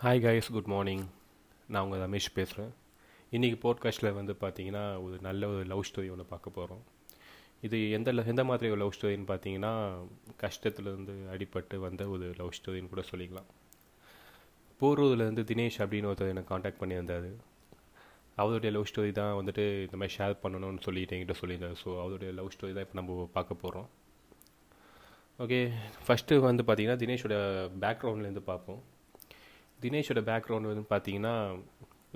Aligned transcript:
Hi 0.00 0.20
guys 0.20 0.52
good 0.52 0.64
morning 0.64 1.04
நான் 1.68 1.84
உங்கள் 1.84 2.00
ரமேஷ் 2.00 2.34
பேசுகிறேன் 2.34 2.72
இன்றைக்கி 3.32 3.56
போட்காஸ்ட்டில் 3.62 4.14
வந்து 4.14 4.36
பார்த்தீங்கன்னா 4.40 5.02
ஒரு 5.02 5.18
நல்ல 5.20 5.48
ஒரு 5.48 5.64
லவ் 5.64 5.84
ஸ்டோரி 5.90 6.10
ஒன்று 6.10 6.24
பார்க்க 6.24 6.50
போகிறோம் 6.50 6.82
இது 7.60 7.90
எந்த 7.90 8.12
ல- 8.12 8.26
எந்த 8.26 8.44
மாதிரி 8.44 8.70
ஒரு 8.70 8.80
லவ் 8.80 8.92
ஸ்டோரின்னு 9.00 9.30
பார்த்தீங்கன்னா 9.30 9.72
கஷ்டத்துலேருந்து 10.40 11.14
அடிபட்டு 11.32 11.76
வந்த 11.76 12.08
ஒரு 12.08 12.34
லவ் 12.36 12.52
ஸ்டோரின்னு 12.58 12.88
கூட 12.88 13.02
சொல்லிக்கலாம். 13.10 13.48
போரூர்லேருந்து 14.80 15.44
தினேஷ் 15.44 15.78
அப்படின்னு 15.78 16.10
ஒருத்தர் 16.10 16.28
எனக்கு 16.28 16.48
காண்டாக்ட் 16.48 16.82
பண்ணியிருந்தார். 16.82 17.28
அவருடைய 18.36 18.76
லவ் 18.76 18.86
ஸ்டோரி 18.94 19.12
தான் 19.12 19.34
வந்துட்டு 19.34 19.80
இந்த 19.80 19.96
மாதிரி 19.96 20.16
ஷேர் 20.16 20.36
பண்ணணும்னு 20.42 20.80
சொல்லிட்டு 20.80 21.16
என்கிட்ட 21.16 21.34
சொல்லியிருந்தார். 21.40 21.76
ஸோ 21.84 22.00
அவருடைய 22.00 22.32
லவ் 22.32 22.46
ஸ்டோரி 22.46 22.72
தான் 22.72 22.84
இப்போ 22.84 23.00
நம்ம 23.00 23.30
பார்க்க 23.32 23.54
போகிறோம் 23.54 23.88
ஓகே 25.38 25.60
ஃபஸ்ட்டு 26.08 26.38
வந்து 26.38 26.62
பார்த்தீங்கன்னா 26.62 26.96
தினேஷோட 26.96 27.34
பேக்ரவுண்ட்லேருந்து 27.80 28.44
பார்ப்போம். 28.44 28.82
தினேஷோட 29.82 30.20
பேக்ரவுண்ட் 30.30 30.70
வந்து 30.70 30.84
பார்த்தீங்கன்னா 30.94 31.34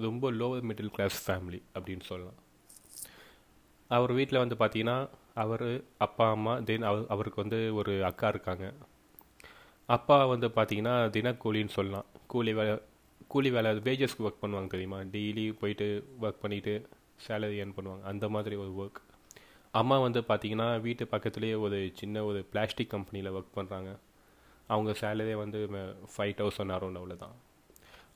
ரொம்ப 0.06 0.32
லோவர் 0.32 0.66
மிடில் 0.70 0.94
கிளாஸ் 0.96 1.18
ஃபேமிலி 1.24 1.60
அப்படின்னு 1.74 2.04
சொல்லலாம். 2.10 2.38
அவர் 3.90 4.12
வீட்டில் 4.12 4.42
வந்து 4.42 4.56
பார்த்தீங்கன்னா 4.60 4.96
அவர் 5.42 5.66
அப்பா 5.98 6.30
அம்மா 6.30 6.54
தென் 6.68 6.88
அவர் 6.90 7.06
அவருக்கு 7.14 7.42
வந்து 7.42 7.74
ஒரு 7.74 8.04
அக்கா 8.04 8.28
இருக்காங்க. 8.28 8.66
அப்பா 9.88 10.16
வந்து 10.26 10.48
பார்த்தீங்கன்னா 10.48 10.96
தினக்கூலின்னு 11.16 11.76
சொல்லலாம். 11.78 12.06
கூலி 12.26 12.52
வேலை 12.52 12.74
கூலி 13.28 13.50
வேலை 13.50 13.70
வேஜஸ்க்கு 13.88 14.26
ஒர்க் 14.28 14.42
பண்ணுவாங்க 14.42 14.66
தெரியுமா? 14.66 14.98
டெய்லி 15.14 15.44
போயிட்டு 15.60 15.86
ஒர்க் 16.22 16.42
பண்ணிவிட்டு 16.44 16.74
சேலரி 17.26 17.56
ஏர்ன் 17.62 17.76
பண்ணுவாங்க. 17.76 18.02
அந்த 18.12 18.28
மாதிரி 18.28 18.56
ஒரு 18.56 18.72
ஒர்க் 18.84 19.00
அம்மா 19.80 19.96
வந்து 19.98 20.20
பார்த்தீங்கன்னா 20.20 20.80
வீட்டு 20.80 21.04
பக்கத்துலேயே 21.04 21.56
ஒரு 21.66 21.78
சின்ன 21.94 22.24
ஒரு 22.24 22.40
பிளாஸ்டிக் 22.52 22.90
கம்பெனியில் 22.90 23.32
ஒர்க் 23.32 23.56
பண்ணுறாங்க 23.56 23.92
அவங்க 24.66 24.90
சேலரியே 25.00 25.36
வந்து 25.44 25.58
ஃபைவ் 26.12 26.34
தௌசண்ட் 26.40 26.74
அரௌண்ட் 26.76 26.98
அவ்வளோதான் 27.00 27.34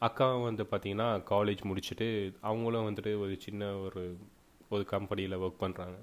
அக்காவும் 0.01 0.43
வந்து 0.43 0.65
பார்த்தீங்கன்னா 0.65 1.09
காலேஜ் 1.31 1.63
முடிச்சுட்டு 1.71 2.07
அவங்களும் 2.41 2.87
வந்துட்டு 2.89 3.19
ஒரு 3.21 3.35
சின்ன 3.41 3.77
ஒரு 3.77 4.03
ஒரு 4.69 4.85
கம்பெனியில் 4.85 5.37
ஒர்க் 5.39 5.61
பண்ணுறாங்க 5.61 5.99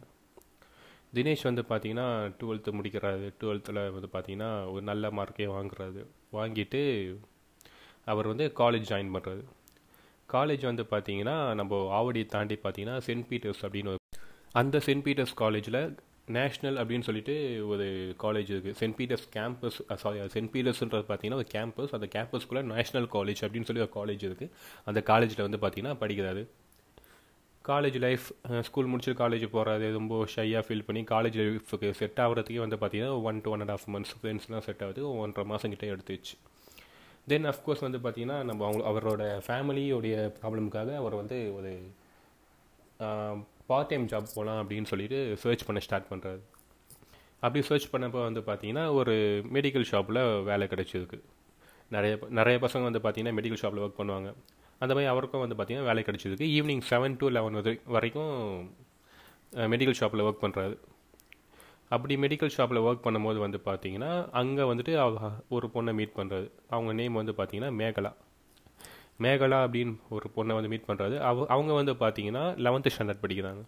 தினேஷ் 1.15 1.43
வந்து 1.43 1.63
பார்த்தீங்கன்னா 1.69 2.07
டுவெல்த்து 2.39 2.71
முடிக்கிறாரு. 2.77 3.33
டுவெல்த்தில் 3.41 3.91
வந்து 3.91 4.09
பார்த்தீங்கன்னா 4.13 4.71
ஒரு 4.71 4.81
நல்ல 4.81 5.09
மார்க்கே 5.09 5.47
வாங்குறாரு. 5.47 6.01
வாங்கிட்டு 6.31 6.81
அவர் 8.05 8.27
வந்து 8.27 8.45
காலேஜ் 8.57 8.89
ஜாயின் 8.89 9.13
பண்ணுறாரு 9.15 9.43
காலேஜ் 10.29 10.63
வந்து 10.65 10.83
பார்த்தீங்கன்னா 10.83 11.53
நம்ம 11.53 12.01
ஆவடியை 12.01 12.25
தாண்டி 12.25 12.55
பார்த்தீங்கன்னா 12.63 12.97
சென்ட் 13.07 13.27
பீட்டர்ஸ் 13.29 13.61
அப்படின்னு 13.61 13.87
ஒரு 13.87 14.01
அந்த 14.51 14.77
சென்ட் 14.85 15.05
பீட்டர்ஸ் 15.05 15.33
காலேஜில் 15.35 15.79
நேஷ்னல் 16.33 16.77
அப்படின்னு 16.81 17.07
சொல்லிட்டு 17.07 17.33
ஒரு 17.67 17.85
காலேஜ் 18.21 18.49
இருக்குது 18.53 18.77
Saint 18.79 18.95
Peter's 18.99 19.25
campus 19.35 19.77
sorry 20.03 20.19
Saint 20.35 20.51
பீட்டர்ஸ்ன்றது 20.53 21.05
பார்த்தீங்கன்னா 21.09 21.39
ஒரு 21.41 21.49
கேம்பஸ் 21.53 21.93
அந்த 21.97 22.07
கேம்பஸ்க்குள்ளே 22.15 22.63
நேஷ்னல் 22.73 23.07
காலேஜ் 23.15 23.41
அப்படின்னு 23.45 23.67
சொல்லி 23.69 23.83
ஒரு 23.85 23.93
காலேஜ் 23.97 24.23
இருக்குது 24.27 24.49
அந்த 24.85 25.01
காலேஜில் 25.01 25.47
வந்து 25.49 25.59
பார்த்தீங்கன்னா 25.63 25.95
படிக்கிறாரு. 26.03 26.43
காலேஜ் 27.65 27.99
லைஃப் 28.05 28.25
ஸ்கூல் 28.61 28.89
முடிச்சு 28.89 29.11
காலேஜ் 29.21 29.45
போகிறது 29.53 29.91
ரொம்ப 29.93 30.15
ஷையாக 30.35 30.63
ஃபீல் 30.67 30.83
பண்ணி 30.87 31.01
காலேஜ் 31.13 31.37
லைஃபுக்கு 31.41 31.89
செட் 31.99 32.19
ஆகிறதுக்கே 32.23 32.59
வந்து 32.65 32.77
பார்த்தீங்கன்னா 32.81 33.23
one 33.29 33.41
two 33.45 33.51
one 33.51 33.63
and 33.63 33.73
half 33.75 33.87
months 33.93 34.13
ஃப்ரெண்ட்ஸ்லாம் 34.19 34.65
செட் 34.67 34.83
ஆகுது. 34.85 35.01
ஒன்றரை 35.21 35.45
மாதம் 35.51 35.73
கிட்டே 35.73 35.89
எடுத்துச்சு. 35.93 36.35
தென் 37.31 37.45
அஃப்கோர்ஸ் 37.51 37.83
வந்து 37.87 37.99
பார்த்தீங்கன்னா 38.03 38.37
நம்ம 38.49 38.65
அவங்க 38.67 38.83
அவரோட 38.91 39.23
ஃபேமிலியோடைய 39.47 40.15
ப்ராப்ளமுக்காக 40.39 40.95
அவர் 41.01 41.15
வந்து 41.21 41.39
ஒரு 41.57 41.73
பார்ட் 43.69 43.89
டைம் 43.91 44.09
ஜாப் 44.11 44.33
போகலாம் 44.35 44.59
அப்படின்னு 44.61 44.89
சொல்லிட்டு 44.91 45.19
சர்ச் 45.43 45.65
பண்ண 45.67 45.79
ஸ்டார்ட் 45.85 46.09
பண்ணுறாரு 46.11 46.41
அப்படி 47.43 47.61
சர்ச் 47.69 47.91
பண்ணப்போ 47.93 48.19
வந்து 48.27 48.41
பார்த்தீங்கன்னா 48.49 48.83
ஒரு 48.99 49.13
மெடிக்கல் 49.55 49.87
ஷாப்பில் 49.91 50.19
வேலை 50.49 50.65
கிடைச்சிருக்கு. 50.73 51.19
நிறைய 51.95 52.13
நிறைய 52.39 52.57
பசங்க 52.65 52.83
வந்து 52.89 53.01
பார்த்தீங்கன்னா 53.03 53.37
மெடிக்கல் 53.39 53.61
ஷாப்பில் 53.63 53.83
ஒர்க் 53.85 53.99
பண்ணுவாங்க. 54.01 54.29
அந்த 54.81 54.91
மாதிரி 54.95 55.09
அவருக்கும் 55.11 55.43
வந்து 55.43 55.55
பார்த்தீங்கன்னா 55.57 55.89
வேலை 55.89 56.01
கிடச்சிருக்கு. 56.07 56.47
ஈவினிங் 56.57 56.83
செவன் 56.91 57.17
டு 57.21 57.27
லெவன் 57.35 57.57
வரைக்கும் 57.95 58.33
மெடிக்கல் 59.73 59.99
ஷாப்பில் 60.01 60.25
ஒர்க் 60.27 60.43
பண்ணுறாரு 60.45 60.75
அப்படி 61.95 62.13
மெடிக்கல் 62.23 62.53
ஷாப்பில் 62.55 62.83
ஒர்க் 62.87 63.05
பண்ணும்போது 63.05 63.39
வந்து 63.45 63.59
பார்த்தீங்கன்னா 63.69 64.11
அங்கே 64.39 64.63
வந்துட்டு 64.71 64.93
ஒரு 65.55 65.67
பொண்ணை 65.75 65.93
மீட் 65.99 66.17
பண்ணுறாரு 66.19 66.47
அவங்க 66.75 66.93
நேம் 66.99 67.19
வந்து 67.21 67.35
பார்த்தீங்கன்னா 67.39 67.71
மேகலா. 67.81 68.11
மேகலா 69.23 69.59
அப்படின்னு 69.65 69.93
ஒரு 70.15 70.27
பொண்ணை 70.35 70.53
வந்து 70.57 70.71
மீட் 70.71 70.87
பண்ணுறாரு 70.87 71.15
அவ 71.27 71.45
அவங்க 71.55 71.71
வந்து 71.79 71.93
பார்த்தீங்கன்னா 72.03 72.43
லெவன்த்து 72.65 72.93
ஸ்டாண்டர்ட் 72.95 73.21
படிக்கிறாங்க. 73.23 73.61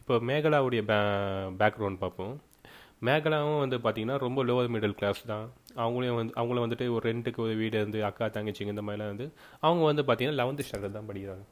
இப்போ 0.00 0.14
மேகலாவுடைய 0.30 0.82
பே 0.90 0.96
பேக்ரவுண்ட் 1.60 2.00
பார்ப்போம். 2.04 2.32
மேகலாவும் 3.08 3.60
வந்து 3.64 3.76
பார்த்தீங்கன்னா 3.84 4.16
ரொம்ப 4.24 4.40
லோவர் 4.48 4.70
மிடில் 4.74 4.96
கிளாஸ் 4.98 5.20
தான். 5.32 5.46
அவங்களையும் 5.82 6.18
வந்து 6.20 6.34
அவங்கள 6.40 6.58
வந்துட்டு 6.64 6.86
ஒரு 6.96 7.04
ரெண்டுக்கு 7.10 7.40
ஒரு 7.46 7.54
வீடு 7.60 7.76
இருந்து 7.80 8.00
அக்கா 8.08 8.26
தங்கச்சிங்க 8.36 8.74
இந்த 8.74 8.84
மாதிரிலாம் 8.88 9.12
வந்து 9.12 9.26
அவங்க 9.68 9.82
வந்து 9.90 10.02
பார்த்தீங்கன்னா 10.08 10.38
லெவன்த்து 10.40 10.66
ஸ்டாண்டர்ட் 10.68 10.96
தான் 10.98 11.08
படிக்கிறாங்க. 11.10 11.44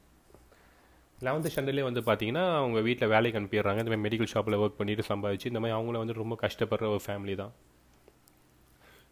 லெவன்த்து 1.27 1.51
ஸ்டாண்டர்ட்லேயே 1.53 1.87
வந்து 1.89 2.01
பார்த்தீங்கன்னா 2.09 2.43
அவங்க 2.59 2.79
வீட்டில் 2.87 3.11
வேலைக்கு 3.15 3.39
அனுப்பிடுறாங்க. 3.39 3.81
இந்த 3.83 3.91
மாதிரி 3.91 4.05
மெடிக்கல் 4.07 4.31
ஷாப்பில் 4.33 4.59
ஒர்க் 4.63 4.79
பண்ணிட்டு 4.79 5.03
சம்பாதிச்சு 5.11 5.51
இந்த 5.51 5.61
மாதிரி 5.63 5.77
அவங்கள 5.79 5.97
வந்து 6.03 6.15
ரொம்ப 6.21 6.37
கஷ்டப்படுற 6.45 6.87
ஒரு 6.95 7.03
ஃபேமிலி 7.07 7.35
தான். 7.43 7.53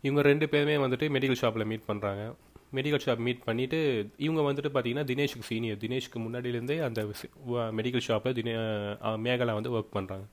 இவங்க 0.08 0.22
ரெண்டு 0.32 0.46
பேருமே 0.54 0.78
வந்துட்டு 0.86 1.08
மெடிக்கல் 1.16 1.42
ஷாப்பில் 1.44 1.70
மீட் 1.72 1.90
பண்ணுறாங்க 1.90 2.24
மெடிக்கல் 2.78 3.04
ஷாப் 3.06 3.24
மீட் 3.28 3.46
பண்ணிவிட்டு 3.48 3.80
இவங்க 4.26 4.42
வந்துட்டு 4.48 4.72
பார்த்தீங்கன்னா 4.74 5.06
தினேஷுக்கு 5.12 5.50
சீனியர் 5.52 5.80
தினேஷ்க்கு 5.84 6.20
முன்னாடியிலேருந்தே 6.26 6.78
அந்த 6.88 7.02
மெடிக்கல் 7.80 8.06
ஷாப்பில் 8.10 8.38
தினே 8.40 8.54
மேகலா 9.28 9.56
வந்து 9.60 9.74
ஒர்க் 9.78 9.96
பண்ணுறாங்க 9.98 10.28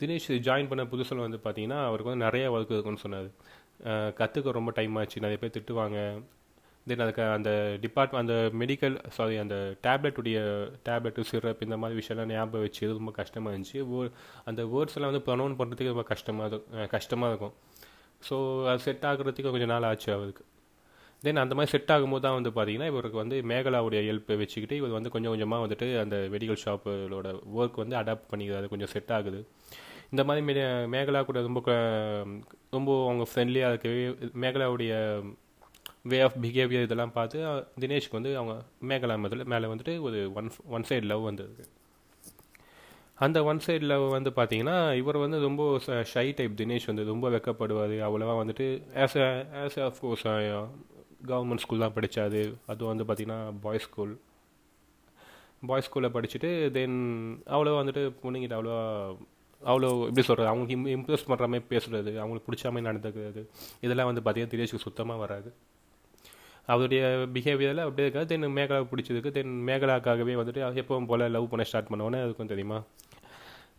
தினேஷ் 0.00 0.28
ஜாயின் 0.46 0.68
பண்ண 0.70 0.82
புதுசில் 0.92 1.24
வந்து 1.24 1.38
பார்த்தீங்கன்னா 1.42 1.80
அவருக்கு 1.88 2.10
வந்து 2.10 2.24
நிறைய 2.26 2.44
ஒர்க் 2.54 2.72
இருக்குன்னு 2.74 3.02
சொன்னார். 3.02 3.28
கற்றுக்க 4.20 4.56
ரொம்ப 4.56 4.70
டைம் 4.78 4.96
ஆச்சு. 5.00 5.22
நிறைய 5.24 5.38
பேர் 5.42 5.52
திட்டுவாங்க. 5.56 5.98
தென் 6.90 7.02
அதுக்கு 7.04 7.22
அந்த 7.36 7.50
டிபார்ட் 7.82 8.16
அந்த 8.20 8.34
மெடிக்கல் 8.60 8.94
சாரி 9.16 9.34
அந்த 9.42 9.56
டேப்லெட்டுடைய 9.86 10.38
டேப்லெட்டு 10.88 11.26
சிரப் 11.30 11.62
இந்த 11.66 11.76
மாதிரி 11.82 11.98
விஷயம்லாம் 12.00 12.32
ஞாபகம் 12.34 12.64
வச்சு 12.66 12.80
இது 12.86 12.96
ரொம்ப 13.00 13.12
கஷ்டமாக 13.20 13.52
இருந்துச்சு. 13.54 13.80
ஓ 13.92 14.06
அந்த 14.50 14.62
வேர்ட்ஸ் 14.72 14.96
எல்லாம் 14.98 15.12
வந்து 15.12 15.24
ப்ரொனவுன் 15.28 15.56
பண்ணுறதுக்கு 15.60 15.94
ரொம்ப 15.94 16.06
கஷ்டமாக 16.12 16.48
இருக்கும். 16.52 16.88
கஷ்டமாக 16.96 17.30
இருக்கும். 17.32 17.54
ஸோ 18.28 18.36
அது 18.72 18.82
செட் 18.86 19.06
ஆகுறதுக்கு 19.10 19.52
கொஞ்சம் 19.54 19.72
நாள் 19.74 19.88
ஆச்சு 19.90 20.10
அவருக்கு. 20.16 20.44
தென் 21.22 21.36
அந்த 21.36 21.54
மாதிரி 21.54 21.72
செட் 21.72 21.92
ஆகும்போது 21.94 22.24
தான் 22.26 22.36
வந்து 22.38 22.50
பார்த்தீங்கன்னா 22.50 22.86
இவருக்கு 22.92 23.18
வந்து 23.22 23.36
மேகலாவுடைய 23.50 24.00
ஹெல்ப்பை 24.08 24.36
வச்சுக்கிட்டு 24.36 24.76
இவர் 24.76 24.96
வந்து 24.96 25.10
கொஞ்சம் 25.10 25.32
கொஞ்சமாக 25.32 25.66
வந்துட்டு 25.66 26.00
அந்த 26.00 26.16
மெடிக்கல் 26.32 26.62
ஷாப்போட 26.64 27.28
ஒர்க் 27.58 27.82
வந்து 27.82 27.96
அடாப்ட் 27.96 28.30
பண்ணிக்கிறாரு. 28.32 28.68
கொஞ்சம் 28.68 28.92
செட் 28.94 29.12
ஆகுது. 29.18 29.40
இந்த 30.10 30.24
மாதிரி 30.24 30.46
மே 30.46 30.54
மேகலா 30.96 31.24
கூட 31.24 31.40
ரொம்ப 31.40 31.60
ரொம்ப 32.70 33.04
அவங்க 33.04 33.26
ஃப்ரெண்ட்லியாக 33.30 33.72
இருக்கவே 33.74 34.02
மேகலாவுடைய 34.46 34.94
வே 36.10 36.20
ஆஃப் 36.20 36.36
பிஹேவியர் 36.42 36.82
இதெல்லாம் 36.82 37.12
பார்த்து 37.12 37.38
தினேஷ்க்கு 37.80 38.18
வந்து 38.18 38.36
அவங்க 38.36 38.54
மேகலா 38.88 39.16
முதல்ல 39.26 39.44
மேலே 39.44 39.66
வந்துட்டு 39.66 40.00
ஒரு 40.00 40.32
ஒன் 40.34 40.50
ஒன் 40.66 40.84
சைடு 40.88 41.02
லவ் 41.02 41.22
வந்திருக்கு. 41.22 41.64
அந்த 43.14 43.44
ஒன் 43.44 43.60
சைடு 43.66 43.80
லவ் 43.80 44.10
வந்து 44.10 44.30
பார்த்தீங்கன்னா 44.36 44.76
இவர் 44.96 45.16
வந்து 45.16 45.40
ரொம்ப 45.40 45.80
ஷை 46.14 46.32
டைப் 46.34 46.54
தினேஷ் 46.56 46.86
வந்து 46.86 47.04
ரொம்ப 47.04 47.28
வெக்கப்படுவார். 47.30 47.94
அவ்வளோவா 48.08 48.34
வந்துட்டு 48.42 48.66
as 48.94 49.18
as 49.64 49.78
of course 49.88 50.26
government 51.28 51.62
school 51.64 51.78
தான் 51.78 51.96
படித்தாது 51.96 52.40
அதுவும் 52.66 52.92
வந்து 52.92 53.06
பார்த்திங்கன்னா 53.08 53.40
பாய்ஸ் 53.64 53.86
ஸ்கூல் 53.88 54.12
பாய்ஸ் 55.66 55.86
ஸ்கூலில் 55.88 56.14
படிச்சுட்டு 56.14 56.70
தென் 56.70 56.96
அவ்வளோ 57.46 57.74
வந்துட்டு 57.80 58.02
பொண்ணுங்கிட்ட 58.22 58.56
அவ்வளோ 58.58 58.76
அவ்வளோ 59.62 59.88
எப்படி 60.06 60.22
சொல்கிறது 60.28 60.48
அவங்களுக்கு 60.50 60.76
இம் 60.76 60.86
இம்ப்ரெஸ் 60.96 61.26
பண்ணுற 61.28 61.46
மாதிரி 61.52 61.66
பேசுகிறது 61.72 62.12
அவங்களுக்கு 62.22 62.46
பிடிச்ச 62.48 62.72
மாதிரி 62.72 62.88
நடந்துக்கிறது 62.88 63.42
இதெல்லாம் 63.80 64.08
வந்து 64.10 64.22
பார்த்திங்கன்னா 64.24 64.54
தினேஷுக்கு 64.54 64.86
சுத்தமாக 64.86 65.22
வராது. 65.24 65.50
அவருடைய 66.72 67.02
பிஹேவியரில் 67.34 67.84
அப்படியே 67.84 68.06
இருக்காது. 68.06 68.26
தென் 68.32 68.56
மேகலா 68.56 68.80
பிடிச்சதுக்கு 68.90 69.30
தென் 69.36 69.54
மேகலாக்காகவே 69.68 70.34
வந்துட்டு 70.40 70.60
எப்பவும் 70.82 71.08
போல் 71.10 71.24
லவ் 71.36 71.48
பண்ண 71.52 71.64
ஸ்டார்ட் 71.70 71.90
பண்ணவொன்னே 71.92 72.20
அதுக்கும் 72.24 72.52
தெரியுமா? 72.52 72.78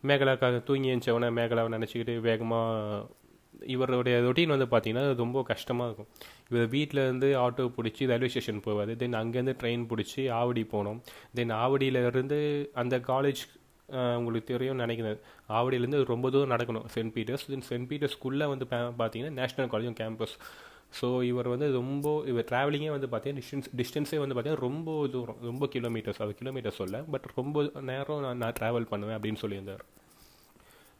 மேகலாக்காக 0.09 0.63
தூங்கி 0.69 0.89
எழுந்தவொடனே 0.93 1.29
மேகலாவை 1.39 1.69
நினச்சிக்கிட்டு 1.75 2.15
வேகமாக 2.27 3.05
இவருடைய 3.73 4.15
ரொட்டீன் 4.25 4.53
வந்து 4.55 4.67
பார்த்தீங்கன்னா 4.73 5.05
ரொம்ப 5.23 5.43
கஷ்டமாக 5.51 5.87
இருக்கும். 5.89 6.09
இவர் 6.51 6.69
வீட்டில் 6.75 7.01
இருந்து 7.05 7.29
ஆட்டோ 7.45 7.65
பிடிச்சி 7.77 8.07
ரயில்வே 8.11 8.29
ஸ்டேஷன் 8.33 8.63
போவார். 8.67 8.91
தென் 9.03 9.19
அங்கேருந்து 9.21 9.55
ட்ரெயின் 9.61 9.85
பிடிச்சி 9.91 10.23
ஆவடி 10.39 10.63
போனோம். 10.75 10.99
தென் 11.39 11.53
ஆவடியிலேருந்து 11.63 12.39
அந்த 12.83 12.97
காலேஜ் 13.11 13.43
உங்களுக்கு 14.19 14.49
தெரியும் 14.51 14.81
நினைக்கிறேன். 14.83 15.17
ஆவடியிலேருந்து 15.57 15.99
ரொம்ப 16.11 16.29
தூரம் 16.33 16.53
நடக்கணும். 16.55 16.85
சென்ட் 16.93 17.13
பீட்டர்ஸ் 17.15 17.47
தென் 17.53 17.65
சென்ட் 17.71 17.89
பீட்டர்ஸ்குள்ளே 17.89 18.45
வந்து 18.53 18.67
பார்த்தீங்கன்னா 18.73 19.33
நேஷனல் 19.39 19.71
காலேஜும் 19.73 19.97
கேம்பஸ் 20.01 20.35
ஸோ 20.97 21.07
இவர் 21.29 21.47
வந்து 21.51 21.67
ரொம்ப 21.77 22.07
இவர் 22.31 22.47
ட்ராவலிங்கே 22.49 22.89
வந்து 22.95 23.07
பார்த்தீங்கன்னா 23.11 23.41
டிஸ்டன்ஸ் 23.41 23.69
டிஸ்டன்ஸே 23.79 24.17
வந்து 24.23 24.35
பார்த்தீங்கன்னா 24.35 24.65
ரொம்ப 24.67 24.89
தூரம். 25.13 25.39
ரொம்ப 25.49 25.67
கிலோமீட்டர்ஸ் 25.75 26.21
அது 26.25 26.33
கிலோமீட்டர்ஸ் 26.41 26.79
சொல்ல. 26.81 26.97
பட் 27.13 27.25
ரொம்ப 27.39 27.63
நேரம் 27.91 28.21
நான் 28.25 28.41
நான் 28.43 28.57
ட்ராவல் 28.59 28.89
பண்ணுவேன் 28.91 29.17
அப்படின்னு 29.17 29.41
சொல்லியிருந்தார். 29.43 29.83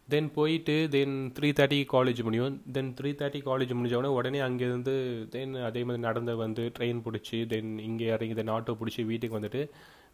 தென் 0.08 0.28
போயிட்டு 0.36 0.74
தென் 0.94 1.14
த்ரீ 1.36 1.48
தேர்ட்டி 1.58 1.78
காலேஜ் 1.92 2.20
முடியும். 2.26 2.56
தென் 2.74 2.90
த்ரீ 2.98 3.10
தேர்ட்டி 3.20 3.40
காலேஜ் 3.46 3.72
முடிஞ்ச 3.76 3.94
உடனே 3.98 4.10
உடனே 4.16 4.40
அங்கேருந்து 4.46 4.94
தென் 5.34 5.54
அதே 5.68 5.82
மாதிரி 5.86 6.02
நடந்து 6.08 6.32
வந்து 6.42 6.64
ட்ரெயின் 6.78 7.00
பிடிச்சி 7.06 7.38
தென் 7.52 7.70
இங்கே 7.86 8.08
இறங்கி 8.16 8.34
தென் 8.40 8.52
ஆட்டோ 8.56 8.74
பிடிச்சி 8.80 9.02
வீட்டுக்கு 9.10 9.38
வந்துட்டு 9.38 9.62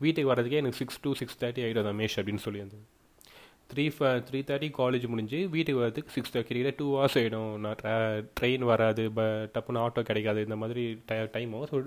வீட்டுக்கு 0.00 0.30
வரதுக்கே 0.32 0.60
எனக்கு 0.62 0.80
சிக்ஸ் 0.82 1.00
டூ 1.04 1.12
சிக்ஸ் 1.20 1.40
தேர்ட்டி 1.40 1.64
ஆகிடும் 1.64 1.88
ரமேஷ் 1.88 2.16
அப்படின்னு 2.20 2.44
சொல்லியிருந்தேன். 2.46 2.86
த்ரீ 3.70 3.84
ஃப 3.96 4.12
த்ரீ 4.28 4.38
தேர்ட்டி 4.46 4.68
காலேஜ் 4.78 5.04
முடிஞ்சு 5.10 5.40
வீட்டுக்கு 5.54 5.82
வரதுக்கு 5.82 6.14
சிக்ஸ் 6.14 6.32
தேர்ட்டி 6.36 6.72
டூ 6.78 6.86
ஹவர்ஸ் 6.94 7.18
ஆகிடும் 7.20 7.50
நான் 7.64 7.82
uh, 7.90 8.14
ட்ரெயின் 8.38 8.64
வராது 8.70 9.04
ப 9.18 9.26
டப்புன்னு 9.54 9.82
ஆட்டோ 9.84 10.02
கிடைக்காது 10.08 10.46
இந்த 10.46 10.58
மாதிரி 10.62 10.84
டைம் 11.36 11.52
ஆகும் 11.54 11.70
ஸோ 11.72 11.78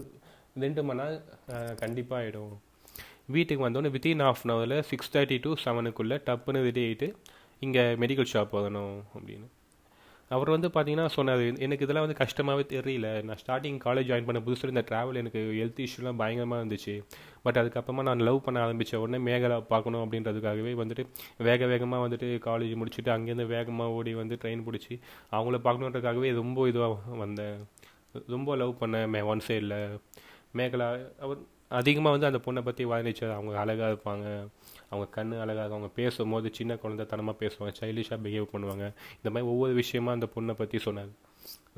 ரெண்டு 0.65 0.83
மணி 0.83 1.01
நேரம் 1.01 1.23
uh, 1.55 1.71
கண்டிப்பாக 1.81 2.21
ஆகிடும் 2.21 2.53
வீட்டுக்கு 3.27 3.65
வந்தோடனே 3.65 3.91
வித்தின் 3.95 4.23
ஆஃப் 4.25 4.41
அன் 4.44 4.53
ஹவரில் 4.53 4.85
சிக்ஸ் 4.89 5.11
தேர்ட்டி 5.13 5.38
டு 5.44 5.51
செவனுக்குள்ளே 5.63 6.17
டப்புன்னு 6.25 6.63
ரெடி 6.65 6.81
ஆகிட்டு 6.88 7.07
இங்கே 7.65 7.83
மெடிக்கல் 8.04 8.31
ஷாப் 8.33 8.56
வரணும் 8.60 8.95
அப்படின்னு. 9.15 9.48
அவர் 10.31 10.50
வந்து 10.54 10.68
பார்த்தீங்கன்னா 10.74 11.06
சொன்னார் 11.15 11.42
எனக்கு 11.65 11.86
இதெல்லாம் 11.86 12.06
வந்து 12.06 12.19
கஷ்டமாகவே 12.21 12.63
தெரியல. 12.71 13.07
நான் 13.27 13.39
ஸ்டார்டிங் 13.42 13.77
காலேஜ் 13.86 14.07
ஜாயின் 14.10 14.27
பண்ண 14.27 14.39
புதுசில் 14.45 14.71
இந்த 14.74 14.83
ட்ராவல் 14.89 15.19
எனக்கு 15.21 15.42
ஹெல்த் 15.57 15.81
இஷ்யூலாம் 15.86 16.19
பயங்கரமாக 16.21 16.62
இருந்துச்சு. 16.62 16.94
பட் 17.45 17.60
அதுக்கப்புறமா 17.62 18.04
நான் 18.10 18.25
லவ் 18.27 18.39
பண்ண 18.45 18.63
ஆரம்பித்த 18.65 19.01
உடனே 19.04 19.19
மேகலா 19.27 19.57
பார்க்கணும் 19.74 20.04
அப்படின்றதுக்காகவே 20.06 20.74
வந்துட்டு 20.81 21.06
வேக 21.50 21.68
வேகமாக 21.74 22.06
வந்துட்டு 22.06 22.30
காலேஜ் 22.48 22.74
முடிச்சுட்டு 22.81 23.13
அங்கேருந்து 23.15 23.48
வேகமாக 23.56 23.98
ஓடி 23.98 24.13
வந்து 24.21 24.38
ட்ரெயின் 24.44 24.65
பிடிச்சி 24.68 24.94
அவங்கள 25.38 25.60
பார்க்கணுன்றதுக்காகவே 25.68 26.31
ரொம்ப 26.42 26.68
இதுவாக 26.74 27.18
வந்தேன் 27.24 27.60
ரொம்ப 28.36 28.56
லவ் 28.62 28.80
பண்ணேன் 28.81 29.10
மே 29.15 29.21
ஒன் 29.33 29.45
சைடில் 29.48 29.77
மேகலா 30.60 30.88
அவர் 31.25 31.39
அதிகமாக 31.80 32.13
வந்து 32.15 32.30
அந்த 32.30 32.39
பொண்ணை 32.45 32.62
பற்றி 32.65 32.83
வாதிச்சார் 32.89 33.38
அவங்க 33.38 33.54
அழகாக 33.62 33.92
இருப்பாங்க. 33.94 34.27
அவங்க 34.93 35.07
கண் 35.17 35.33
அழகாக 35.43 35.73
அவங்க 35.73 35.89
பேசும்போது 35.99 36.47
சின்ன 36.53 36.77
குழந்தை 36.77 37.05
தனமாக 37.05 37.35
பேசுவாங்க 37.41 37.73
சைல்டிஷாக 37.81 38.19
பிஹேவ் 38.25 38.53
பண்ணுவாங்க. 38.53 38.85
இந்த 39.17 39.29
மாதிரி 39.33 39.49
ஒவ்வொரு 39.53 39.73
விஷயமா 39.73 40.11
அந்த 40.11 40.27
பொண்ணை 40.35 40.53
பற்றி 40.53 40.79
சொன்னாங்க 40.85 41.13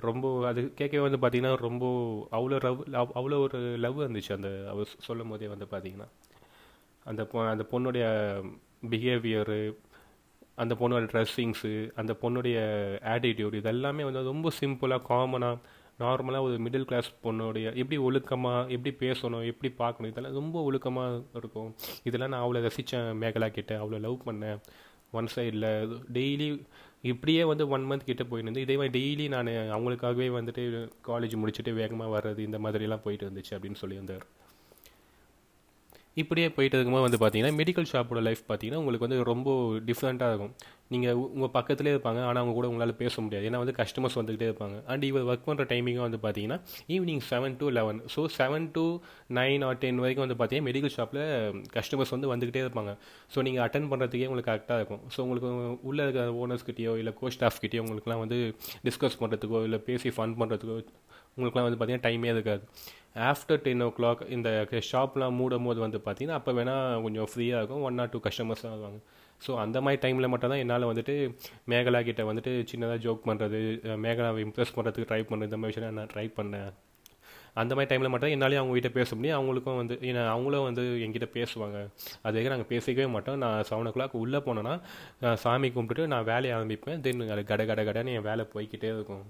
ரொம்ப 0.06 0.26
அது 0.48 0.62
கேட்கவே 0.74 1.04
வந்து 1.08 1.20
பார்த்தீங்கன்னா 1.24 1.54
ரொம்ப 1.68 1.86
அவ்வளோ 2.32 2.58
லவ் 2.96 3.12
அவ்வளோ 3.20 3.38
ஒரு 3.46 3.60
லவ் 3.78 4.02
இருந்துச்சு 4.02 4.34
அந்த 4.34 4.50
அவர் 4.70 4.90
சொல்லும் 5.00 5.30
போதே 5.30 5.48
வந்து 5.48 5.68
பார்த்தீங்கன்னா 5.72 6.08
அந்த 7.06 7.24
பொ 7.26 7.40
அந்த 7.50 7.64
பொண்ணுடைய 7.72 8.06
பிஹேவியரு 8.90 9.60
அந்த 10.56 10.74
பொண்ணோட 10.80 11.06
ட்ரெஸ்ஸிங்ஸு 11.14 11.72
அந்த 11.96 12.12
பொண்ணுடைய 12.22 12.58
ஆட்டிடியூடு 13.14 13.58
இதெல்லாமே 13.62 14.04
வந்து 14.08 14.32
ரொம்ப 14.34 14.52
சிம்பிளாக 14.60 15.06
காமனாக 15.10 15.58
நார்மலாக 16.04 16.48
ஒரு 16.48 16.56
மிடில் 16.66 16.88
கிளாஸ் 16.90 17.10
பொண்ணுடைய 17.26 17.68
எப்படி 17.82 17.98
ஒழுக்கமாக 18.08 18.72
எப்படி 18.76 18.92
பேசணும் 19.04 19.46
எப்படி 19.52 19.70
பார்க்கணும் 19.82 20.12
இதெல்லாம் 20.12 20.38
ரொம்ப 20.40 20.64
ஒழுக்கமாக 20.70 21.22
இருக்கும். 21.40 21.70
இதெல்லாம் 22.08 22.34
நான் 22.34 22.44
அவ்வளோ 22.46 22.64
ரசித்தேன் 22.68 23.08
மேகலா 23.24 23.50
கிட்ட. 23.58 23.74
அவ்வளோ 23.84 24.00
லவ் 24.08 24.18
பண்ணேன். 24.28 24.60
ஒன் 25.20 25.30
சைடில் 25.36 25.70
டெய்லி 26.16 26.48
இப்படியே 27.12 27.44
வந்து 27.52 27.66
ஒன் 27.76 27.84
மந்த் 27.90 28.10
கிட்ட 28.10 28.24
போயிருந்து 28.30 28.64
இதே 28.66 28.76
மாதிரி 28.80 28.94
டெய்லி 28.98 29.26
நான் 29.36 29.52
அவங்களுக்காகவே 29.76 30.28
வந்துட்டு 30.38 30.64
காலேஜ் 31.10 31.36
முடிச்சுட்டு 31.42 31.74
வேகமாக 31.80 32.14
வர்றது 32.16 32.42
இந்த 32.48 32.60
மாதிரிலாம் 32.66 33.06
போயிட்டு 33.06 33.28
இருந்துச்சு 33.28 33.54
அப்படின்னு 33.56 33.82
சொல்லியிருந்தார். 33.84 34.26
இப்படியே 36.22 36.48
போயிட்டு 36.56 36.76
இருக்கும்போது 36.78 37.06
வந்து 37.06 37.20
பார்த்தீங்கன்னா 37.22 37.56
மெடிக்கல் 37.60 37.88
ஷாப்போட 37.92 38.20
லைஃப் 38.28 38.42
பார்த்தீங்கன்னா 38.50 38.80
உங்களுக்கு 38.82 39.06
வந்து 39.06 39.18
ரொம்ப 39.30 39.50
டிஃப்ரெண்ட்டாக 39.90 40.32
இருக்கும். 40.32 40.54
நீங்கள் 40.94 41.18
உங்கள் 41.36 41.52
பக்கத்துலேயே 41.56 41.94
இருப்பாங்க. 41.96 42.20
ஆனால் 42.28 42.42
அவங்க 42.42 42.54
கூட 42.58 42.68
உங்களால் 42.72 42.94
பேச 43.02 43.22
முடியாது. 43.26 43.46
ஏன்னா 43.50 43.60
வந்து 43.64 43.76
கஸ்டமர்ஸ் 43.80 44.18
வந்துக்கிட்டே 44.20 44.48
இருப்பாங்க. 44.50 44.76
அண்ட் 44.92 45.04
இவர் 45.10 45.26
ஒர்க் 45.30 45.46
பண்ணுற 45.48 45.64
டைமிங்கும் 45.72 46.06
வந்து 46.08 46.20
பார்த்தீங்கன்னா 46.26 46.58
evening 46.96 47.24
seven 47.32 47.56
to 47.62 47.68
eleven 47.78 48.00
so 48.16 48.24
seven 48.38 48.68
to 48.78 48.86
nine 49.40 49.66
or 49.70 49.80
ten 49.84 50.02
வரைக்கும் 50.04 50.26
வந்து 50.26 50.38
பார்த்தீங்கன்னா 50.42 50.70
மெடிக்கல் 50.70 50.96
ஷாப்பில் 50.98 51.24
கஸ்டமர்ஸ் 51.78 52.14
வந்து 52.16 52.30
வந்துக்கிட்டே 52.34 52.64
இருப்பாங்க. 52.66 52.94
ஸோ 53.36 53.42
நீங்கள் 53.48 53.66
அட்டன் 53.68 53.90
பண்ணுறதுக்கே 53.94 54.30
உங்களுக்கு 54.32 54.52
கரெக்டாக 54.52 54.80
இருக்கும். 54.82 55.04
ஸோ 55.16 55.20
உங்களுக்கு 55.26 55.50
உள்ளே 55.92 56.04
இருக்கிற 56.08 56.26
ஓனர்ஸ்கிட்டயோ 56.44 56.94
இல்லை 57.04 57.14
கோ 57.22 57.34
ஸ்டாஃப்கிட்டயோ 57.38 57.84
உங்களுக்குலாம் 57.86 58.24
வந்து 58.26 58.40
டிஸ்கஸ் 58.90 59.20
பண்ணுறதுக்கோ 59.24 59.62
இல்லை 59.70 59.82
பேசி 59.90 60.12
ஃபன் 60.18 60.38
பண்ணுறதுக்கோ 60.44 60.78
உங்களுக்குலாம் 61.36 61.68
வந்து 61.68 61.80
பார்த்தீங்கன்னா 61.80 62.08
டைமே 62.08 62.30
இருக்காது. 62.36 62.64
ஆஃப்டர் 63.32 63.62
டென் 63.66 63.84
ஓ 63.86 63.90
கிளாக் 63.98 64.22
இந்த 64.36 64.50
ஷாப்லாம் 64.92 65.38
மூடும் 65.40 65.68
போது 65.68 65.80
வந்து 65.86 66.00
பார்த்தீங்கன்னா 66.06 66.38
அப்போ 66.40 66.52
வேணால் 66.58 67.02
கொஞ்சம் 67.06 67.30
ஃப்ரீயாக 67.32 67.60
இருக்கும். 67.62 67.84
ஒன் 67.90 68.00
ஆர் 68.04 68.12
டூ 68.14 68.20
கஸ்டமர்ஸ் 68.28 68.64
வருவாங்க. 68.68 69.00
ஸோ 69.46 69.52
அந்த 69.64 69.78
மாதிரி 69.86 70.00
டைமில் 70.04 70.32
மட்டும் 70.34 70.52
தான் 70.54 70.62
என்னால் 70.64 70.90
வந்துட்டு 70.92 71.14
மேகலா 71.72 72.00
கிட்ட 72.10 72.24
வந்துட்டு 72.30 72.52
சின்னதாக 72.72 73.00
ஜோக் 73.06 73.28
பண்ணுறது 73.30 73.60
மேகலாவை 74.06 74.42
இம்ப்ரெஸ் 74.46 74.76
பண்ணுறதுக்கு 74.78 75.10
ட்ரை 75.12 75.22
பண்ணுறது 75.30 75.50
இந்த 75.50 75.60
மாதிரி 75.62 75.74
விஷயம் 75.74 75.98
நான் 76.00 76.12
ட்ரை 76.14 76.28
பண்ணேன். 76.40 76.70
அந்த 77.62 77.72
மாதிரி 77.76 77.90
டைமில் 77.92 78.12
மட்டும் 78.14 78.34
என்னாலே 78.36 78.60
அவங்க 78.62 78.74
கிட்ட 78.78 78.92
பேச 78.98 79.10
முடியும். 79.18 79.38
அவங்களுக்கும் 79.40 79.80
வந்து 79.82 79.96
ஏன்னா 80.10 80.24
அவங்களும் 80.36 80.66
வந்து 80.70 80.84
எங்கிட்ட 81.06 81.28
பேசுவாங்க. 81.38 81.80
அதுக்கு 82.28 82.52
நாங்கள் 82.54 82.72
பேசிக்கவே 82.74 83.08
மாட்டோம். 83.16 83.40
நான் 83.44 83.66
செவன் 83.70 83.90
ஓ 83.92 83.94
கிளாக் 83.98 84.16
உள்ளே 84.24 84.42
போனேன்னா 84.48 84.74
சாமி 85.44 85.70
கும்பிட்டுட்டு 85.78 86.12
நான் 86.14 86.30
வேலையை 86.32 86.54
ஆரம்பிப்பேன். 86.58 87.02
தென் 87.06 87.30
அது 87.36 87.44
கட 87.52 87.66
கட 87.72 87.84
கடன்னு 87.90 88.16
என் 88.20 88.28
வேலை 88.30 88.46
போய்கிட்டே 88.56 88.92
இருக்கும். 88.98 89.26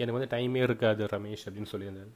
எனக்கு 0.00 0.18
வந்து 0.18 0.32
டைமே 0.34 0.62
இருக்காது 0.68 1.10
ரமேஷ் 1.14 1.44
அப்படின்னு 1.46 1.72
சொல்லியிருந்தாரு 1.74 2.12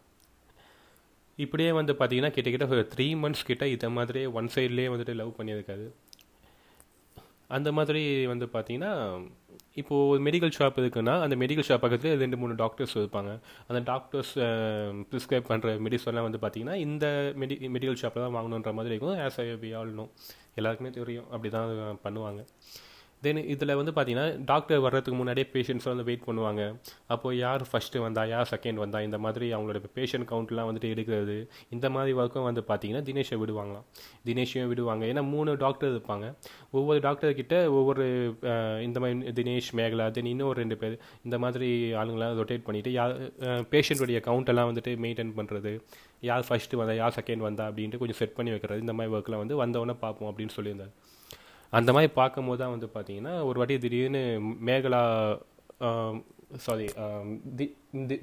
இப்படியே 1.38 1.70
வந்து 1.78 1.92
பார்த்தீங்கன்னா 2.00 2.32
கிட்டக்கிட்ட 2.34 2.66
ஒரு 2.74 2.82
த்ரீ 2.94 3.06
மந்த்ஸ் 3.22 3.48
கிட்ட 3.50 3.64
இதை 3.76 3.88
மாதிரியே 3.98 4.26
ஒன் 4.40 4.50
சைட்லேயே 4.56 4.90
வந்துட்டு 4.94 5.14
லவ் 5.20 5.38
பண்ணியிருக்காது 5.38 5.86
அந்த 7.56 7.68
மாதிரி 7.76 8.02
வந்து 8.30 8.46
பார்த்தீங்கன்னா 8.52 8.92
இப்போது 9.80 10.20
மெடிக்கல் 10.26 10.54
ஷாப் 10.58 10.78
இருக்குன்னா 10.80 11.14
அந்த 11.24 11.34
மெடிக்கல் 11.40 11.66
ஷாப் 11.68 11.82
பக்கத்தில் 11.84 12.16
ரெண்டு 12.22 12.36
மூணு 12.40 12.54
டாக்டர்ஸ் 12.60 12.94
இருப்பாங்க. 13.00 13.32
அந்த 13.68 13.80
டாக்டர்ஸ் 13.90 14.32
ப்ரிஸ்கிரைப் 15.10 15.48
பண்ணுற 15.50 15.74
மெடிசன்லாம் 15.86 16.26
வந்து 16.28 16.40
பார்த்தீங்கன்னா 16.44 16.76
இந்த 16.86 17.06
மெடி 17.42 17.56
மெடிக்கல் 17.74 18.00
ஷாப்பில் 18.02 18.24
தான் 18.24 18.36
வாங்கணுன்ற 18.36 18.72
மாதிரி 18.78 18.92
இருக்கும். 18.94 19.18
ஆஸ் 19.26 19.38
ஐ 19.44 19.46
வி 19.64 19.70
ஆல்னோ 19.80 20.06
எல்லாருக்குமே 20.60 20.92
தெரியும். 20.98 21.28
அப்படி 21.30 21.50
தான் 21.56 22.00
பண்ணுவாங்க. 22.06 22.42
தென் 23.24 23.40
இதில் 23.54 23.74
வந்து 23.80 23.92
பார்த்தீங்கன்னா 23.96 24.26
டாக்டர் 24.50 24.80
வர்றதுக்கு 24.84 25.16
முன்னாடியே 25.20 25.46
பேஷண்ட்ஸ் 25.54 25.88
வந்து 25.90 26.04
வெயிட் 26.08 26.24
பண்ணுவாங்க. 26.28 26.62
அப்போ 27.14 27.28
யார் 27.44 27.62
ஃபஸ்ட்டு 27.70 28.02
வந்தால் 28.04 28.30
யார் 28.34 28.48
செகண்ட் 28.52 28.78
வந்தால் 28.82 29.04
இந்த 29.08 29.18
மாதிரி 29.24 29.46
அவங்களோட 29.56 29.90
பேஷண்ட் 29.98 30.26
கவுண்ட்லாம் 30.32 30.68
வந்துட்டு 30.70 30.90
எடுக்கிறது 30.94 31.36
இந்த 31.76 31.86
மாதிரி 31.96 32.12
ஒர்க்கும் 32.20 32.46
வந்து 32.48 32.64
பார்த்தீங்கன்னா 32.70 33.02
தினேஷை 33.08 33.38
விடுவாங்களாம். 33.42 33.86
தினேஷையும் 34.28 34.70
விடுவாங்க. 34.72 35.04
ஏன்னா 35.12 35.24
மூணு 35.34 35.56
டாக்டர் 35.64 35.92
இருப்பாங்க. 35.94 36.26
ஒவ்வொரு 36.78 37.00
டாக்டர்கிட்ட 37.08 37.54
ஒவ்வொரு 37.78 38.06
இந்த 38.86 38.98
மாதிரி 39.04 39.34
தினேஷ் 39.40 39.70
மேகலா 39.80 40.08
தென் 40.18 40.32
இன்னொரு 40.34 40.58
ரெண்டு 40.62 40.78
பேர் 40.82 40.96
இந்த 41.26 41.38
மாதிரி 41.44 41.70
ஆளுங்களாம் 42.02 42.36
ரொட்டேட் 42.40 42.66
பண்ணிவிட்டு 42.68 42.92
யார் 42.98 43.14
பேஷண்ட்டுடைய 43.74 44.20
கவுண்டெல்லாம் 44.28 44.70
வந்துட்டு 44.72 44.94
மெயின்டைன் 45.06 45.34
பண்ணுறது 45.40 45.72
யார் 46.30 46.46
ஃபஸ்ட்டு 46.48 46.78
வந்தால் 46.80 47.00
யார் 47.02 47.18
செகண்ட் 47.20 47.46
வந்தா 47.48 47.64
அப்படின்ட்டு 47.70 48.00
கொஞ்சம் 48.02 48.20
செட் 48.22 48.36
பண்ணி 48.38 48.52
வைக்கிறது. 48.54 48.84
இந்த 48.86 48.94
மாதிரி 48.98 49.14
ஒர்க்கில் 49.16 49.40
வந்து 49.42 49.56
வந்தவொடனே 49.64 49.96
பார்ப்போம் 50.04 50.30
அப்படின்னு 50.30 50.56
சொல்லியிருந்தார். 50.58 50.94
அந்த 51.74 51.90
மாதிரி 51.92 52.10
பார்க்கும்போது 52.14 52.60
தான் 52.62 52.74
வந்து 52.74 52.88
பார்த்தீங்கன்னா 52.94 53.34
ஒரு 53.44 53.58
வாட்டி 53.58 53.76
திடீர்னு 53.78 54.22
மேகலா 54.68 55.02
சாரி 56.64 56.86
தி 57.56 57.66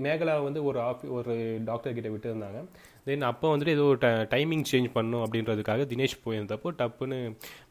மேகலா 0.06 0.36
வந்து 0.44 0.60
ஒரு 0.64 0.80
ஆஃபி 0.82 1.08
ஒரு 1.18 1.34
டாக்டர் 1.66 1.94
கிட்ட 1.94 2.10
விட்டு 2.10 2.32
இருந்தாங்க 2.32 2.60
தென் 3.06 3.28
அப்போ 3.30 3.48
வந்துட்டு 3.52 3.76
ஏதோ 3.76 3.86
ட 3.96 4.08
டைமிங் 4.34 4.66
சேஞ்ச் 4.72 4.90
பண்ணும் 4.94 5.24
அப்படின்றதுக்காக 5.26 5.86
தினேஷ் 5.86 6.16
போயிருந்தப்போ 6.26 6.70
டப்புன்னு 6.80 7.18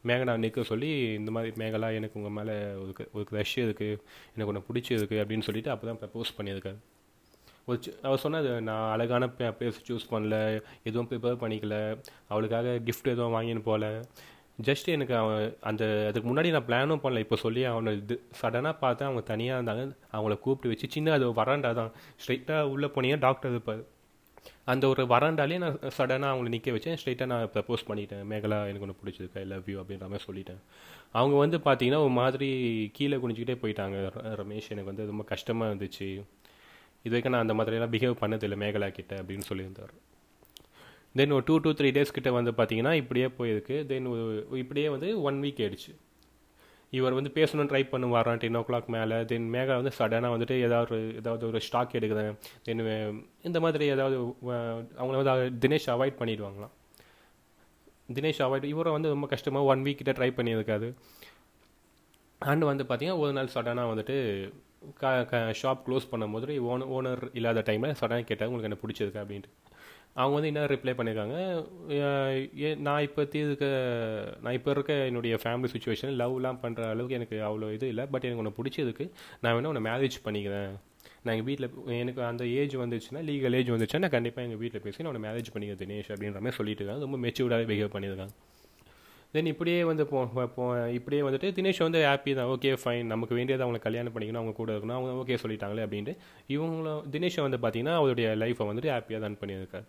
மேகலா 0.07 0.33
நிற்க 0.37 0.63
சொல்லி 0.63 0.89
இந்த 1.19 1.31
மாதிரி 1.31 1.51
மேகலா 1.61 1.89
எனக்கு 1.99 2.19
உங்கள் 2.19 2.35
மேலே 2.37 2.55
ஒரு 2.81 2.93
ஒரு 3.13 3.25
க்ரஷ் 3.31 3.55
இருக்குது 3.57 3.99
எனக்கு 4.33 4.51
ஒன்று 4.53 4.67
பிடிச்சிருக்கு 4.69 5.21
அப்படின்னு 5.23 5.47
சொல்லிட்டு 5.49 5.71
அப்போ 5.71 5.87
தான் 5.87 6.01
ப்ரப்போஸ் 6.01 6.35
பண்ணியிருக்காரு. 6.37 6.79
ஒரு 7.67 7.79
அவர் 8.03 8.23
சொன்னது 8.25 8.51
நான் 8.61 8.91
அழகான 8.93 9.25
பிளேஸ் 9.57 9.81
சூஸ் 9.87 10.11
பண்ணல 10.11 10.35
எதுவும் 10.83 11.09
ப்ரிப்பேர் 11.09 11.41
பண்ணிக்கல 11.43 11.75
அவளுக்காக 12.27 12.77
கிஃப்ட் 12.87 13.11
எதுவும் 13.13 13.35
வாங்கின்னு 13.35 13.63
போகல 13.63 13.87
ஜஸ்ட் 14.67 14.87
எனக்கு 14.95 15.13
அவன் 15.21 15.43
அந்த 15.69 15.83
அதுக்கு 16.09 16.27
முன்னாடி 16.29 16.49
நான் 16.55 16.67
பிளானும் 16.69 17.03
பண்ணல. 17.03 17.23
இப்போ 17.25 17.37
சொல்லி 17.45 17.61
அவனை 17.71 17.91
இது 18.01 18.15
சடனாக 18.41 18.75
பார்த்தேன் 18.83 19.07
அவங்க 19.07 19.23
தனியாக 19.31 19.57
இருந்தாங்க. 19.59 19.83
அவங்கள 20.17 20.35
கூப்பிட்டு 20.45 20.71
வச்சு 20.73 20.93
சின்ன 20.95 21.13
அது 21.17 21.27
வராண்டா 21.41 21.71
தான். 21.79 21.91
ஸ்ட்ரைட்டாக 22.23 22.71
உள்ளே 22.73 22.89
போனீங்கன்னா 22.95 23.25
டாக்டர் 23.27 23.55
இருப்பார் 23.55 23.83
அந்த 24.71 24.85
ஒரு 24.91 25.03
வராண்டாலே 25.11 25.57
நான் 25.63 25.77
சடனாக 25.97 26.31
அவங்கள 26.33 26.49
நிற்க 26.53 26.71
வச்சேன். 26.75 26.97
ஸ்ட்ரைட்டாக 26.99 27.29
நான் 27.31 27.51
ப்ரப்போஸ் 27.55 27.87
பண்ணிட்டேன். 27.89 28.23
மேகலா 28.31 28.59
எனக்கு 28.69 28.85
ஒன்று 28.87 28.99
பிடிச்சிருக்கு. 29.01 29.39
ஐ 29.41 29.45
லவ் 29.53 29.69
யூ 29.71 29.77
அப்படின்ற 29.81 30.07
மாதிரி 30.11 30.25
சொல்லிட்டேன். 30.29 30.61
அவங்க 31.19 31.35
வந்து 31.43 31.57
பார்த்தீங்கன்னா 31.67 32.01
ஒரு 32.05 32.13
மாதிரி 32.21 32.49
கீழே 32.97 33.17
குனிஞ்சிக்கிட்டே 33.23 33.57
போயிட்டாங்க. 33.63 33.97
ரமேஷ் 34.41 34.71
எனக்கு 34.75 34.91
வந்து 34.91 35.09
ரொம்ப 35.11 35.25
கஷ்டமாக 35.33 35.71
இருந்துச்சு. 35.71 36.09
இது 37.05 37.13
வரைக்கும் 37.13 37.35
நான் 37.35 37.45
அந்த 37.47 37.55
மாதிரியெல்லாம் 37.59 37.93
பிஹேவ் 37.95 38.21
பண்ணதில்லை 38.23 38.57
மேகலா 38.63 38.89
கிட்ட 38.99 39.13
அப்படின்னு 39.21 39.49
சொல்லியிருந்தார். 39.51 39.93
தென் 41.15 41.33
ஒரு 41.35 41.43
டூ 41.47 41.55
டூ 41.63 41.71
த்ரீ 41.79 41.89
டேஸ் 41.97 42.15
கிட்ட 42.17 42.29
வந்து 42.37 42.51
பார்த்தீங்கன்னா 42.59 42.93
இப்படியே 43.01 43.27
போயிருக்கு. 43.39 43.75
தென் 43.91 44.07
இப்படியே 44.63 44.87
வந்து 44.95 45.09
ஒன் 45.27 45.39
வீக் 45.45 45.61
ஆயிடுச்சு. 45.65 45.91
இவர் 46.97 47.15
வந்து 47.17 47.31
பேசணும்னு 47.35 47.71
ட்ரை 47.71 47.81
பண்ணுவாரான் 47.91 48.39
டென் 48.43 48.57
ஓ 48.59 48.61
கிளாக் 48.69 48.87
மேலே. 48.95 49.17
தென் 49.31 49.47
மேகா 49.53 49.75
வந்து 49.79 49.91
சடனாக 49.97 50.31
வந்துட்டு 50.35 50.55
ஏதாவது 50.67 50.89
ஒரு 50.95 50.99
ஏதாவது 51.19 51.43
ஒரு 51.49 51.59
ஸ்டாக் 51.67 51.95
எடுக்கிறேன் 51.99 52.33
தென் 52.67 52.81
இந்த 53.49 53.59
மாதிரி 53.65 53.85
ஏதாவது 53.95 54.17
அவங்கள 55.01 55.17
வந்து 55.23 55.67
தினேஷ் 55.67 55.89
அவாய்ட் 55.95 56.19
பண்ணிடுவாங்களாம். 56.21 56.73
தினேஷ் 58.17 58.41
அவாய்ட் 58.45 58.71
இவரை 58.73 58.91
வந்து 58.97 59.13
ரொம்ப 59.15 59.27
கஷ்டமாக 59.33 59.69
ஒன் 59.73 59.83
வீக் 59.85 59.99
கிட்ட 60.01 60.13
ட்ரை 60.17 60.31
பண்ணியிருக்காது 60.39 60.89
அண்ட் 62.51 62.63
வந்து 62.71 62.83
பார்த்தீங்கன்னா 62.89 63.21
ஒரு 63.23 63.33
நாள் 63.37 63.53
சடனாக 63.55 63.91
வந்துட்டு 63.93 64.17
ஷாப் 65.61 65.83
க்ளோஸ் 65.87 66.05
பண்ணும்போது 66.11 66.55
ஓனர் 66.71 66.91
ஓனர் 66.97 67.23
இல்லாத 67.39 67.63
டைமில் 67.67 67.97
சடனாக 68.01 68.25
கேட்டாங்க 68.29 68.51
உங்களுக்கு 68.51 68.69
என்ன 68.69 68.79
பிடிச்சிருக்கு? 68.83 69.21
அப்படின்ட்டு. 69.23 69.51
அவங்க 70.21 70.35
வந்து 70.37 70.49
என்ன 70.51 70.61
ரிப்ளை 70.71 70.93
பண்ணியிருக்காங்க 70.99 71.35
நான் 72.87 73.03
இப்போ 73.07 73.21
இருக்க 73.33 73.65
நான் 74.43 74.55
இப்போ 74.57 74.71
இருக்க 74.75 74.93
என்னுடைய 75.09 75.35
ஃபேமிலி 75.43 75.69
சுச்சுவேஷன் 75.73 76.13
லவ்லாம் 76.21 76.59
பண்ணுற 76.63 76.87
அளவுக்கு 76.93 77.17
எனக்கு 77.19 77.37
அவ்வளோ 77.49 77.69
இது 77.77 77.87
இல்லை. 77.93 78.05
பட் 78.13 78.25
எனக்கு 78.27 78.43
உன்னை 78.43 78.55
பிடிச்சதுக்கு 78.59 79.05
நான் 79.41 79.53
வேணால் 79.55 79.71
உன்னை 79.73 79.85
மேரேஜ் 79.89 80.17
பண்ணிக்கிறேன். 80.27 80.71
நான் 81.23 81.33
எங்கள் 81.35 81.49
வீட்டில் 81.49 81.69
எனக்கு 82.01 82.21
அந்த 82.31 82.43
ஏஜ் 82.59 82.75
வந்துச்சுன்னா 82.83 83.21
லீகல் 83.29 83.57
ஏஜ் 83.59 83.71
வந்துச்சுன்னா 83.75 84.03
நான் 84.05 84.15
கண்டிப்பாக 84.17 84.47
எங்கள் 84.47 84.61
வீட்டில் 84.63 84.85
பேசி 84.87 85.03
நான் 85.03 85.13
உன்னை 85.13 85.25
மேரேஜ் 85.27 85.53
பண்ணிக்கிறேன் 85.53 85.83
தினேஷ் 85.83 86.11
அப்படின்ற 86.15 86.41
மாதிரி 86.45 86.59
சொல்லிட்டு 86.59 86.83
இருக்காங்க. 86.83 87.05
ரொம்ப 87.07 87.19
மெச்சூர்டாகவே 87.25 87.67
பிஹேவ் 87.71 87.93
பண்ணியிருக்காங்க 87.95 88.35
தென் 89.33 89.49
இப்படியே 89.51 89.79
வந்து 89.89 90.03
போ 90.11 90.19
போ 90.55 90.63
இப்படியே 90.97 91.21
வந்துட்டு 91.25 91.49
தினேஷ் 91.57 91.81
வந்து 91.85 91.99
ஹாப்பி 92.07 92.31
தான். 92.39 92.49
ஓகே 92.53 92.71
ஃபைன் 92.81 93.11
நமக்கு 93.13 93.33
வேண்டியது 93.37 93.63
அவங்களை 93.65 93.81
கல்யாணம் 93.85 94.13
பண்ணிக்கணும். 94.15 94.41
அவங்க 94.41 94.55
கூட 94.59 94.69
இருக்கணும். 94.75 94.97
அவங்க 94.99 95.11
ஓகே 95.21 95.37
சொல்லிட்டாங்களே 95.43 95.85
அப்படின்ட்டு 95.85 96.15
இவங்களும் 96.55 97.01
தினேஷை 97.13 97.41
வந்து 97.47 97.59
பார்த்தீங்கன்னா 97.63 97.95
அவருடைய 98.01 98.29
லைஃப்பை 98.43 98.67
வந்துட்டு 98.69 98.91
ஹாப்பியாக 98.95 99.21
தான் 99.25 99.39
பண்ணியிருக்காரு 99.43 99.87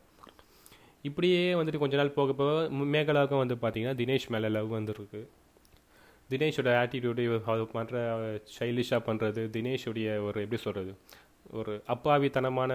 இப்படியே 1.09 1.41
வந்துட்டு 1.59 1.83
கொஞ்ச 1.83 1.97
நாள் 2.01 2.17
போக 2.19 2.33
போக 2.41 2.69
மேகலாவுக்கும் 2.97 3.43
வந்து 3.45 3.57
பார்த்தீங்கன்னா 3.63 3.97
தினேஷ் 4.01 4.27
மேலே 4.35 4.51
லவ் 4.57 4.69
வந்துருக்கு. 4.79 5.21
தினேஷோட 6.31 6.71
ஆட்டிடியூடு 6.83 7.25
அவர் 7.53 7.65
பண்ணுற 7.77 7.97
சைல்டிஷாக 8.59 9.01
பண்ணுறது 9.09 9.43
தினேஷுடைய 9.57 10.09
ஒரு 10.27 10.39
எப்படி 10.45 10.61
சொல்கிறது 10.67 10.93
ஒரு 11.59 11.73
அப்பாவித்தனமான 11.95 12.73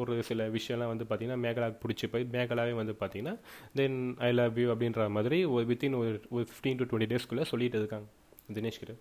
ஒரு 0.00 0.14
சில 0.28 0.46
விஷயம்லாம் 0.56 0.92
வந்து 0.92 1.04
பார்த்திங்கன்னா 1.04 1.42
மேகலாவுக்கு 1.44 1.82
பிடிச்சி 1.84 2.06
போய் 2.12 2.24
மேகலாவே 2.36 2.74
வந்து 2.80 2.94
பார்த்திங்கன்னா 3.00 3.34
தென் 3.78 3.98
ஐ 4.28 4.30
லவ் 4.38 4.58
யூ 4.62 4.68
அப்படின்ற 4.74 5.06
மாதிரி 5.16 5.38
ஒரு 5.54 5.64
வித்தின் 5.70 5.96
ஒரு 6.00 6.10
ஒரு 6.34 6.44
ஃபிஃப்டீன் 6.48 6.80
டு 6.80 6.86
டுவெண்ட்டி 6.90 7.10
டேஸ்க்குள்ளே 7.12 7.46
சொல்லிட்டு 7.52 7.80
இருக்காங்க 7.82 8.08
தினேஷ்கிட்ட. 8.56 8.94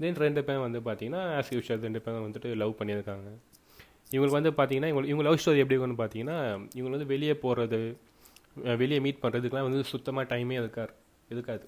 தென் 0.00 0.20
ரெண்டு 0.24 0.42
பேரும் 0.48 0.66
வந்து 0.66 0.80
பார்த்தீங்கன்னா 0.88 1.22
ஆஸ் 1.38 1.52
யூஷுவல் 1.56 1.84
ரெண்டு 1.86 2.02
பேரும் 2.04 2.26
வந்துட்டு 2.26 2.50
லவ் 2.62 2.74
பண்ணியிருக்காங்க. 2.80 3.28
இவங்களுக்கு 4.14 4.38
வந்து 4.40 4.52
பார்த்தீங்கன்னா 4.58 4.90
இவங்க 4.92 5.08
இவங்க 5.12 5.24
லவ் 5.28 5.40
ஸ்டோரி 5.42 5.62
எப்படி 5.64 5.76
இருக்குன்னு 5.76 6.00
பார்த்தீங்கன்னா 6.02 6.36
இவங்க 6.78 6.94
வந்து 6.96 7.10
வெளியே 7.14 7.34
போகிறது 7.44 7.80
வெளியே 8.82 9.00
மீட் 9.06 9.22
பண்ணுறதுக்குலாம் 9.24 9.66
வந்து 9.68 9.82
சுத்தமாக 9.94 10.24
டைமே 10.32 10.56
இருக்காது 10.62 10.92
இருக்காது. 11.30 11.66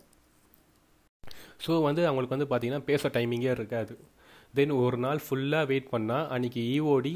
ஸோ 1.64 1.72
வந்து 1.88 2.02
அவங்களுக்கு 2.08 2.36
வந்து 2.36 2.48
பார்த்தீங்கன்னா 2.52 2.84
பேச 2.90 3.08
டைமிங்கே 3.16 3.50
இருக்காது. 3.56 3.94
தென் 4.58 4.72
ஒரு 4.84 4.98
நாள் 5.04 5.20
ஃபுல்லாக 5.24 5.64
வெயிட் 5.70 5.90
பண்ணால் 5.94 6.28
அன்றைக்கி 6.34 6.62
இஓடி 6.76 7.12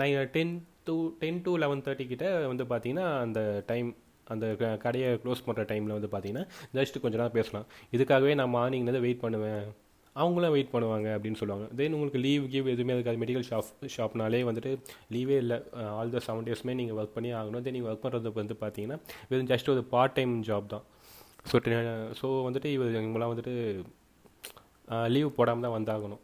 nine 0.00 0.16
ten 0.36 0.54
two 0.86 0.96
ten 1.20 1.42
to 1.46 1.52
eleven 1.62 1.82
thirty 1.86 2.04
கிட்ட 2.12 2.26
வந்து 2.52 2.64
பார்த்திங்கன்னா 2.72 3.04
அந்த 3.24 3.40
டைம் 3.68 3.90
அந்த 4.32 4.46
கடையை 4.84 5.08
க்ளோஸ் 5.22 5.44
பண்ணுற 5.46 5.62
டைமில் 5.70 5.94
வந்து 5.96 6.10
பார்த்தீங்கன்னா 6.14 6.44
ஜஸ்ட் 6.78 6.98
கொஞ்ச 7.04 7.14
நேரம் 7.20 7.36
பேசலாம். 7.38 7.66
இதுக்காகவே 7.96 8.32
நான் 8.40 8.52
மார்னிங்லேருந்து 8.56 9.04
வெயிட் 9.06 9.22
பண்ணுவேன். 9.24 9.62
அவங்களும் 10.16 10.54
வெயிட் 10.54 10.72
பண்ணுவாங்க 10.74 11.08
அப்படின்னு 11.16 11.40
சொல்லுவாங்க. 11.40 11.66
தென் 11.78 11.94
உங்களுக்கு 11.96 12.20
லீவ் 12.26 12.44
கீவ் 12.52 12.70
எதுவுமே 12.74 12.94
இருக்காது. 12.96 13.18
மெடிக்கல் 13.22 13.46
ஷாப் 13.50 13.70
ஷாப்னாலே 13.96 14.40
வந்துட்டு 14.48 14.70
லீவே 15.14 15.36
இல்லை. 15.44 15.58
ஆல் 15.98 16.14
த 16.14 16.22
செவன் 16.26 16.46
டேஸ்மே 16.48 16.74
நீங்கள் 16.80 16.98
ஒர்க் 17.00 17.14
பண்ணி 17.16 17.30
ஆகணும். 17.40 17.62
தென் 17.66 17.76
நீங்கள் 17.76 17.90
ஒர்க் 17.92 18.04
பண்ணுறது 18.06 18.32
வந்து 18.40 18.56
பார்த்தீங்கன்னா 18.62 18.98
வெறும் 19.30 19.50
ஜஸ்ட் 19.52 19.70
ஒரு 19.74 19.84
பார்ட் 19.94 20.16
டைம் 20.18 20.34
ஜாப் 20.48 20.72
தான் 20.74 20.84
ஸோ 21.50 21.58
ஸோ 22.20 22.28
வந்துட்டு 22.48 22.70
இவர் 22.78 22.92
இவங்களாம் 22.98 23.32
வந்துட்டு 23.34 23.54
லீவ் 25.14 25.36
போடாமல் 25.38 25.66
தான் 25.66 25.76
வந்தாகணும். 25.78 26.22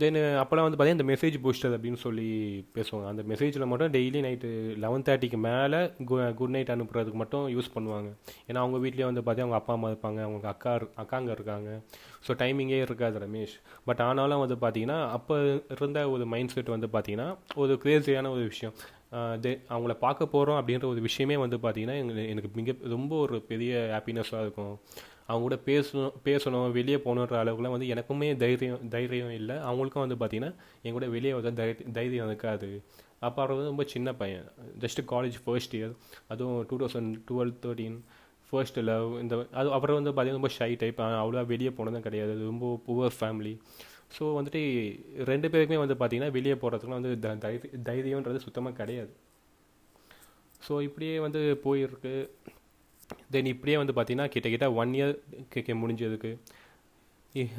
தென் 0.00 0.16
uh, 0.20 0.34
அப்போலாம் 0.40 0.66
வந்து 0.66 0.78
பார்த்தீங்கன்னா 0.78 0.98
இந்த 0.98 1.06
மெசேஜ் 1.10 1.36
பூஸ்டர் 1.44 1.74
அப்படின்னு 1.76 2.00
சொல்லி 2.04 2.26
பேசுவாங்க. 2.76 3.06
அந்த 3.12 3.22
மெசேஜில் 3.30 3.64
மட்டும் 3.70 3.92
டெய்லி 3.96 4.20
நைட்டு 4.26 4.48
லெவன் 4.84 5.04
தேர்ட்டிக்கு 5.08 5.38
மேலே 5.46 5.80
குட் 6.40 6.54
நைட் 6.56 6.72
அனுப்புறதுக்கு 6.74 7.20
மட்டும் 7.22 7.46
யூஸ் 7.54 7.70
பண்ணுவாங்க. 7.76 8.10
ஏன்னா 8.48 8.62
அவங்க 8.64 8.78
வீட்லேயே 8.84 9.08
வந்து 9.10 9.22
பார்த்தீங்கன்னா 9.22 9.48
அவங்க 9.48 9.60
அப்பா 9.60 9.74
அம்மா 9.76 9.90
இருப்பாங்க. 9.92 10.20
அவங்க 10.28 10.48
அக்கா 10.54 10.74
அக்காங்க 11.04 11.30
இருக்காங்க. 11.38 11.70
ஸோ 12.26 12.34
டைமிங்கே 12.42 12.78
இருக்காது 12.86 13.18
ரமேஷ். 13.26 13.56
பட் 13.88 14.02
ஆனாலும் 14.08 14.44
வந்து 14.44 14.58
பார்த்தீங்கன்னா 14.64 15.00
அப்போ 15.18 15.36
இருந்த 15.76 16.02
ஒரு 16.14 16.26
மைண்ட் 16.34 16.54
செட் 16.56 16.74
வந்து 16.76 16.90
பார்த்தீங்கன்னா 16.96 17.28
ஒரு 17.64 17.74
க்ரேசியான 17.84 18.30
ஒரு 18.36 18.44
விஷயம். 18.52 18.76
தே 19.44 19.52
அவங்கள 19.72 19.94
பார்க்க 20.04 20.32
போகிறோம் 20.34 20.58
அப்படின்ற 20.60 20.86
ஒரு 20.92 21.00
விஷயமே 21.08 21.36
வந்து 21.44 21.56
பார்த்திங்கன்னா 21.62 21.96
எங்களுக்கு 22.00 22.30
எனக்கு 22.32 22.50
மிக 22.60 22.74
ரொம்ப 22.94 23.12
ஒரு 23.24 23.36
பெரிய 23.50 23.72
ஹாப்பினஸ்ஸாக 23.94 24.44
இருக்கும். 24.46 24.74
அவங்க 25.28 25.42
கூட 25.46 25.56
பேசணும் 25.70 26.12
பேசணும் 26.28 26.68
வெளியே 26.76 26.98
போகணுன்ற 27.06 27.36
அளவுக்குலாம் 27.42 27.74
வந்து 27.76 27.90
எனக்குமே 27.94 28.28
தைரியம் 28.42 28.84
தைரியம் 28.94 29.34
இல்லை. 29.40 29.56
அவங்களுக்கும் 29.70 30.04
வந்து 30.04 30.18
பார்த்திங்கன்னா 30.20 30.52
என் 30.82 30.96
கூட 30.98 31.08
வெளியே 31.16 31.32
வந்து 31.38 31.52
தை 31.60 31.68
தைரியம் 31.98 32.30
இருக்காது. 32.32 32.70
அப்போ 33.26 33.38
அவர் 33.42 33.54
வந்து 33.56 33.72
ரொம்ப 33.72 33.84
சின்ன 33.94 34.08
பையன். 34.22 34.46
ஜஸ்ட் 34.84 35.00
காலேஜ் 35.12 35.36
ஃபர்ஸ்ட் 35.44 35.76
இயர் 35.78 35.94
அதுவும் 36.32 36.58
two 36.70 36.78
thousand 36.82 37.12
twelve 37.30 37.54
thirteen 37.64 37.98
first 38.50 38.78
love 38.90 39.08
இந்த 39.22 39.34
அது 39.60 39.68
அப்புறம் 39.76 39.98
வந்து 39.98 40.10
பார்த்தீங்கன்னா 40.10 40.40
ரொம்ப 40.40 40.50
ஷை 40.58 40.70
டைப் 40.82 41.00
அவ்வளோ 41.22 41.46
வெளியே 41.52 41.70
போனதும் 41.78 42.06
கிடையாது. 42.06 42.34
ரொம்ப 42.50 42.66
புவர் 42.86 43.16
ஃபேமிலி 43.18 43.54
ஸோ 44.16 44.24
வந்துட்டு 44.36 44.60
ரெண்டு 45.30 45.48
பேருக்குமே 45.52 45.80
வந்து 45.82 45.96
பார்த்தீங்கன்னா 46.00 46.34
வெளியே 46.36 46.54
போகிறதுக்குலாம் 46.62 47.00
வந்து 47.00 47.12
த 47.24 47.34
தைரிய 47.44 47.80
தைரியன்றது 47.88 48.44
சுத்தமாக 48.46 48.78
கிடையாது. 48.80 49.12
ஸோ 50.66 50.74
இப்படியே 50.86 51.16
வந்து 51.26 51.40
போயிருக்கு. 51.64 52.14
தென் 53.34 53.52
இப்படியே 53.54 53.76
வந்து 53.80 53.94
பார்த்தீங்கன்னா 53.96 54.30
கிட்டக்கிட்ட 54.32 54.66
ஒன் 54.80 54.94
இயர் 54.98 55.14
கே 55.52 55.74
முடிஞ்சதுக்கு. 55.82 56.32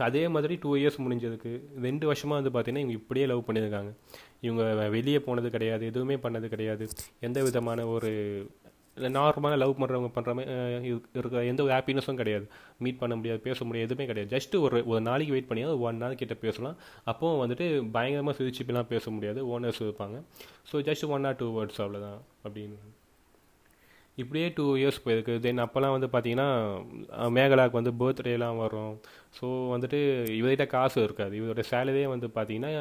அதே 0.05 0.21
மாதிரி 0.35 0.53
டூ 0.63 0.69
இயர்ஸ் 0.79 0.97
முடிஞ்சதுக்கு. 1.05 1.51
ரெண்டு 1.85 2.05
வருஷமாக 2.09 2.37
வந்து 2.39 2.51
பார்த்தீங்கன்னா 2.53 2.83
இவங்க 2.85 2.97
இப்படியே 3.01 3.25
லவ் 3.31 3.45
பண்ணியிருக்காங்க. 3.47 3.91
இவங்க 4.45 4.63
வெளியே 4.95 5.19
போனது 5.27 5.49
கிடையாது 5.55 5.83
எதுவுமே 5.91 6.15
பண்ணது 6.25 6.47
கிடையாது. 6.53 6.85
எந்த 7.27 7.39
விதமான 7.47 7.85
ஒரு 7.95 8.11
இல்லை 8.97 9.09
நார்மலாக 9.17 9.59
லவ் 9.61 9.73
பண்ணுறவங்க 9.81 10.09
பண்ணுற 10.15 10.31
மாதிரி 10.37 10.89
இருக்கிற 11.19 11.41
எந்த 11.51 11.61
ஒரு 11.65 11.73
ஹாப்பினஸும் 11.75 12.19
கிடையாது. 12.21 12.45
மீட் 12.83 13.01
பண்ண 13.01 13.15
முடியாது 13.19 13.39
பேச 13.47 13.65
முடியாது 13.67 13.87
எதுவுமே 13.87 14.07
கிடையாது. 14.09 14.31
ஜஸ்ட் 14.35 14.55
ஒரு 14.65 14.77
ஒரு 14.91 15.01
நாளைக்கு 15.09 15.35
வெயிட் 15.35 15.49
பண்ணியாது 15.51 15.75
ஒன் 15.87 16.01
நாள் 16.03 16.19
கிட்டே 16.21 16.37
பேசலாம். 16.45 16.77
அப்போது 17.11 17.39
வந்துட்டு 17.43 17.67
பயங்கரமாக 17.97 18.37
சிரிச்சுப்பெல்லாம் 18.39 18.91
பேச 18.93 19.11
முடியாது. 19.17 19.41
ஓனர்ஸ் 19.55 19.83
இருப்பாங்க. 19.87 20.19
So 20.71 20.81
just 20.89 21.07
one 21.17 21.27
or 21.29 21.39
two 21.41 21.49
words 21.57 21.81
அவ்வளோதான் 21.85 22.19
அப்படின்னு. 22.45 22.79
இப்படியே 24.21 24.47
டூ 24.55 24.63
இயர்ஸ் 24.79 25.03
போயிருக்கு. 25.03 25.33
தென் 25.43 25.61
அப்போல்லாம் 25.65 25.93
வந்து 25.95 26.07
பார்த்தீங்கன்னா 26.13 26.47
மேகலாவுக்கு 27.35 27.79
வந்து 27.79 27.93
பர்த்டேலாம் 27.99 28.57
வரும். 28.63 28.95
ஸோ 29.37 29.45
வந்துட்டு 29.73 29.99
இவர்கிட்ட 30.39 30.65
காசு 30.73 30.97
இருக்காது. 31.07 31.33
இவரோட 31.39 31.63
சேலரியே 31.69 32.07
வந்து 32.13 32.29
பார்த்தீங்கன்னா 32.37 32.71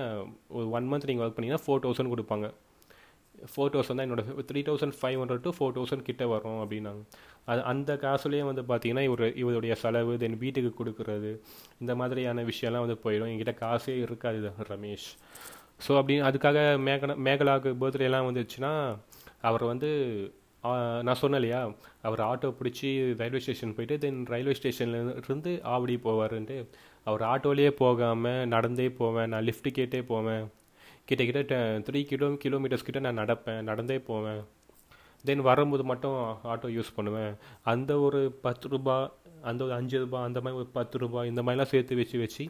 ஒரு 0.57 0.67
ஒன் 0.79 0.89
மந்த் 0.93 1.09
நீங்கள் 1.11 1.27
ஒர்க் 1.27 1.37
பண்ணிங்கன்னா 1.37 1.65
ஃபோர் 1.67 1.85
தௌசண்ட் 1.85 2.13
கொடுப்பாங்க. 2.15 2.49
ஃபோர் 3.53 3.73
தௌசண்ட் 3.75 3.99
தான் 3.99 4.07
என்னோட 4.09 4.23
three 4.49 4.61
thousand 4.69 4.97
five 5.01 5.19
hundred 5.21 5.45
to 5.47 5.51
four 5.57 5.75
thousand 5.77 6.07
கிட்டே 6.09 6.27
வரும் 6.33 6.61
அப்படின்னாங்க. 6.63 7.03
அது 7.51 7.61
அந்த 7.73 7.91
காசுலேயே 8.05 8.45
வந்து 8.51 8.63
பார்த்தீங்கன்னா 8.71 9.05
இவர் 9.09 9.25
இவருடைய 9.43 9.75
செலவு 9.83 10.15
தென் 10.23 10.41
வீட்டுக்கு 10.45 10.73
கொடுக்குறது 10.81 11.31
இந்த 11.83 11.95
மாதிரியான 12.01 12.45
விஷயம்லாம் 12.51 12.87
வந்து 12.87 12.99
போயிடும். 13.05 13.31
என்கிட்ட 13.33 13.55
காசே 13.65 13.95
இருக்காது 14.07 14.51
ரமேஷ். 14.73 15.09
ஸோ 15.87 15.91
அப்படி 16.01 16.15
அதுக்காக 16.29 16.59
மேகலா 16.89 17.15
மேகலாவுக்கு 17.29 17.73
பர்த்டேலாம் 17.85 18.29
வந்துச்சுன்னா 18.29 18.73
அவர் 19.49 19.65
வந்து 19.73 19.91
நான் 21.07 21.19
சொன்னேன் 21.21 21.41
இல்லையா 21.41 21.61
அவர் 22.09 22.21
ஆட்டோ 22.29 22.49
பிடிச்சி 22.59 22.89
ரயில்வே 23.21 23.41
ஸ்டேஷன் 23.45 23.75
போயிட்டு 23.77 23.97
தென் 24.05 24.19
ரயில்வே 24.33 24.55
ஸ்டேஷன்லேருந்து 24.59 25.53
ஆவடி 25.75 25.97
போவாருன்ட்டு 26.07 26.57
அவர் 27.07 27.23
ஆட்டோலேயே 27.33 27.71
போகாமல் 27.83 28.49
நடந்தே 28.55 28.89
போவேன் 29.01 29.31
நான் 29.33 29.47
லிஃப்ட் 29.49 29.69
கேட்டே 29.79 30.01
போவேன். 30.13 30.45
கிட்டக்கிட்ட 31.09 31.57
த்ரீ 31.87 32.01
கிலோ 32.11 32.27
கிலோமீட்டர்ஸ் 32.45 32.87
கிட்ட 32.87 33.01
நான் 33.07 33.21
நடப்பேன் 33.23 33.61
நடந்தே 33.71 33.99
போவேன். 34.11 34.41
தென் 35.25 35.47
வரும்போது 35.51 35.85
மட்டும் 35.91 36.19
ஆட்டோ 36.53 36.69
யூஸ் 36.77 36.97
பண்ணுவேன். 36.97 37.33
அந்த 37.73 37.93
ஒரு 38.07 38.21
பத்து 38.47 38.69
ரூபா 38.75 38.97
அந்த 39.51 39.61
ஒரு 39.65 39.75
அஞ்சு 39.79 39.97
ரூபா 40.03 40.19
அந்த 40.29 40.39
மாதிரி 40.45 40.59
ஒரு 40.61 40.69
பத்து 40.79 40.99
ரூபா 41.03 41.21
இந்த 41.31 41.41
மாதிரிலாம் 41.43 41.73
சேர்த்து 41.73 41.99
வச்சு 42.01 42.17
வச்சு 42.25 42.45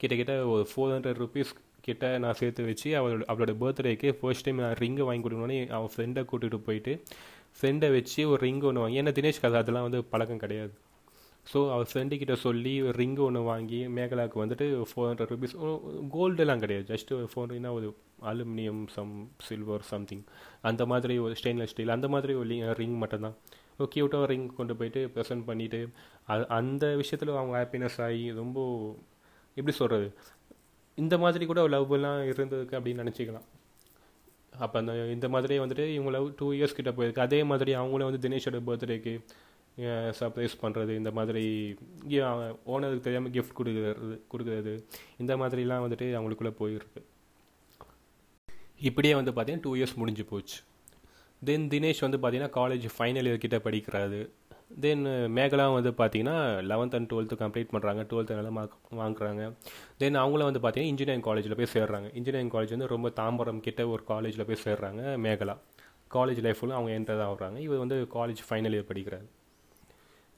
கிட்டக்கிட்ட 0.00 0.34
ஒரு 0.54 0.64
ஃபோர் 0.70 0.92
ஹண்ட்ரட் 0.94 1.20
ருபீஸ் 1.22 1.52
கிட்ட 1.86 2.10
நான் 2.24 2.38
சேர்த்து 2.40 2.68
வச்சு 2.68 2.88
அவளோட 2.98 3.24
அவளோட 3.32 3.52
பர்த்டேக்கு 3.62 4.10
ஃபர்ஸ்ட் 4.20 4.46
டைம் 4.46 4.62
நான் 4.64 4.78
ரிங்கை 4.82 5.04
வாங்கி 5.08 5.24
கொடுக்கணுன்னு 5.26 5.58
அவன் 5.78 5.92
ஃப்ரெண்டை 5.94 6.22
கூட்டிகிட்டு 6.30 6.66
போயிட்டு 6.68 6.92
ஃப்ரெண்டை 7.58 7.90
வச்சு 7.96 8.20
ஒரு 8.30 8.40
ரிங்கு 8.46 8.68
ஒன்று 8.70 8.82
வாங்கி 8.84 9.00
ஏன்னா 9.02 9.14
தினேஷ் 9.18 9.42
கதை 9.42 9.58
அதெல்லாம் 9.62 9.86
வந்து 9.88 10.00
பழக்கம் 10.12 10.42
கிடையாது. 10.44 10.74
ஸோ 11.52 11.58
அவர் 11.72 11.88
ஃப்ரெண்டுக்கிட்ட 11.90 12.34
சொல்லி 12.44 12.72
ஒரு 12.82 12.94
ரிங்கு 13.00 13.22
ஒன்று 13.26 13.40
வாங்கி 13.48 13.80
மேகலாவுக்கு 13.96 14.38
வந்துட்டு 14.44 14.66
ஃபோர் 14.90 15.08
ஹண்ட்ரட் 15.10 15.32
ருபீஸ் 15.34 15.54
கோல்டெல்லாம் 16.14 16.62
கிடையாது. 16.64 16.86
ஜஸ்ட் 16.92 17.12
ஃபோர் 17.32 17.52
ஒரு 17.78 17.88
அலுமினியம் 18.30 18.82
சம் 18.94 19.12
சில்வர் 19.46 19.84
சம்திங் 19.92 20.24
அந்த 20.68 20.82
மாதிரி 20.92 21.14
ஒரு 21.24 21.34
ஸ்டெயின்லெஸ் 21.40 21.72
ஸ்டீல் 21.74 21.94
அந்த 21.96 22.08
மாதிரி 22.14 22.34
ஒரு 22.42 22.76
ரிங் 22.80 22.96
மட்டும்தான். 23.02 23.36
ஒரு 23.78 23.88
க்யூட்டாக 23.94 24.26
ரிங் 24.32 24.48
கொண்டு 24.58 24.74
போயிட்டு 24.78 25.00
ப்ரெசென்ட் 25.14 25.44
பண்ணிவிட்டு 25.48 25.80
அது 26.32 26.42
அந்த 26.58 26.84
விஷயத்தில் 27.00 27.36
அவங்க 27.38 27.54
ஹாப்பினஸ் 27.60 27.98
ஆகி 28.06 28.24
ரொம்ப 28.40 28.58
எப்படி 29.56 29.74
சொல்கிறது 29.80 30.08
இந்த 30.98 31.14
மாதிரி 31.24 31.44
கூட 31.50 31.60
லவ்லாம் 31.74 32.20
இருந்ததுக்கு 32.32 32.76
அப்படின்னு 32.78 33.02
நினச்சிக்கலாம். 33.04 33.46
அப்போ 34.64 34.76
அந்த 34.80 34.92
இந்த 35.14 35.26
மாதிரி 35.34 35.54
வந்துட்டு 35.62 35.84
இவங்க 35.94 36.10
லவ் 36.16 36.28
டூ 36.40 36.48
இயர்ஸ் 36.56 36.76
கிட்ட 36.78 36.90
போயிருக்கு. 36.90 37.24
அதே 37.28 37.40
மாதிரி 37.50 37.72
அவங்களும் 37.80 38.08
வந்து 38.10 38.22
தினேஷோட 38.26 38.58
பர்த்டேக்கு 38.68 39.14
சர்ப்ரைஸ் 40.18 40.54
பண்ணுறது 40.62 40.92
இந்த 41.00 41.10
மாதிரி 41.18 41.42
ஓனருக்கு 42.72 43.06
தெரியாமல் 43.06 43.34
கிஃப்ட் 43.36 43.58
கொடுக்குறது 43.58 44.16
கொடுக்குறது 44.32 44.72
இந்த 45.22 45.32
மாதிரிலாம் 45.40 45.84
வந்துட்டு 45.84 46.06
அவங்களுக்குள்ளே 46.18 46.52
போயிருக்கு. 46.60 47.00
இப்படியே 48.88 49.14
வந்து 49.18 49.32
பார்த்தீங்கன்னா 49.32 49.66
டூ 49.66 49.74
இயர்ஸ் 49.80 49.98
முடிஞ்சு 50.02 50.24
போச்சு. 50.30 50.58
தென் 51.48 51.66
தினேஷ் 51.72 52.02
வந்து 52.06 52.18
பார்த்திங்கன்னா 52.22 52.54
காலேஜ் 52.60 52.86
ஃபைனல் 52.96 53.28
இயர் 53.28 53.44
கிட்ட 53.44 53.58
படிக்கிறாரு. 53.66 54.20
தென் 54.84 55.04
மேகலா 55.38 55.66
வந்து 55.76 55.90
பார்த்தீங்கன்னா 55.98 56.36
லெவன்த் 56.70 56.94
அண்ட் 56.96 57.08
டுவெல்த்து 57.10 57.40
கம்ப்ளீட் 57.42 57.72
பண்ணுறாங்க 57.74 58.02
டுவெல்த்து 58.10 58.38
நல்லா 58.38 58.52
மார்க் 58.58 58.94
வாங்குறாங்க. 59.02 59.42
தென் 60.00 60.20
அவங்களும் 60.22 60.48
வந்து 60.50 60.62
பார்த்தீங்கன்னா 60.64 60.92
இன்ஜினியரிங் 60.92 61.26
காலேஜில் 61.28 61.58
போய் 61.60 61.72
சேர்றாங்க. 61.76 62.08
இன்ஜினியரிங் 62.18 62.52
காலேஜ் 62.54 62.74
வந்து 62.76 62.92
ரொம்ப 62.94 63.10
தாம்பரம் 63.20 63.62
கிட்ட 63.66 63.88
ஒரு 63.94 64.04
காலேஜில் 64.12 64.46
போய் 64.50 64.64
சேர்றாங்க 64.66 65.02
மேகலா. 65.26 65.56
காலேஜ் 66.16 66.40
லைஃப் 66.46 66.60
ஃபுல்லாக 66.60 66.78
அவங்க 66.80 66.92
என்டர் 66.98 67.20
தான் 67.22 67.30
ஆகுறாங்க. 67.32 67.58
இவர் 67.66 67.82
வந்து 67.84 67.98
காலேஜ் 68.16 68.42
ஃபைனல் 68.48 68.76
இயர் 68.76 68.90
படிக்கிறாரு. 68.92 69.26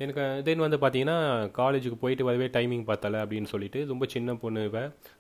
எனக்கு 0.04 0.22
தென் 0.44 0.64
வந்து 0.64 0.76
பார்த்தீங்கன்னா 0.76 1.18
காலேஜுக்கு 1.58 1.98
போயிட்டு 2.00 2.24
வரவே 2.24 2.46
டைமிங் 2.46 2.82
பார்த்தல 2.88 3.20
அப்படின்னு 3.24 3.50
சொல்லிட்டு 3.52 3.86
ரொம்ப 3.86 4.06
சின்ன 4.14 4.34
பொண்ணு 4.34 4.64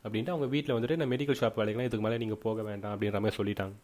அப்படின்ட்டு 0.04 0.32
அவங்க 0.34 0.46
வீட்டில் 0.54 0.76
வந்துட்டு 0.76 0.96
நான் 0.96 1.10
மெடிக்கல் 1.10 1.38
ஷாப் 1.40 1.58
வேலைக்குலாம் 1.60 1.88
இதுக்கு 1.88 2.06
மேலே 2.06 2.18
நீங்கள் 2.22 2.42
போக 2.42 2.62
வேண்டாம் 2.62 2.92
அப்படின்ற 2.94 3.20
மாதிரி 3.20 3.38
சொல்லிட்டாங்க. 3.38 3.76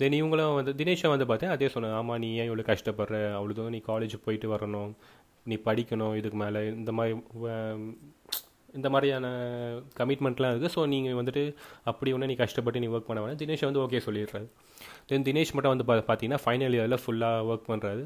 தென் 0.00 0.16
இவங்களும் 0.22 0.54
வந்து 0.54 0.72
தினேஷை 0.80 1.08
வந்து 1.08 1.26
பார்த்தேன் 1.26 1.50
அதே 1.50 1.68
சொன்னேன் 1.68 1.92
ஆமாம் 1.92 2.18
நீ 2.18 2.28
ஏன் 2.34 2.50
இவ்வளோ 2.50 2.64
கஷ்டப்படுற? 2.72 3.18
அவ்வளோ 3.38 3.54
தூரம் 3.58 3.74
நீ 3.76 3.80
காலேஜ் 3.86 4.16
போயிட்டு 4.24 4.48
வரணும். 4.54 4.90
நீ 5.44 5.58
படிக்கணும் 5.64 6.16
இதுக்கு 6.16 6.38
மேலே. 6.38 6.60
இந்த 6.80 6.92
மாதிரி 6.92 7.16
இந்த 8.78 8.88
மாதிரியான 8.94 9.26
கமிட்மெண்ட்லாம் 9.98 10.52
இருக்குது 10.52 10.72
ஸோ 10.76 10.82
நீங்கள் 10.92 11.18
வந்துட்டு 11.20 11.42
அப்படி 11.90 12.12
ஒன்று 12.16 12.30
நீ 12.30 12.36
கஷ்டப்பட்டு 12.42 12.82
நீ 12.84 12.88
ஒர்க் 12.94 13.08
பண்ண 13.08 13.20
வேணாம். 13.24 13.40
தினேஷ் 13.42 13.66
வந்து 13.68 13.82
ஓகே 13.84 14.00
சொல்லிடுறாரு. 14.06 14.46
தென் 15.10 15.26
தினேஷ் 15.28 15.52
மட்டும் 15.56 15.74
வந்து 15.74 15.86
பா 15.90 15.96
பார்த்தீங்கன்னா 16.10 16.40
ஃபைனல் 16.44 16.76
இயரில் 16.78 17.02
ஃபுல்லாக 17.04 17.50
ஒர்க் 17.50 17.68
பண்ணுறாரு 17.72 18.04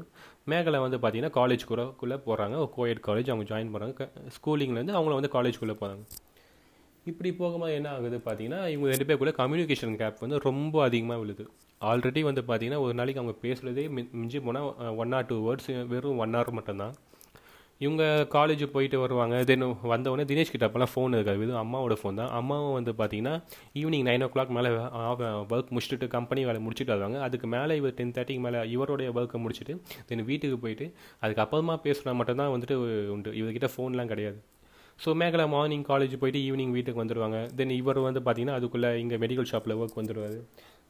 மேகலை 0.51 0.81
வந்து 0.85 0.99
பார்த்தீங்கன்னா 1.03 1.33
காலேஜ் 1.39 1.63
கூட 1.71 1.83
குள்ளே 2.01 2.17
போகிறாங்க 2.27 2.65
கோயட் 2.77 3.01
காலேஜ் 3.07 3.31
அவங்க 3.33 3.47
ஜாயின் 3.53 3.71
பண்ணுறாங்க 3.75 4.07
ஸ்கூலிங்லேருந்து 4.37 4.97
அவங்கள 4.99 5.15
வந்து 5.19 5.33
காலேஜ்குள்ளே 5.37 5.77
போகிறாங்க 5.81 6.03
இப்படி 7.09 7.29
போகும்போது 7.41 7.75
என்ன 7.77 7.89
ஆகுது 7.97 8.17
பார்த்தீங்கன்னா 8.25 8.59
இவங்க 8.71 8.89
ரெண்டு 8.93 9.05
பேருக்குள்ள 9.09 9.31
கம்யூனிகேஷன் 9.39 9.95
கேப் 10.01 10.23
வந்து 10.23 10.39
ரொம்ப 10.47 10.83
அதிகமாக 10.87 11.21
விழுது. 11.21 11.43
ஆல்ரெடி 11.91 12.21
வந்து 12.27 12.41
பார்த்தீங்கன்னா 12.49 12.81
ஒரு 12.85 12.93
நாளைக்கு 12.99 13.21
அவங்க 13.21 13.35
பேசுகிறதே 13.45 13.85
மிஞ்சி 14.19 14.39
போனால் 14.47 14.67
ஒன் 15.03 15.15
ஆர் 15.19 15.29
டூ 15.29 15.37
வேர்ட்ஸ் 15.45 15.69
வெறும் 15.93 16.19
ஒன் 16.23 16.35
ஹவர் 16.37 16.57
மட்டும்தான். 16.57 16.93
இவங்க 17.85 18.03
காலேஜ் 18.35 18.63
போயிட்டு 18.73 18.97
வருவாங்க. 19.03 19.35
தென் 19.49 19.65
வந்தவொடனே 19.93 20.25
தினேஷ் 20.31 20.51
கிட்ட 20.53 20.67
அப்போல்லாம் 20.67 20.91
ஃபோன் 20.93 21.15
இருக்காது 21.17 21.45
இது 21.47 21.55
அம்மாவோட 21.63 21.95
ஃபோன் 22.01 22.19
தான். 22.21 22.31
அம்மாவும் 22.39 22.75
வந்து 22.77 22.93
பார்த்தீங்கன்னா 23.01 23.33
ஈவினிங் 23.81 24.05
நைன் 24.09 24.25
ஓ 24.27 24.29
கிளாக் 24.35 24.53
மேலே 24.57 24.69
ஒர்க் 25.55 25.73
முடிச்சுட்டு 25.75 26.07
கம்பெனி 26.15 26.43
வேலை 26.49 26.61
முடிச்சுட்டு 26.65 26.93
வருவாங்க. 26.95 27.19
அதுக்கு 27.27 27.49
மேலே 27.55 27.75
இவர் 27.81 27.97
டென் 27.99 28.15
தேர்ட்டிக்கு 28.17 28.45
மேலே 28.47 28.61
இவருடைய 28.75 29.09
ஒர்க்கை 29.19 29.41
முடிச்சுட்டு 29.45 29.75
தென் 30.09 30.25
வீட்டுக்கு 30.31 30.59
போயிட்டு 30.65 30.87
அதுக்கப்புறமா 31.25 31.77
பேசுனா 31.87 32.13
மட்டும்தான் 32.21 32.53
வந்துட்டு 32.55 32.77
உண்டு. 33.17 33.31
இவர்கிட்ட 33.41 33.69
ஃபோன்லாம் 33.75 34.11
கிடையாது. 34.13 34.39
ஸோ 35.03 35.11
மேகலா 35.19 35.45
மார்னிங் 35.53 35.85
காலேஜ் 35.91 36.15
போயிட்டு 36.21 36.39
ஈவினிங் 36.47 36.73
வீட்டுக்கு 36.77 37.01
வந்துடுவாங்க 37.03 37.37
தென் 37.59 37.71
இவர் 37.81 37.99
வந்து 38.07 38.21
பார்த்தீங்கன்னா 38.25 38.57
அதுக்குள்ளே 38.59 38.89
இங்கே 39.03 39.17
மெடிக்கல் 39.23 39.49
ஷாப்பில் 39.51 39.79
ஒர்க் 39.81 39.99
வந்துடுவார் 39.99 40.35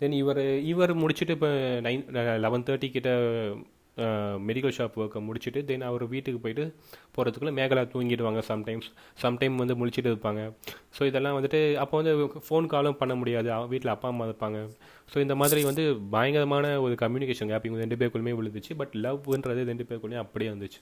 தென் 0.01 0.15
இவர் 0.21 0.41
இவர் 0.71 0.93
முடிச்சுட்டு 1.01 1.35
இப்போ 1.37 1.49
நைன் 1.85 2.03
லெவன் 2.45 2.65
தேர்ட்டி 2.69 2.87
கிட்ட 2.95 3.11
மெடிக்கல் 4.47 4.75
ஷாப் 4.77 4.97
ஒர்க்கை 5.01 5.19
முடிச்சுட்டு 5.27 5.59
தென் 5.69 5.87
அவர் 5.89 6.03
வீட்டுக்கு 6.13 6.39
போயிட்டு 6.43 6.63
போகிறதுக்குள்ளே 7.15 7.53
மேகலா 7.57 7.83
தூங்கிடுவாங்க 7.93 8.41
சம்டைம்ஸ் 8.49 8.87
சம்டைம் 9.23 9.59
வந்து 9.61 9.75
முழிச்சிட்டு 9.79 10.11
இருப்பாங்க. 10.13 10.41
ஸோ 10.97 11.01
இதெல்லாம் 11.09 11.35
வந்துட்டு 11.37 11.59
அப்போ 11.83 11.95
வந்து 12.01 12.13
ஃபோன் 12.45 12.71
காலும் 12.73 12.97
பண்ண 13.01 13.15
முடியாது. 13.21 13.49
வீட்டில் 13.73 13.93
அப்பா 13.95 14.09
அம்மா 14.13 14.27
இருப்பாங்க. 14.29 14.59
ஸோ 15.11 15.17
இந்த 15.25 15.35
மாதிரி 15.41 15.63
வந்து 15.69 15.83
பயங்கரமான 16.15 16.73
ஒரு 16.85 16.95
கம்யூனிகேஷன் 17.03 17.51
கேப் 17.51 17.67
இவங்க 17.69 17.83
ரெண்டு 17.85 17.99
பேருக்குள்ளேயுமே 18.01 18.37
விழுந்துச்சு. 18.39 18.75
பட் 18.81 18.95
லவ்ன்றது 19.05 19.63
ரெண்டு 19.71 19.87
பேருக்குள்ளேயும் 19.89 20.25
அப்படியே 20.25 20.51
வந்துச்சு. 20.53 20.81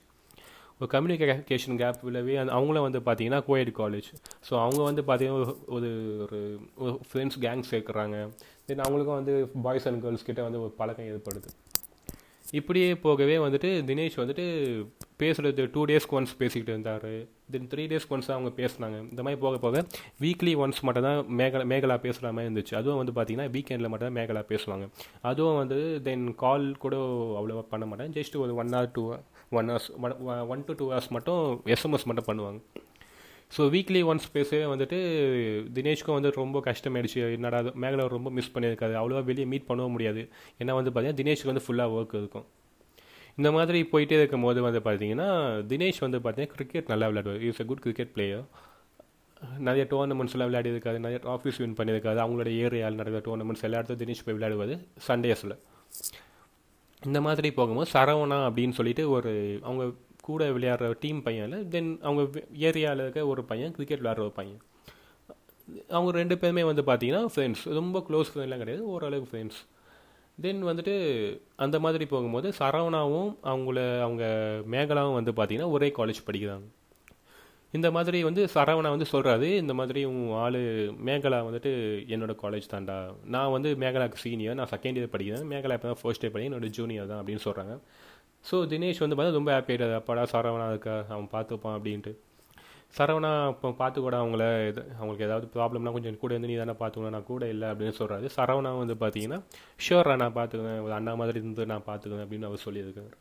ஒரு 0.82 0.90
கம்யூனிகேஷன் 0.94 1.80
கேப் 1.82 2.04
விழவே 2.08 2.36
அந்த 2.42 2.52
அவங்களும் 2.58 2.86
வந்து 2.88 3.00
பார்த்தீங்கன்னா 3.08 3.40
கோயட் 3.48 3.72
காலேஜ் 3.80 4.10
ஸோ 4.50 4.54
அவங்க 4.66 4.82
வந்து 4.90 5.02
பார்த்தீங்கன்னா 5.10 5.56
ஒரு 5.78 5.90
ஒரு 6.84 6.94
ஃப்ரெண்ட்ஸ் 7.10 7.40
கேங் 7.46 7.64
சேர்க்குறாங்க. 7.72 8.18
தென் 8.68 8.86
அவங்களுக்கும் 8.86 9.20
வந்து 9.20 9.36
பாய்ஸ் 9.66 9.88
அண்ட் 9.92 10.02
கேர்ள்ஸ் 10.06 10.28
கிட்டே 10.30 10.46
வந்து 10.48 10.62
ஒரு 10.66 10.74
பழக்கம் 10.80 11.10
ஏற்படுது. 11.14 11.50
இப்படியே 12.58 12.96
போகவே 13.04 13.36
வந்துட்டு 13.38 13.70
தினேஷ் 13.90 14.16
வந்துட்டு 14.22 14.46
பேசுகிறது 15.22 15.64
டூ 15.74 15.82
டேஸ்க்கு 15.90 16.16
ஒன்ஸ் 16.18 16.34
பேசிக்கிட்டு 16.42 16.72
இருந்தார். 16.76 17.10
தென் 17.54 17.68
த்ரீ 17.72 17.84
டேஸ்க்கு 17.92 18.14
ஒன்ஸ் 18.16 18.32
அவங்க 18.36 18.52
பேசினாங்க. 18.62 18.98
இந்த 19.12 19.22
மாதிரி 19.26 19.40
போக 19.44 19.58
போக 19.66 19.84
வீக்லி 20.24 20.54
ஒன்ஸ் 20.64 20.82
மட்டும் 20.88 21.06
தான் 21.08 21.20
மேகலா 21.40 21.66
மேகலா 21.74 21.98
பேசுகிற 22.06 22.32
மாதிரி 22.38 22.50
இருந்துச்சு. 22.50 22.74
அதுவும் 22.80 23.00
வந்து 23.02 23.16
பார்த்திங்கன்னா 23.18 23.48
வீக்கெண்டில் 23.56 23.92
மட்டும் 23.94 24.08
தான் 24.10 24.18
மேகலா 24.20 24.44
பேசுவாங்க. 24.54 24.88
அதுவும் 25.32 25.60
வந்து 25.62 25.80
தென் 26.10 26.28
கால் 26.44 26.68
கூட 26.86 26.98
அவ்வளோவா 27.40 27.66
பண்ண 27.74 27.86
மாட்டேன் 27.92 28.14
ஜஸ்ட் 28.20 28.38
ஒரு 28.44 28.56
one 28.64 28.76
or 28.82 28.92
two 28.98 29.06
one 29.60 29.70
hours 29.72 29.90
one 30.54 30.68
to 30.70 30.76
two 30.82 30.88
hours 30.92 31.12
மட்டும் 31.18 31.44
எஸ்எம்எஸ் 31.76 32.10
மட்டும் 32.12 32.30
பண்ணுவாங்க. 32.32 32.62
ஸோ 33.56 33.62
வீக்லி 33.74 34.02
ஒன்ஸ் 34.12 34.28
பேசவே 34.38 34.66
வந்துட்டு 34.72 34.98
தினேஷ்க்கும் 35.78 36.18
வந்து 36.18 36.32
ரொம்ப 36.42 36.58
கஷ்டமாயிடுச்சு. 36.70 37.20
என்னடா 37.38 37.60
மேகலை 37.84 38.04
ரொம்ப 38.16 38.30
மிஸ் 38.38 38.52
பண்ணியிருக்காது 38.56 38.94
அவ்வளோவா 39.00 39.22
வெளியே 39.30 39.48
மீட் 39.54 39.68
பண்ணவும் 39.70 39.96
முடியாது. 39.96 40.24
ஏன்னா 40.62 40.74
வந்து 40.80 40.92
பார்த்தீங்கன்னா 40.92 41.20
தினேஷ்க்கு 41.22 41.52
வந்து 41.52 41.66
ஃபுல்லாக 41.68 41.96
ஒர்க் 41.98 42.16
இருக்கும். 42.22 42.46
இந்த 43.40 43.50
மாதிரி 43.58 43.80
போயிட்டே 43.92 44.16
இருக்கும் 44.22 44.46
போது 44.48 44.60
வந்து 44.68 44.82
பார்த்தீங்கன்னா 44.88 45.28
தினேஷ் 45.72 46.02
வந்து 46.06 46.20
பார்த்தீங்கன்னா 46.24 46.56
கிரிக்கெட் 46.56 46.92
நல்லா 46.94 47.08
விளையாடுவார். 47.12 47.42
Is 47.50 47.62
a 47.64 47.66
good 47.70 47.84
cricket 47.86 48.14
player 48.16 48.46
நிறைய 49.68 49.84
டோர்னமெண்ட்ஸ்லாம் 49.92 50.50
விளையாடிருக்காது 50.50 50.98
நிறைய 51.04 51.20
ட்ராஃபிஸ் 51.26 51.60
வின் 51.62 51.76
பண்ணியிருக்காது 51.78 52.20
அவங்களோட 52.24 52.50
ஏரியாவில் 52.64 53.00
நடக்கிற 53.02 53.22
டோர்னமெண்ட்ஸ் 53.28 53.66
எல்லா 53.68 53.80
இடத்துல 53.80 54.00
தினேஷ் 54.02 54.24
போய் 54.26 54.38
விளையாடுவது 54.38 54.76
சண்டேஸில் 55.08 55.56
இந்த 57.02 57.20
மாதிரி 57.28 57.50
போகும்போது 57.60 57.90
சரவணா 57.96 58.40
அப்படின்னு 58.48 58.78
சொல்லிட்டு 58.80 59.04
ஒரு 59.18 59.32
அவங்க 59.68 59.84
கூட 60.30 60.44
விளையாடுற 60.56 60.88
டீம் 61.04 61.20
பையனில் 61.26 61.68
தென் 61.74 61.92
அவங்க 62.08 62.24
ஏரியாவில் 62.70 63.04
இருக்க 63.06 63.28
ஒரு 63.34 63.44
பையன் 63.52 63.76
கிரிக்கெட் 63.78 64.04
விளையாடுற 64.04 64.26
ஒரு 64.28 64.36
பையன். 64.40 64.62
அவங்க 65.96 66.12
ரெண்டு 66.22 66.36
பேருமே 66.44 66.64
வந்து 66.70 66.84
பார்த்தீங்கன்னா 66.88 67.26
ஃப்ரெண்ட்ஸ் 67.34 67.66
ரொம்ப 67.80 67.98
க்ளோஸ் 68.08 68.32
ஃப்ரெண்ட்லாம் 68.32 68.64
கிடையாது 68.64 68.84
ஓரளவுக்கு 68.94 69.32
ஃப்ரெண்ட்ஸ் 69.32 69.60
தென் 70.44 70.62
வந்துட்டு 70.68 70.94
அந்த 71.64 71.78
மாதிரி 71.86 72.06
போகும்போது 72.12 72.50
சரவணாவும் 72.60 73.32
அவங்கள 73.52 73.80
அவங்க 74.06 74.26
மேகலாவும் 74.76 75.18
வந்து 75.20 75.32
பார்த்தீங்கன்னா 75.40 75.72
ஒரே 75.76 75.88
காலேஜ் 75.98 76.28
படிக்கிறாங்க. 76.28 76.68
இந்த 77.78 77.88
மாதிரி 77.96 78.20
வந்து 78.28 78.44
சரவணா 78.54 78.92
வந்து 78.94 79.08
சொல்கிறாரு 79.12 79.48
இந்த 79.64 79.74
மாதிரி 79.80 80.02
உன் 80.12 80.32
ஆள் 80.44 80.60
மேகலா 81.08 81.40
வந்துட்டு 81.48 81.72
என்னோட 82.14 82.34
காலேஜ் 82.44 82.72
தான்டா. 82.72 82.96
நான் 83.34 83.54
வந்து 83.56 83.72
மேகலாக்கு 83.84 84.22
சீனியர் 84.24 84.58
நான் 84.60 84.72
செகண்ட் 84.76 85.00
இயர் 85.00 85.14
படிக்கிறேன். 85.16 85.46
மேகலா 85.52 85.76
இப்போ 85.78 85.90
தான் 85.92 86.02
ஃபர்ஸ்ட் 86.02 86.24
இயர் 86.26 86.34
படிக்கிறேன் 86.34 86.52
என்னோடய 86.52 86.76
ஜூனியர் 86.78 87.12
தான் 87.12 87.20
அப்படின்னு 87.22 87.46
சொல்கிறாங்க 87.48 87.76
ஸோ 88.46 88.56
தினேஷ் 88.72 89.02
வந்து 89.04 89.16
பார்த்தா 89.18 89.38
ரொம்ப 89.38 89.52
ஹாப்பி 89.56 89.72
ஆகிடாது 89.74 89.96
அப்பாடா 90.00 90.24
சரவணா 90.34 90.66
இருக்கா? 90.74 90.96
அவன் 91.14 91.30
பார்த்துப்பான் 91.34 91.76
அப்படின்ட்டு. 91.78 92.12
சரவணா 92.98 93.32
இப்போ 93.54 93.70
பார்த்துக்கூட 93.80 94.16
அவங்கள. 94.22 94.44
இது 94.70 94.82
அவங்களுக்கு 94.98 95.26
ஏதாவது 95.28 95.48
ப்ராப்ளம்னா 95.56 95.92
கொஞ்சம் 95.96 96.20
கூட 96.22 96.32
இருந்து 96.34 96.50
நீ 96.52 96.56
தானே 96.62 96.76
பார்த்துக்கணும். 96.82 97.16
நான் 97.16 97.28
கூட 97.32 97.48
இல்லை 97.54 97.68
அப்படின்னு 97.72 97.96
சொல்கிறாரு 98.00 98.28
சரவணா 98.38 98.72
வந்து 98.82 98.96
பார்த்தீங்கன்னா 99.04 99.40
ஷியோரா 99.86 100.16
நான் 100.24 100.38
பார்த்துக்குவேன் 100.38 100.82
ஒரு 100.86 100.94
அண்ணா 100.98 101.14
மாதிரி 101.22 101.40
இருந்து 101.42 101.66
நான் 101.74 101.86
பார்த்துக்குவேன் 101.90 102.26
அப்படின்னு 102.26 102.48
அவர் 102.50 102.66
சொல்லியிருக்காரு. 102.68 103.14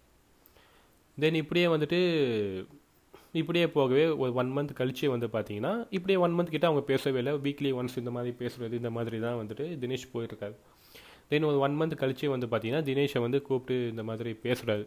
தென் 1.18 1.40
இப்படியே 1.42 1.66
வந்துட்டு 1.74 2.00
இப்படியே 3.40 3.66
போகவே 3.76 4.04
ஒரு 4.22 4.32
ஒன் 4.40 4.52
மந்த் 4.56 4.78
கழிச்சு 4.78 5.06
வந்து 5.14 5.26
பார்த்தீங்கன்னா 5.34 5.72
இப்படியே 5.96 6.18
ஒன் 6.24 6.36
மந்த் 6.36 6.54
கிட்ட 6.54 6.66
அவங்க 6.68 6.82
பேசவே 6.92 7.18
இல்லை. 7.22 7.32
வீக்லி 7.46 7.70
ஒன்ஸ் 7.80 7.98
இந்த 8.02 8.12
மாதிரி 8.16 8.32
பேசுகிறது 8.42 8.80
இந்த 8.82 8.90
மாதிரி 8.98 9.18
தான் 9.26 9.38
வந்துட்டு 9.40 9.64
தினேஷ் 9.82 10.12
போயிருக்காரு 10.14 10.56
தென் 11.32 11.48
ஒரு 11.50 11.58
ஒன் 11.66 11.76
மந்த் 11.80 12.00
கழிச்சு 12.02 12.26
வந்து 12.34 12.46
பார்த்தீங்கன்னா 12.52 12.84
தினேஷை 12.88 13.20
வந்து 13.26 13.40
கூப்பிட்டு 13.48 13.76
இந்த 13.92 14.02
மாதிரி 14.10 14.30
பேசுகிறாரு 14.46 14.86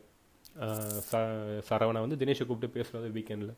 ச 1.10 1.20
சரவணா 1.70 2.00
வந்து 2.06 2.20
தினேஷை 2.22 2.46
கூப்பிட்டு 2.46 2.76
பேசுகிறது 2.78 3.10
வீக்கெண்டில் 3.18 3.54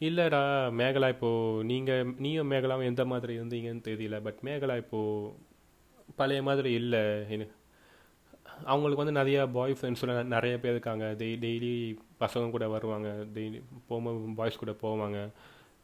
இல்லைடா 0.00 0.40
மேகலா 0.80 1.08
இப்போது 1.08 1.64
நீங்கள் 1.64 2.14
நீயும் 2.24 2.50
மேகலாவும் 2.50 2.90
எந்த 2.90 3.04
மாதிரி 3.04 3.32
இருந்தீங்கன்னு 3.38 3.86
தெரியல 3.88 4.22
பட் 4.22 4.38
மேகலா 4.48 4.76
இப்போது 4.76 5.32
பழைய 6.16 6.42
மாதிரி 6.42 6.70
இல்லை. 6.72 7.02
அவங்களுக்கு 8.64 9.02
வந்து 9.04 9.18
நிறையா 9.20 9.52
பாய் 9.52 9.76
ஃப்ரெண்ட்ஸ்லாம் 9.80 10.32
நிறைய 10.34 10.54
பேர் 10.60 10.74
இருக்காங்க. 10.76 11.04
டெய் 11.20 11.36
டெய்லி 11.44 11.72
பசங்க 12.20 12.50
கூட 12.50 12.68
வருவாங்க 12.68 13.08
டெய்லி 13.36 13.58
போகும்போது 13.88 14.34
பாய்ஸ் 14.40 14.62
கூட 14.62 14.72
போவாங்க. 14.82 15.18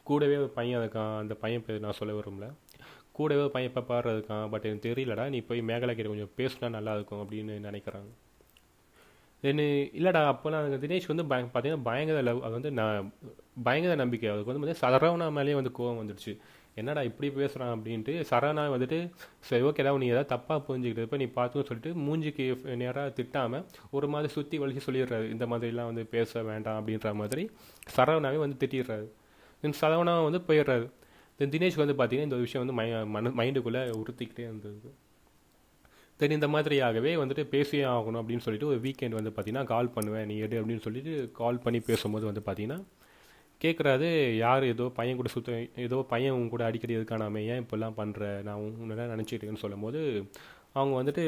கூடவே 0.03 0.37
ஒரு 0.37 0.51
பையன் 0.59 0.81
இருக்கான் 0.83 1.18
அந்த 1.18 1.35
பையன் 1.35 1.64
பேர் 1.66 1.85
நான் 1.85 1.99
சொல்ல 2.01 2.14
வரும்ல 2.20 2.49
கூடவே 3.12 3.40
ஒரு 3.40 3.51
பையன் 3.51 3.70
இப்போ 3.70 3.83
பாடுறதுக்கான் 3.90 4.49
பட் 4.51 4.64
எனக்கு 4.64 4.87
தெரியலடா 4.88 5.29
நீ 5.29 5.40
போய் 5.40 5.61
மேகலா 5.61 5.94
கிட்ட 5.94 6.12
கொஞ்சம் 6.12 6.35
பேசினா 6.38 6.68
நல்லாயிருக்கும் 6.77 7.23
அப்படின்னு 7.25 7.55
நினைக்கிறாங்க. 7.68 8.11
தென் 9.44 9.62
இல்லைடா 9.98 10.20
அப்போலாம் 10.33 10.83
தினேஷ் 10.83 11.09
வந்து 11.12 11.24
பய 11.30 11.46
பார்த்தீங்கன்னா 11.54 11.87
பயங்கர 11.88 12.20
லவ் 12.28 12.44
அது 12.46 12.54
வந்து 12.59 12.70
நான் 12.80 13.09
பயங்கர 13.66 13.94
நம்பிக்கை. 14.02 14.28
அதுக்கு 14.35 14.50
வந்து 14.50 14.61
பார்த்தீங்கன்னா 14.61 14.85
சரவணா 14.85 15.26
மேலேயே 15.38 15.57
வந்து 15.61 15.72
கோவம் 15.78 16.00
வந்துடுச்சு 16.02 16.33
என்னடா 16.80 17.02
இப்படி 17.09 17.28
பேசுகிறான் 17.38 17.72
அப்படின்ட்டு 17.74 18.12
சரவணா 18.30 18.62
வந்துட்டு 18.74 18.98
சரி 19.48 19.64
ஓகே 19.68 19.83
ஏதாவது 19.83 20.02
நீ 20.02 20.07
ஏதாவது 20.14 20.30
தப்பாக 20.33 20.61
புரிஞ்சுக்கிட்டு 20.68 21.04
இப்போ 21.07 21.18
நீ 21.22 21.26
பார்த்துன்னு 21.37 21.68
சொல்லிட்டு 21.68 21.92
மூஞ்சிக்கு 22.07 22.46
நேராக 22.83 23.12
திட்டாமல் 23.18 23.64
ஒரு 23.96 24.07
மாதிரி 24.14 24.33
சுற்றி 24.37 24.59
வலிச்சு 24.62 24.87
சொல்லிடுறாரு. 24.87 25.26
இந்த 25.35 25.46
மாதிரிலாம் 25.52 25.90
வந்து 25.90 26.04
பேச 26.14 26.42
வேண்டாம் 26.50 26.78
அப்படின்ற 26.80 27.12
மாதிரி 27.20 27.44
சரவணாவே 27.96 28.40
வந்து 28.44 28.59
திட்டிடுறாரு. 28.62 29.07
தென் 29.62 29.78
சரவணா 29.83 30.14
வந்து 30.28 30.40
போயிடுறாரு. 30.48 30.87
தென் 31.40 31.54
தினேஷ் 31.54 31.80
வந்து 31.83 31.96
பார்த்தீங்கன்னா 31.98 32.28
இந்த 32.30 32.40
விஷயம் 32.44 32.62
வந்து 32.64 32.78
மை 32.80 32.88
மன 33.16 33.35
மைண்டுக்குள்ளே 33.40 33.83
உறுத்திக்கிட்டே 34.00 34.44
இருந்தது. 34.50 34.90
தென் 36.16 36.31
இந்த 36.31 36.48
மாதிரியாகவே 36.48 37.12
வந்துட்டு 37.16 37.44
பேசியே 37.44 37.83
ஆகணும் 37.83 38.20
அப்படின்னு 38.20 38.38
சொல்லிட்டு 38.38 38.66
ஒரு 38.66 38.79
வீக்கெண்ட் 38.79 39.11
வந்து 39.11 39.31
பார்த்தீங்கன்னா 39.31 39.64
கால் 39.64 39.88
பண்ணுவேன் 39.88 40.27
நீ 40.27 40.37
எடு 40.38 40.64
அப்படின்னு 40.64 40.81
சொல்லிட்டு 40.81 41.31
கால் 41.33 41.59
பண்ணி 41.59 41.81
பேசும்போது 41.81 42.24
வந்து 42.24 42.42
பார்த்தீங்கன்னா 42.46 42.85
கேட்குறாரு 43.64 44.37
யார் 44.37 44.64
ஏதோ 44.64 44.90
பையன் 44.94 45.16
கூட 45.16 45.29
சுத்த 45.29 45.66
ஏதோ 45.77 46.05
பையன் 46.09 46.33
உங்க 46.33 46.48
கூட 46.48 46.64
அடிக்கடி 46.64 46.96
இருக்கானாமே 46.96 47.46
ஏன் 47.46 47.62
இப்படிலாம் 47.62 47.96
பண்ணுற 47.96 48.42
நான் 48.42 48.57
உன்னதான் 48.57 49.11
நினச்சிட்டுன்னு 49.14 49.57
சொல்லும்போது 49.57 50.31
அவங்க 50.72 50.94
வந்துட்டு 51.03 51.24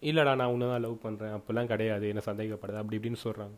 இல்லைடா 0.00 0.34
நான் 0.34 0.46
உன்னை 0.46 0.68
தான் 0.68 0.80
லவ் 0.80 1.00
பண்ணுறேன் 1.02 1.40
அப்போல்லாம் 1.40 1.66
கிடையாது. 1.66 2.08
என்ன 2.08 2.22
சந்தேகப்படுது. 2.24 2.76
அப்படி 2.76 2.96
இப்படின்னு 2.96 3.16
சொல்கிறாங்க 3.24 3.56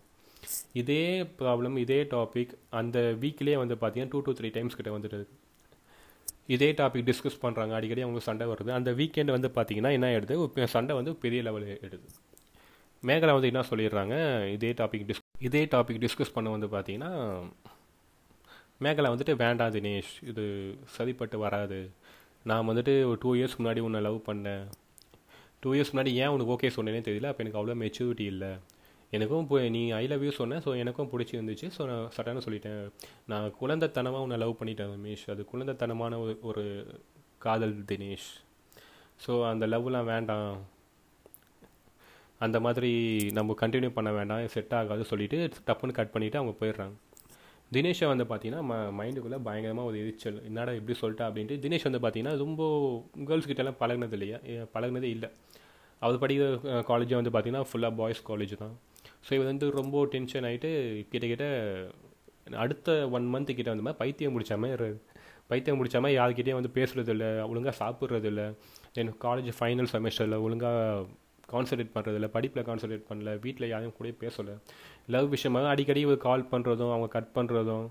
இதே 0.72 1.22
ப்ராப்ளம் 1.38 1.79
இதே 1.79 2.03
டாபிக் 2.03 2.55
அந்த 2.70 3.14
வீக்லேயே 3.20 3.57
வந்து 3.57 3.75
பார்த்தீங்கன்னா 3.75 4.09
டூ 4.11 4.20
டூ 4.20 4.33
த்ரீ 4.33 4.53
டைம்ஸ் 4.53 4.77
கிட்ட 4.77 4.98
வந்துட்டு 4.98 5.27
இதே 6.46 6.72
டாபிக் 6.72 7.09
டிஸ்கஸ் 7.09 7.42
பண்ணுறாங்க 7.42 7.72
அடிக்கடி 7.78 8.02
அவங்களுக்கு 8.02 8.28
சண்டை 8.31 8.46
வருது. 8.46 8.70
அந்த 8.78 8.92
வீக்கெண்ட் 8.92 9.35
வந்து 9.37 9.48
பார்த்தீங்கன்னா 9.48 9.92
என்ன 9.92 10.12
எடுது 10.12 10.66
சண்டை 10.76 10.94
வந்து 10.94 11.14
பெரிய 11.14 11.42
லெவலில் 11.42 11.81
எடுது 11.81 12.07
மேகலா 13.02 13.33
வந்து 13.37 13.50
என்ன 13.52 13.62
சொல்லிடுறாங்க? 13.70 14.16
இதே 14.52 14.72
டாபிக் 14.72 15.07
டிஸ் 15.09 15.22
இதே 15.38 15.64
டாபிக் 15.64 16.02
டிஸ்கஸ் 16.05 16.35
பண்ண 16.35 16.50
வந்து 16.50 16.66
பார்த்தீங்கன்னா 16.66 17.12
மேகலா 18.85 19.11
வந்துட்டு 19.14 19.35
வேண்டாம் 19.37 19.72
தினேஷ். 19.72 20.12
இது 20.22 20.44
சரிப்பட்டு 20.85 21.38
வராது. 21.38 21.90
நான் 22.44 22.68
வந்துட்டு 22.68 22.94
ஒரு 23.05 23.18
டூ 23.20 23.33
இயர்ஸ் 23.35 23.59
முன்னாடி 23.59 23.78
உன்னை 23.78 24.00
லவ் 24.00 24.18
பண்ணேன். 24.26 24.64
டூ 25.61 25.72
இயர்ஸ் 25.72 25.92
முன்னாடி 25.92 26.12
ஏன் 26.22 26.28
உனக்கு 26.28 26.55
ஓகே 26.55 26.70
சொன்னேனே 26.76 27.02
தெரியல. 27.09 27.31
அப்போ 27.33 27.44
எனக்கு 27.44 27.61
அவ்வளோ 27.61 27.76
மெச்சூரிட்டி 27.83 28.26
இல்லை. 28.35 28.52
எனக்கும் 29.12 29.40
இப்போ 29.40 29.68
நீ 29.68 29.90
ஐ 29.90 30.07
லவ் 30.07 30.25
யூ 30.25 30.31
சொன்னேன் 30.31 30.59
ஸோ 30.59 30.77
எனக்கும் 30.77 31.09
பிடிச்சிருந்துச்சு. 31.12 31.70
ஸோ 31.79 31.87
நான் 31.87 32.11
சட்டன்னு 32.16 32.40
சொல்லிட்டேன். 32.40 32.92
நான் 33.27 33.55
குழந்தைத்தனமாக 33.61 34.20
உன்னை 34.20 34.37
லவ் 34.37 34.57
பண்ணிட்டேன் 34.64 34.90
ரமேஷ். 34.90 35.31
அது 35.31 35.46
குழந்தைத்தனமான 35.53 36.20
ஒரு 36.20 36.38
ஒரு 36.42 36.87
காதல் 37.38 37.85
தினேஷ். 37.92 38.31
ஸோ 39.27 39.48
அந்த 39.48 39.66
லவ்லாம் 39.66 40.05
வேண்டாம். 40.05 40.59
அந்த 42.38 42.61
மாதிரி 42.61 43.16
நம்ம 43.33 43.55
கண்டினியூ 43.61 43.90
பண்ண 43.90 44.12
வேண்டாம். 44.12 44.48
செட் 44.48 44.75
ஆகாது 44.75 45.05
சொல்லிவிட்டு 45.05 45.57
டப்புன்னு 45.66 45.92
கட் 45.92 46.11
பண்ணிவிட்டு 46.12 46.37
அவங்க 46.37 46.66
போயிடுறாங்க. 46.66 46.92
தினேஷை 47.72 48.07
வந்து 48.07 48.25
பார்த்தீங்கன்னா 48.25 48.61
ம 48.61 48.92
மைண்டுக்குள்ளே 49.01 49.38
பயங்கரமாக 49.42 49.88
ஒரு 49.88 49.98
எரிச்சல். 49.98 50.44
என்னடா 50.44 50.72
இப்படி 50.72 50.98
சொல்லிட்டா? 50.98 51.29
அப்படின்ட்டு 51.29 51.59
தினேஷ் 51.59 51.90
வந்து 51.90 52.09
பார்த்தீங்கன்னா 52.09 52.37
ரொம்ப 52.37 52.62
கேர்ள்ஸ் 53.27 53.48
கிட்டலாம் 53.48 53.77
பழகினது 53.81 54.12
இல்லையா? 54.12 54.38
ஏ- 54.46 55.11
இல்லை. 55.11 55.29
அவர் 55.98 56.18
படிக்கிற 56.18 56.59
காலேஜே 56.88 57.22
வந்து 57.22 57.31
பார்த்தீங்கன்னா 57.31 57.64
ஃபுல்லாக 57.72 57.96
பாய்ஸ் 57.96 58.25
காலேஜ் 58.29 58.57
தான். 58.57 58.79
ஸோ 59.29 59.33
இவர் 59.33 59.47
வந்து 59.47 59.71
ரொம்ப 59.71 60.07
டென்ஷன் 60.07 60.45
ஆகிட்டு 60.45 60.71
கிட்டக்கிட்ட 61.13 61.47
அடுத்த 62.53 63.09
ஒன் 63.09 63.35
மந்த் 63.35 63.55
கிட்டே 63.55 63.71
வந்து 63.71 63.83
மாதிரி 63.83 63.99
பைத்தியம் 63.99 64.41
முடிச்ச 64.41 64.59
பைத்தியம் 65.49 65.85
முடிச்ச 65.85 66.01
மாதிரி 66.01 66.53
வந்து 66.53 66.71
பேசுகிறது 66.75 67.09
இல்லை 67.09 67.43
ஒழுங்காக 67.43 67.85
சாப்பிட்றது 67.85 68.25
இல்லை 68.25 68.53
தென் 68.93 69.15
காலேஜ் 69.21 69.53
ஃபைனல் 69.61 69.87
செமஸ்டரில் 69.93 70.41
ஒழுங்காக 70.41 71.07
கான்சன்ட்ரேட் 71.53 71.95
பண்ணுறதில்ல 71.95 72.29
படிப்பில் 72.29 72.65
கான்சன்ட்ரேட் 72.65 73.03
பண்ணல 73.11 73.41
வீட்டில் 73.41 73.69
யாரும் 73.69 73.93
கூட 73.97 74.09
பேசலை. 74.09 74.59
லவ் 75.07 75.29
விஷயமாக 75.29 75.69
அடிக்கடி 75.69 76.05
ஒரு 76.05 76.19
கால் 76.19 76.49
பண்ணுறதும் 76.51 76.95
அவங்க 76.95 77.09
கட் 77.09 77.33
பண்ணுறதும் 77.35 77.91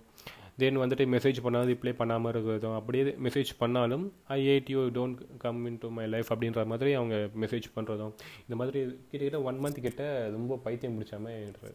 தென் 0.57 0.77
வந்துட்டு 0.77 1.05
மெசேஜ் 1.15 1.39
பண்ணாலும் 1.43 1.71
ரிப்ளை 1.73 1.93
பண்ணாமல் 1.93 2.31
இருக்கிறதும். 2.33 2.75
அப்படியே 2.75 3.03
மெசேஜ் 3.03 3.51
பண்ணாலும் 3.57 4.13
I 4.27 4.39
hate 4.47 4.69
you 4.69 4.81
don't 4.97 5.21
come 5.37 5.65
into 5.81 5.89
my 5.89 6.07
life 6.07 6.31
அப்படின்ற 6.33 6.65
மாதிரி 6.65 6.93
அவங்க 6.93 7.29
மெசேஜ் 7.39 7.67
பண்ணுறதும் 7.75 8.13
இந்த 8.41 8.57
மாதிரி 8.61 8.79
கிட்டத்தட்ட 9.11 9.41
ஒன் 9.41 9.63
மந்த் 9.65 9.85
கிட்ட 9.87 10.29
ரொம்ப 10.31 10.59
பைத்தியம் 10.63 10.97
பிடிச்சாமல் 10.97 11.73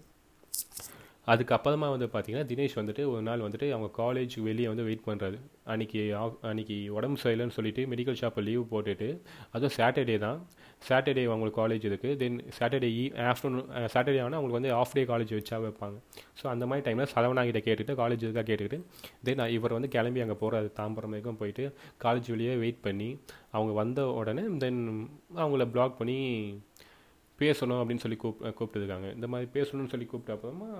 அதுக்கப்புறமா 1.33 1.87
வந்து 1.93 2.07
பார்த்திங்கன்னா 2.13 2.47
தினேஷ் 2.51 2.77
வந்துட்டு 2.79 3.03
ஒரு 3.13 3.23
நாள் 3.29 3.45
வந்துட்டு 3.45 3.67
அவங்க 3.77 3.89
காலேஜ் 4.03 4.35
வெளியே 4.49 4.69
வந்து 4.73 4.85
வெயிட் 4.89 5.07
பண்ணுறாரு 5.07 5.39
அன்னைக்கு 5.73 6.01
ஆஃப் 6.23 6.37
அன்னைக்கு 6.51 6.77
உடம்பு 6.97 7.19
சரியில்லைன்னு 7.23 7.57
சொல்லிட்டு 7.57 7.83
மெடிக்கல் 7.93 8.19
ஷாப்பில் 8.21 8.47
லீவ் 8.49 8.63
போட்டுட்டு 8.73 9.09
அதுவும் 9.55 9.75
சாட்டர்டே 9.79 10.17
தான். 10.27 10.39
சாட்டர்டே 10.89 11.25
அவங்களுக்கு 11.31 11.59
காலேஜ் 11.63 11.85
இருக்குது 11.91 12.17
தென் 12.21 12.39
சாட்டர்டே 12.59 12.91
ஈ 13.01 13.05
ஆஃப்டர்நூன் 13.31 13.67
சாட்டர்டே 13.95 14.21
ஆனால் 14.25 14.39
அவங்களுக்கு 14.39 14.59
வந்து 14.59 14.73
ஆஃப் 14.81 14.95
டே 14.99 15.05
காலேஜ் 15.13 15.33
வச்சா 15.39 15.59
வைப்பாங்க. 15.65 15.97
ஸோ 16.41 16.47
அந்த 16.53 16.65
மாதிரி 16.71 16.85
டைமில் 16.89 17.11
சரவணாகிட்ட 17.15 17.63
கேட்டுட்டு 17.69 17.97
காலேஜ் 18.03 18.25
இருக்கா 18.27 18.45
கேட்டுக்கிட்டு 18.51 18.81
தென் 19.29 19.45
இவர் 19.57 19.77
வந்து 19.77 19.91
கிளம்பி 19.97 20.23
அங்கே 20.27 20.39
போகிறாரு 20.43 20.71
தாம்பரம் 20.79 21.15
வரைக்கும் 21.15 21.41
போயிட்டு 21.43 21.67
காலேஜ் 22.07 22.31
வெளியே 22.35 22.55
வெயிட் 22.65 22.81
பண்ணி 22.87 23.11
அவங்க 23.57 23.75
வந்த 23.83 24.07
உடனே 24.21 24.47
தென் 24.65 24.81
அவங்கள 25.43 25.67
பிளாக் 25.75 25.99
பண்ணி 26.03 26.19
பேசணும் 27.39 27.81
அப்படின்னு 27.81 28.03
சொல்லி 28.03 28.19
கூப் 28.23 28.39
கூப்பிட்டுருக்காங்க. 28.59 29.09
இந்த 29.17 29.27
மாதிரி 29.33 29.49
பேசணும்னு 29.57 29.93
சொல்லி 29.95 30.07
கூப்பிட்ட 30.11 30.37
அப்புறமா 30.37 30.71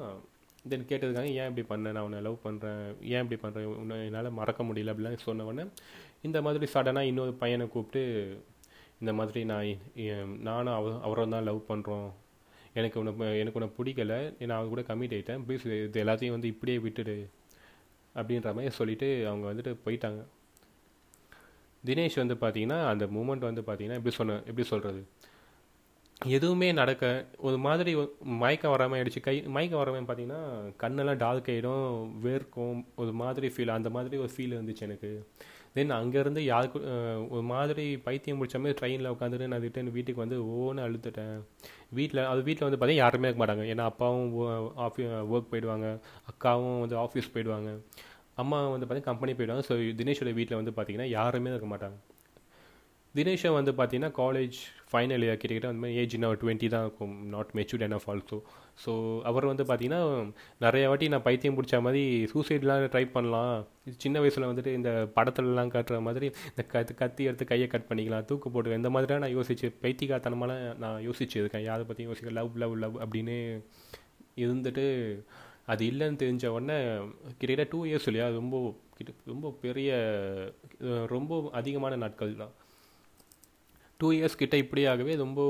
தென் 0.71 0.87
கேட்டதுக்காக 0.91 1.29
ஏன் 1.41 1.49
இப்படி 1.51 1.65
பண்ண? 1.71 1.93
நான் 1.97 2.07
உன்னை 2.09 2.21
லவ் 2.27 2.45
பண்ணுறேன் 2.45 2.83
ஏன் 3.15 3.25
இப்படி 3.25 3.39
பண்ணுறேன் 3.45 3.71
உன்னை 3.83 3.97
என்னால் 4.09 4.37
மறக்க 4.41 4.63
முடியல. 4.69 4.93
அப்படிலாம் 4.93 5.27
சொன்ன 5.29 5.47
உடனே 5.51 5.65
இந்த 6.29 6.39
மாதிரி 6.47 6.67
சடனாக 6.75 7.11
இன்னொரு 7.11 7.33
பையனை 7.43 7.67
கூப்பிட்டு 7.75 8.03
இந்த 9.01 9.13
மாதிரி 9.19 9.41
நான் 9.53 9.67
நானும் 10.49 10.77
அவ 10.79 10.93
அவரை 11.07 11.25
தான் 11.35 11.49
லவ் 11.49 11.67
பண்ணுறோம் 11.73 12.07
எனக்கு 12.81 13.01
உன்னை 13.01 13.13
எனக்கு 13.41 13.59
உன்னை 13.59 13.71
பிடிக்கல. 13.79 14.15
நான் 14.49 14.59
அவங்க 14.59 14.73
கூட 14.75 14.85
கம்மிட் 14.91 15.17
ஆகிட்டேன் 15.17 15.43
ப்ளீஸ் 15.47 15.67
இது 15.89 16.05
எல்லாத்தையும் 16.05 16.37
வந்து 16.37 16.53
இப்படியே 16.55 16.79
விட்டுடு. 16.87 17.17
அப்படின்ற 18.21 18.51
மாதிரி 18.57 18.75
சொல்லிவிட்டு 18.81 19.09
அவங்க 19.31 19.47
வந்துட்டு 19.53 19.73
போயிட்டாங்க. 19.87 20.21
தினேஷ் 21.85 22.21
வந்து 22.23 22.37
பார்த்தீங்கன்னா 22.43 22.79
அந்த 22.93 23.05
மூமெண்ட் 23.17 23.49
வந்து 23.49 23.63
பார்த்தீங்கன்னா 23.67 23.99
எப்படி 24.01 24.15
சொன்ன 24.21 24.37
எப்படி 24.51 24.65
சொல்கிறது 24.71 25.03
எதுவுமே 26.37 26.69
நடக்க 26.79 27.05
ஒரு 27.47 27.57
மாதிரி 27.65 27.91
மயக்கம் 28.43 28.73
வராமல் 28.75 28.97
ஆயிடுச்சு. 28.99 29.21
கை 29.27 29.35
மயக்கம் 29.57 29.81
வராமல் 29.81 30.07
பார்த்தீங்கன்னா 30.09 30.41
கண்ணெல்லாம் 30.83 31.21
டார்க் 31.23 31.51
ஆகிடும் 31.55 31.91
வேர்க்கும் 32.25 32.79
ஒரு 33.03 33.13
மாதிரி 33.23 33.49
ஃபீல் 33.55 33.77
அந்த 33.77 33.91
மாதிரி 33.97 34.17
ஒரு 34.25 34.33
ஃபீல் 34.35 34.55
இருந்துச்சு 34.57 34.87
எனக்கு. 34.89 35.11
தென் 35.77 35.95
அங்கேருந்து 35.99 36.43
யாருக்கு 36.53 36.79
ஒரு 37.35 37.43
மாதிரி 37.53 37.85
பைத்தியம் 38.07 38.39
முடிச்ச 38.41 38.59
மாதிரி 38.63 38.79
ட்ரெயினில் 38.81 39.13
உட்காந்துட்டு 39.15 39.51
நான் 39.53 39.65
ரிட்டன் 39.67 39.93
வீட்டுக்கு 39.97 40.25
வந்து 40.25 40.39
ஓன்னு 40.59 40.85
அழுத்துட்டேன் 40.87 41.37
வீட்டில் 41.99 42.23
அது 42.33 42.47
வீட்டில் 42.49 42.67
வந்து 42.69 42.79
பார்த்தீங்கன்னா 42.79 43.05
யாருமே 43.05 43.29
இருக்க 43.29 43.43
மாட்டாங்க. 43.43 43.67
ஏன்னா 43.73 43.87
அப்பாவும் 43.93 44.27
ஆஃபீ 44.87 45.05
ஒர்க் 45.35 45.53
போயிடுவாங்க. 45.53 45.89
அக்காவும் 46.33 46.83
வந்து 46.85 46.99
ஆஃபீஸ் 47.05 47.33
போயிடுவாங்க. 47.37 47.71
அம்மா 48.43 48.59
வந்து 48.75 48.87
பார்த்தீங்கன்னா 48.87 49.13
கம்பெனி 49.13 49.35
போயிடுவாங்க. 49.39 49.65
ஸோ 49.71 49.77
தினேஷோட 50.01 50.33
வீட்டில் 50.41 50.61
வந்து 50.61 50.75
பார்த்தீங்கன்னா 50.77 51.11
யாருமே 51.19 51.53
இருக்க 51.55 51.69
மாட்டாங்க. 51.75 51.99
தினேஷை 53.17 53.51
வந்து 53.57 53.73
பார்த்தீங்கன்னா 53.79 54.11
காலேஜ் 54.19 54.57
ஃபைனல் 54.91 55.25
இயர் 55.27 55.39
கிட்டக்கிட்ட 55.41 55.69
வந்து 55.71 55.91
ஏஜ் 56.01 56.15
இன்னும் 56.17 56.35
டுவெண்ட்டி 56.43 56.69
தான் 56.75 56.85
இருக்கும். 56.87 57.15
Not 57.35 57.51
matured 57.59 57.85
enough 57.87 58.07
also 58.13 58.39
so 58.83 58.93
அவர் 59.29 59.49
வந்து 59.51 59.65
பார்த்தீங்கன்னா 59.69 60.01
நிறைய 60.65 60.85
வாட்டி 60.91 61.07
நான் 61.15 61.25
பைத்தியம் 61.29 61.57
பிடிச்ச 61.59 61.81
மாதிரி 61.87 62.03
சூசைட்லாம் 62.33 62.85
ட்ரை 62.95 63.05
பண்ணலாம். 63.15 63.55
இது 63.87 63.95
சின்ன 64.05 64.21
வயசில் 64.25 64.49
வந்துட்டு 64.51 64.73
இந்த 64.79 64.91
படத்துலலாம் 65.17 65.73
காட்டுற 65.75 65.99
மாதிரி 66.09 66.29
இந்த 66.53 66.65
கத்து 66.75 66.95
கத்தி 67.03 67.25
எடுத்து 67.31 67.47
கையை 67.53 67.69
கட் 67.75 67.89
பண்ணிக்கலாம் 67.91 68.27
தூக்கு 68.31 68.51
போட்டு 68.57 68.79
இந்த 68.81 68.91
மாதிரிலாம் 68.97 69.25
நான் 69.25 69.37
யோசிச்சு 69.39 69.71
பைத்தியக்காரத்தனமான 69.85 70.59
நான் 70.85 70.99
யோசிச்சிருக்கேன் 71.09 71.67
யாரை 71.71 71.87
பற்றியும் 71.91 72.13
யோசிக்க? 72.13 72.37
லவ் 72.41 72.61
லவ் 72.65 72.77
லவ் 72.85 72.99
அப்படின்னு 73.05 73.39
இருந்துட்டு 74.45 74.87
அது 75.73 75.83
இல்லைன்னு 75.93 76.21
தெரிஞ்ச 76.25 76.47
உடனே 76.57 76.77
கிட்டத்தட்ட 77.39 77.65
டூ 77.73 77.79
இயர்ஸ் 77.89 78.09
இல்லையா? 78.11 78.27
அது 78.31 78.41
ரொம்ப 78.43 78.59
கிட்ட 78.99 79.11
ரொம்ப 79.33 79.47
பெரிய 79.65 79.91
ரொம்ப 81.15 81.41
அதிகமான 81.61 81.97
நாட்கள் 82.05 82.41
தான் 82.43 82.55
டூ 83.99 84.13
இயர்ஸ் 84.13 84.41
கிட்ட 84.41 84.57
இப்படியாகவே 84.57 85.15
ரொம்ப 85.17 85.41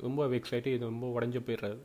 ரொம்ப 0.00 0.26
வெக்ஸ் 0.26 0.52
ஆகிட்டு 0.52 0.74
இது 0.76 0.84
ரொம்ப 0.84 1.20
உடஞ்சி 1.20 1.40
போயிடுறாரு. 1.46 1.78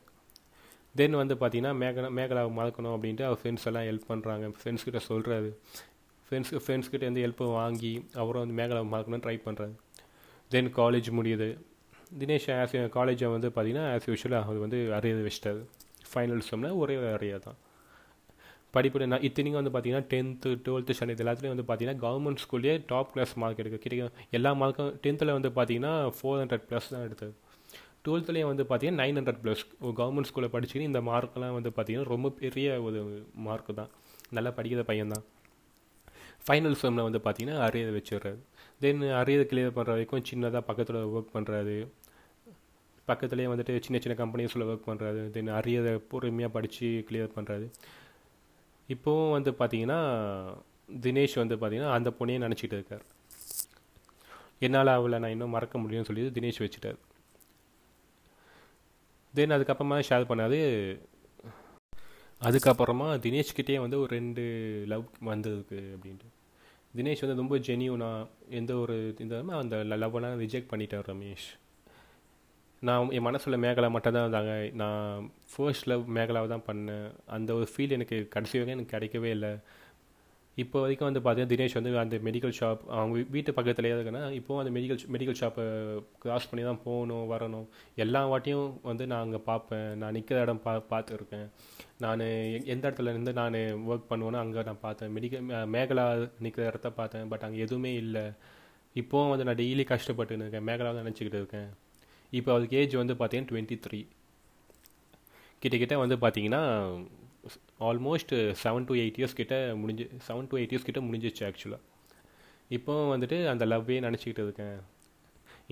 தென் 0.94 1.16
வந்து 1.20 1.34
பார்த்தீங்கன்னா 1.34 1.72
மேகலா 1.82 2.10
மேகலாவை 2.18 2.52
மறக்கணும் 2.58 2.94
அப்படின்ட்டு 2.96 3.22
அவர் 3.22 3.38
ஃப்ரெண்ட்ஸ் 3.42 3.66
எல்லாம் 3.70 3.82
ஹெல்ப் 3.82 4.08
பண்ணுறாங்க 4.08 4.46
ஃப்ரெண்ட்ஸ் 4.60 4.84
கிட்ட 4.86 5.00
சொல்கிறாரு 5.08 5.50
ஃப்ரெண்ட்ஸ் 6.28 6.52
ஃப்ரெண்ட்ஸ் 6.52 6.90
கிட்ட 6.92 7.06
இருந்து 7.06 7.24
ஹெல்ப்பை 7.24 7.52
வாங்கி 7.52 7.92
அவரும் 8.14 8.42
வந்து 8.46 8.56
மேகலாவை 8.60 8.88
மறக்கணும்னு 8.94 9.24
ட்ரை 9.26 9.36
பண்ணுறாரு 9.44 9.74
தென் 10.48 10.74
காலேஜ் 10.74 11.10
முடியுது. 11.18 11.48
தினேஷ் 12.18 12.48
ஆஸ் 12.56 12.74
காலேஜை 12.96 13.30
வந்து 13.30 13.48
பார்த்தீங்கன்னா 13.48 13.84
ஆஸ் 13.94 14.06
யூஷுவல் 14.06 14.42
அவர் 14.42 14.56
வந்து 14.56 14.78
அரியர் 14.98 15.22
வச்சிட்டாரு. 15.28 15.62
ஃபைனல் 16.14 16.42
செம்னா 16.50 16.76
ஒரே 16.76 16.94
அறியாதான் 16.94 17.46
தான். 17.48 17.56
படிப்பு 18.76 19.06
நான் 19.12 19.24
இத்தனைக்கும் 19.28 19.60
வந்து 19.60 19.72
பார்த்தீங்கன்னா 19.74 20.06
டென்த்து 20.12 20.50
டுவெல்த்து 20.66 20.94
ஸ்டாண்டர்ட் 20.96 21.22
எல்லாத்துலேயும் 21.24 21.54
வந்து 21.54 21.66
பார்த்தீங்கன்னா 21.68 22.02
கவர்மெண்ட் 22.04 22.42
ஸ்கூல்லேயே 22.44 22.74
டாப் 22.92 23.10
கிளாஸ் 23.14 23.34
மார்க் 23.42 23.60
எடுக்க 23.62 23.78
கிடைக்கும். 23.86 24.14
எல்லா 24.38 24.50
மார்க்கும் 24.62 24.90
டென்த்தில் 25.04 25.36
வந்து 25.38 25.50
பார்த்தீங்கன்னா 25.58 25.92
ஃபோர் 26.18 26.40
ஹண்ட்ரட் 26.42 26.66
ப்ளஸ் 26.70 26.90
தான் 26.94 27.04
எடுத்தது. 27.08 27.32
டுவெல்த்துலேயும் 28.06 28.50
வந்து 28.52 28.64
பார்த்தீங்கன்னா 28.70 29.00
நைன் 29.02 29.18
ஹண்ட்ரட் 29.18 29.40
ப்ளஸ் 29.44 29.62
கவர்மெண்ட் 30.00 30.28
ஸ்கூலில் 30.30 30.52
படிச்சுட்டு 30.54 30.88
இந்த 30.90 31.00
மார்க்கெலாம் 31.10 31.56
வந்து 31.58 31.70
பார்த்தீங்கன்னா 31.76 32.08
ரொம்ப 32.14 32.28
பெரிய 32.42 32.76
ஒரு 32.88 33.00
மார்க்கு 33.46 33.74
தான். 33.80 33.90
நல்லா 34.36 34.50
படிக்கிற 34.58 34.82
பையன் 34.90 35.14
தான். 35.14 35.24
ஃபைனல் 36.46 36.76
செம்மில் 36.80 37.06
வந்து 37.08 37.20
பார்த்தீங்கன்னா 37.26 37.58
அரியதை 37.66 37.92
வச்சிடுறாரு. 37.98 38.40
தென் 38.84 39.02
அரியதை 39.20 39.44
கிளியர் 39.50 39.76
பண்ணுற 39.76 39.90
வரைக்கும் 39.96 40.26
சின்னதாக 40.30 40.62
பக்கத்தில் 40.70 40.98
ஒர்க் 41.14 41.34
பண்ணுறாரு 41.36 41.76
பக்கத்துலேயே 43.08 43.48
வந்துட்டு 43.52 43.74
சின்ன 43.86 43.96
சின்ன 44.04 44.14
கம்பெனிஸில் 44.20 44.64
ஒர்க் 44.70 44.88
பண்ணுறாரு 44.90 45.20
தென் 45.34 45.50
அரியதை 45.58 45.92
பொறுமையாக 46.12 46.52
படித்து 46.56 46.88
கிளியர் 47.08 47.34
பண்ணுறாரு 47.36 47.66
இப்போவும் 48.88 49.30
வந்து 49.30 49.50
பார்த்தீங்கன்னா 49.50 50.00
தினேஷ் 51.04 51.34
வந்து 51.34 51.56
பார்த்தீங்கன்னா 51.56 51.90
அந்த 51.90 52.10
பொண்ணையே 52.18 52.40
நினச்சிட்டு 52.44 52.76
இருக்கார். 52.78 53.04
என்னால் 54.58 54.86
அவளை 54.86 55.18
நான் 55.18 55.30
இன்னும் 55.30 55.54
மறக்க 55.56 55.78
முடியும்னு 55.78 56.08
சொல்லி 56.10 56.22
தினேஷ் 56.26 56.62
வச்சுட்டார். 56.64 56.98
தென் 59.34 59.50
அதுக்கப்புறமா 59.50 59.96
ஷேர் 60.08 60.30
பண்ணாது 60.30 60.58
அதுக்கப்புறமா 62.40 63.08
தினேஷ்கிட்டே 63.24 63.76
வந்து 63.80 63.98
ஒரு 64.00 64.10
ரெண்டு 64.16 64.42
லவ் 64.86 65.04
வந்ததுக்கு 65.24 65.78
அப்படின்ட்டு. 65.96 66.28
தினேஷ் 66.96 67.24
வந்து 67.26 67.40
ரொம்ப 67.42 67.56
ஜெனியூனா 67.58 68.10
எந்த 68.48 68.72
ஒரு 68.76 69.14
இந்த 69.18 69.42
அந்த 69.62 69.76
லவ்வெல்லாம் 69.76 70.40
ரிஜெக்ட் 70.42 70.70
பண்ணிட்டார் 70.72 71.08
ரமேஷ். 71.12 71.46
நான் 72.82 73.10
என் 73.16 73.26
மனசில் 73.28 73.62
மேகலா 73.64 73.88
மட்டும் 73.94 74.14
தான் 74.14 74.26
இருந்தாங்க. 74.26 74.54
நான் 74.82 75.30
ஃபர்ஸ்ட் 75.52 75.88
லவ் 75.90 76.04
மேகலாவை 76.16 76.48
தான் 76.52 76.66
பண்ணேன். 76.68 77.08
அந்த 77.36 77.50
ஒரு 77.54 77.66
ஃபீல் 77.72 77.96
எனக்கு 77.98 78.16
கடைசி 78.34 78.58
வரைக்கும் 78.58 78.76
எனக்கு 78.78 78.94
கிடைக்கவே 78.96 79.30
இல்லை. 79.36 79.52
இப்போ 80.62 80.80
வரைக்கும் 80.82 81.08
வந்து 81.08 81.20
பார்த்தீங்கன்னா 81.24 81.52
தினேஷ் 81.52 81.76
வந்து 81.78 81.90
அந்த 82.02 82.16
மெடிக்கல் 82.26 82.54
ஷாப் 82.58 82.82
அவங்க 82.96 83.22
வீட்டு 83.34 83.50
பக்கத்துலேயே 83.56 83.94
இருக்குன்னா 83.94 84.22
இப்போவும் 84.38 84.60
அந்த 84.62 84.70
மெடிக்கல் 84.76 85.00
மெடிக்கல் 85.14 85.38
ஷாப்பை 85.40 85.64
க்ராஸ் 86.22 86.48
பண்ணி 86.50 86.62
தான் 86.68 86.80
போகணும் 86.84 87.26
வரணும். 87.32 87.66
எல்லா 88.04 88.22
வாட்டியும் 88.32 88.68
வந்து 88.82 89.06
நான் 89.12 89.24
அங்கே 89.26 89.40
பார்ப்பேன். 89.50 89.88
நான் 90.02 90.16
நிற்கிற 90.18 90.40
இடம் 90.46 90.62
பா 90.66 90.74
பார்த்துருக்கேன். 90.92 91.48
நான் 92.04 92.24
எந்த 92.74 92.82
இடத்துல 92.88 93.12
இருந்து 93.14 93.32
நான் 93.40 93.58
ஒர்க் 93.90 94.10
பண்ணுவேனோ 94.12 94.40
அங்கே 94.44 94.62
நான் 94.70 94.84
பார்த்தேன். 94.86 95.12
மெடிக்கல் 95.16 95.66
மேகலா 95.76 96.06
நிற்கிற 96.46 96.66
இடத்த 96.72 96.90
பார்த்தேன். 97.00 97.28
பட் 97.28 97.46
அங்கே 97.48 97.58
எதுவுமே 97.66 97.94
இல்லை. 98.04 98.24
இப்போவும் 98.96 99.32
வந்து 99.34 99.44
நான் 99.50 99.60
டெய்லி 99.64 99.84
கஷ்டப்பட்டு 99.94 100.42
இருக்கேன். 100.44 100.66
மேகலாவை 100.70 101.02
நினச்சிக்கிட்டு 101.02 101.42
இருக்கேன். 101.42 101.68
இப்போ 102.30 102.50
அதுக்கு 102.54 102.76
ஏஜ் 102.76 102.96
வந்து 103.02 103.14
பார்த்தீங்கன்னா 103.14 103.50
டுவெண்ட்டி 103.52 103.76
த்ரீ 103.86 104.00
கிட்டக்கிட்ட 105.62 105.96
வந்து 106.04 106.16
பார்த்தீங்கன்னா 106.24 106.62
almost 107.88 108.34
seven 108.62 108.86
to 108.88 108.94
eight 109.02 109.18
years 109.20 109.38
கிட்ட 109.40 109.56
முடிஞ்சு 109.82 110.04
செவன் 110.28 110.48
டு 110.50 110.58
எயிட் 110.60 110.72
இயர்ஸ் 110.72 110.88
கிட்ட 110.88 111.00
முடிஞ்சிச்சு 111.08 111.44
ஆக்சுவலாக 111.48 111.82
இப்போ 112.76 112.94
வந்துட்டு 113.16 113.36
அந்த 113.52 113.64
லவ்வே 113.66 113.96
நினச்சிக்கிட்டு 114.06 114.44
இருக்கேன். 114.46 114.78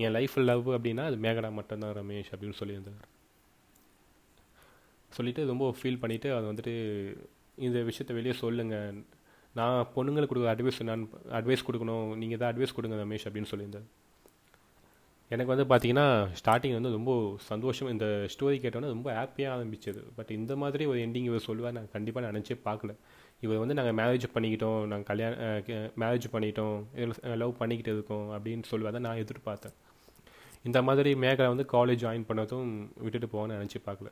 என் 0.03 0.13
லைஃப் 0.17 0.35
லவ் 0.49 0.67
அப்படின்னா 0.75 1.03
அது 1.09 1.17
மேகடா 1.25 1.49
மட்டும்தான் 1.57 1.93
ரமேஷ் 1.97 2.31
அப்படின்னு 2.33 2.57
சொல்லியிருந்தார். 2.59 3.03
சொல்லிவிட்டு 5.11 5.45
ரொம்ப 5.51 5.65
ஃபீல் 5.79 5.99
பண்ணிவிட்டு 6.01 6.29
அது 6.37 6.45
வந்துட்டு 6.51 6.73
இந்த 7.55 7.79
விஷயத்த 7.89 8.13
வெளியே 8.13 8.33
சொல்லுங்கள் 8.43 9.03
நான் 9.55 9.87
பொண்ணுங்களுக்கு 9.95 10.31
கொடுக்குற 10.31 10.53
அட்வைஸ் 10.55 10.81
நான் 10.89 11.03
அட்வைஸ் 11.39 11.67
கொடுக்கணும். 11.67 12.07
நீங்கள் 12.21 12.41
தான் 12.41 12.51
அட்வைஸ் 12.53 12.75
கொடுங்க 12.77 12.95
ரமேஷ் 13.03 13.27
அப்படின்னு 13.27 13.51
சொல்லியிருந்தேன் 13.51 13.87
எனக்கு 15.33 15.51
வந்து 15.53 15.65
பார்த்தீங்கன்னா 15.69 16.07
ஸ்டார்டிங் 16.39 16.75
வந்து 16.77 16.91
ரொம்ப 16.95 17.11
சந்தோஷம். 17.51 17.89
இந்த 17.93 18.05
ஸ்டோரி 18.33 18.57
கேட்டோன்னே 18.63 18.89
ரொம்ப 18.95 19.09
ஹாப்பியாக 19.19 19.53
ஆரம்பிச்சது. 19.55 20.01
பட் 20.17 20.31
இந்த 20.39 20.53
மாதிரி 20.63 20.83
ஒரு 20.91 20.99
எண்டிங் 21.05 21.27
இவர் 21.29 21.47
சொல்லுவார் 21.47 21.75
நான் 21.77 21.93
கண்டிப்பாக 21.95 22.31
நினச்சே 22.31 22.57
பார்க்கல. 22.67 22.93
இவர் 23.45 23.61
வந்து 23.61 23.77
நாங்கள் 23.79 23.97
மேரேஜ் 24.01 24.25
பண்ணிக்கிட்டோம் 24.35 24.79
நாங்கள் 24.91 25.09
கல்யாணம் 25.09 25.39
மேரேஜ் 26.03 26.27
பண்ணிட்டோம் 26.35 26.75
லவ் 27.43 27.53
பண்ணிக்கிட்டு 27.61 27.95
இருக்கோம் 27.97 28.27
அப்படின்னு 28.35 28.69
சொல்லுவார் 28.71 29.05
நான் 29.07 29.23
எதிர்பார்த்தேன். 29.23 29.75
இந்த 30.69 30.79
மாதிரி 30.87 31.09
மேகலை 31.23 31.49
வந்து 31.53 31.65
காலேஜ் 31.73 32.03
ஜாயின் 32.05 32.29
பண்ணதும் 32.29 32.69
விட்டுட்டு 33.05 33.27
போகணும்னு 33.33 33.59
நினச்சி 33.59 33.81
பார்க்கல. 33.87 34.11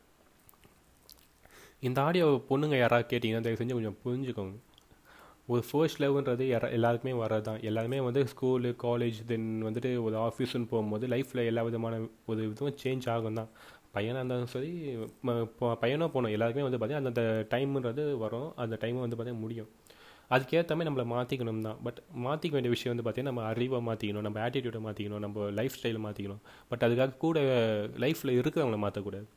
இந்த 1.87 1.99
ஆடியோ 2.07 2.27
பொண்ணுங்க 2.49 2.75
யாராவது 2.83 3.07
கேட்டிங்கன்னா 3.11 3.45
தயவு 3.45 3.59
செஞ்சு 3.61 3.77
கொஞ்சம் 3.77 3.97
புரிஞ்சுக்கோங்க. 4.03 4.55
ஒரு 5.47 5.61
ஃபர்ஸ்ட் 5.67 6.01
லவ்ன்றது 6.01 6.43
யாரா 6.47 6.67
எல்லாருக்குமே 6.75 7.13
வர்றது 7.21 7.45
தான் 7.47 7.63
எல்லாருமே 7.69 7.97
வந்து 8.05 8.21
ஸ்கூலு 8.31 8.69
காலேஜ் 8.83 9.17
தென் 9.31 9.47
வந்துட்டு 9.65 9.89
ஒரு 10.05 10.15
ஆஃபீஸுன்னு 10.27 10.69
போகும்போது 10.71 11.07
லைஃப்பில் 11.13 11.47
எல்லா 11.49 11.63
விதமான 11.67 11.95
ஒரு 12.31 12.39
இதுவும் 12.47 12.77
சேஞ்ச் 12.83 13.07
ஆகும் 13.13 13.39
தான் 13.39 13.49
பையனாக 13.95 14.21
இருந்தாலும் 14.21 14.51
சரி 14.53 14.71
பையனோ 15.81 16.07
போனோம் 16.13 16.33
எல்லாருக்குமே 16.35 16.65
வந்து 16.67 16.79
பார்த்திங்கன்னா 16.79 17.11
அந்த 17.13 17.23
டைம்ன்றது 17.53 18.05
வரும். 18.23 18.49
அந்த 18.63 18.75
டைம் 18.83 19.03
வந்து 19.05 19.17
பார்த்திங்கன்னா 19.17 19.45
முடியும். 19.45 19.69
அதுக்கேற்ற 20.31 20.73
மாதிரி 20.75 20.89
நம்மளை 20.89 21.05
மாற்றிக்கணும் 21.13 21.65
தான் 21.67 21.79
பட் 21.85 21.99
மாற்றிக்க 22.25 22.53
வேண்டிய 22.57 22.73
விஷயம் 22.75 22.93
வந்து 22.93 23.03
பார்த்தீங்கன்னா 23.05 23.33
நம்ம 23.33 23.45
அறிவை 23.51 23.79
மாற்றிக்கணும் 23.89 24.25
நம்ம 24.27 24.39
ஆட்டிடியூடை 24.45 24.81
மாற்றிக்கணும் 24.87 25.23
நம்ம 25.25 25.49
லைஃப் 25.59 25.77
ஸ்டைலை 25.77 26.01
மாற்றிக்கணும் 26.07 26.41
பட் 26.69 26.85
அதுக்காக 26.87 27.17
கூட 27.25 27.39
லைஃப்பில் 28.03 28.37
இருக்கிறவங்கள 28.39 28.79
மாற்றக்கூடாது 28.85 29.27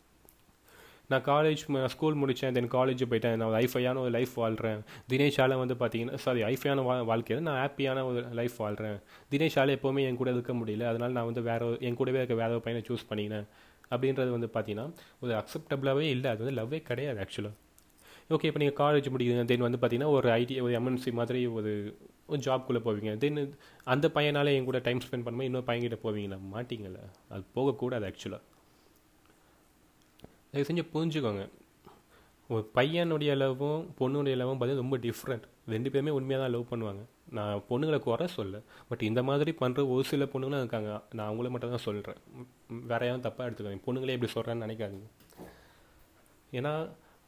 நான் 1.11 1.25
காலேஜ் 1.29 1.61
ஸ்கூல் 1.95 2.17
முடித்தேன் 2.23 2.57
தென் 2.57 2.71
காலேஜ் 2.77 3.03
போயிட்டேன். 3.11 3.37
நான் 3.41 3.57
ஐஃபையான 3.65 4.01
ஒரு 4.05 4.11
லைஃப் 4.17 4.33
வாழ்கிறேன் 4.43 4.81
தினேஷால் 5.13 5.55
வந்து 5.63 5.75
பார்த்தீங்கன்னா 5.83 6.19
சாரி 6.25 6.41
ஐஃபையான 6.53 6.85
வா 6.89 6.95
வாழ்க்கையில் 7.11 7.45
நான் 7.49 7.61
ஹாப்பியான 7.63 8.05
ஒரு 8.09 8.23
லைஃப் 8.41 8.57
வாழ்கிறேன் 8.65 8.99
தினேஷால் 9.35 9.75
எப்போவுமே 9.77 10.05
என் 10.09 10.19
கூட 10.23 10.31
இருக்க 10.37 10.55
முடியல. 10.61 10.87
அதனால் 10.93 11.15
நான் 11.19 11.29
வந்து 11.31 11.45
வேறு 11.51 11.69
என் 11.89 11.99
கூடவே 12.01 12.21
இருக்க 12.23 12.37
வேற 12.43 12.51
ஒரு 12.57 12.65
பையனை 12.67 12.83
சூஸ் 12.89 13.07
பண்ணினேன் 13.11 13.47
அப்படின்றது 13.93 14.31
வந்து 14.37 14.51
பார்த்தீங்கன்னா 14.57 14.89
ஒரு 15.25 15.33
அக்செப்டபுளாகவே 15.41 16.09
இல்லை. 16.15 16.29
அது 16.35 16.43
வந்து 16.45 16.59
லவ்வே 16.61 16.81
கிடையாது 16.91 17.21
ஆக்சுவலாக 17.27 17.55
ஓகே 18.35 18.47
இப்போ 18.51 18.61
நீங்கள் 18.63 18.79
காலேஜ் 18.83 19.09
முடிக்கிறீங்க 19.15 19.47
தென் 19.51 19.67
வந்து 19.67 19.79
பார்த்தீங்கன்னா 19.83 20.13
ஒரு 20.19 20.29
ஐடி 20.41 20.55
ஒரு 20.67 20.73
எம்என்சி 20.79 21.11
மாதிரி 21.19 21.41
ஒரு 21.59 21.73
ஒரு 22.31 22.41
ஜாப்குள்ளே 22.47 22.81
போவீங்க. 22.87 23.13
தென் 23.25 23.39
அந்த 23.95 24.07
பையனால் 24.17 24.55
என் 24.57 24.69
கூட 24.69 24.79
டைம் 24.87 25.05
ஸ்பெண்ட் 25.05 25.25
பண்ணும்போது 25.27 25.49
இன்னொரு 25.51 25.69
பையன்கிட்ட 25.69 25.99
போவீங்களா? 26.07 26.39
மாட்டிங்கல்ல 26.55 27.01
அது 27.35 27.45
போகக்கூடாது 27.57 28.07
ஆக்சுவலாக 28.11 28.43
தயவு 30.57 30.71
செஞ்சு 30.71 30.87
புரிஞ்சுக்கோங்க. 30.95 31.45
ஒரு 32.55 32.65
பையனுடைய 32.77 33.31
லவ்வும் 33.43 33.81
பொண்ணுடைய 34.01 34.35
லவ்வும் 34.41 34.59
பார்த்தீங்கன்னா 34.59 34.85
ரொம்ப 34.85 34.99
டிஃப்ரெண்ட் 35.05 35.47
ரெண்டு 35.73 35.89
பேருமே 35.93 36.13
உண்மையாக 36.17 36.43
தான் 36.43 36.53
லவ் 36.55 36.71
பண்ணுவாங்க. 36.73 37.03
நான் 37.37 37.63
பொண்ணுங்களை 37.71 37.99
குறை 38.05 38.27
சொல்ல 38.37 38.57
பட் 38.89 39.03
இந்த 39.09 39.21
மாதிரி 39.29 39.53
பண்ணுற 39.63 39.81
ஒரு 39.95 40.03
சில 40.11 40.25
பொண்ணுங்களும் 40.33 40.63
இருக்காங்க. 40.63 40.91
நான் 41.17 41.29
அவங்கள 41.29 41.49
மட்டும் 41.55 41.73
தான் 41.75 41.85
சொல்கிறேன் 41.87 42.21
வேற 42.91 43.01
யாரும் 43.07 43.25
தப்பாக 43.25 43.49
எடுத்துக்கோங்க 43.49 43.87
பொண்ணுங்களே 43.87 44.15
எப்படி 44.17 44.31
சொல்கிறேன்னு 44.35 44.65
நினைக்காதீங்க. 44.67 45.09
ஏன்னா 46.53 46.73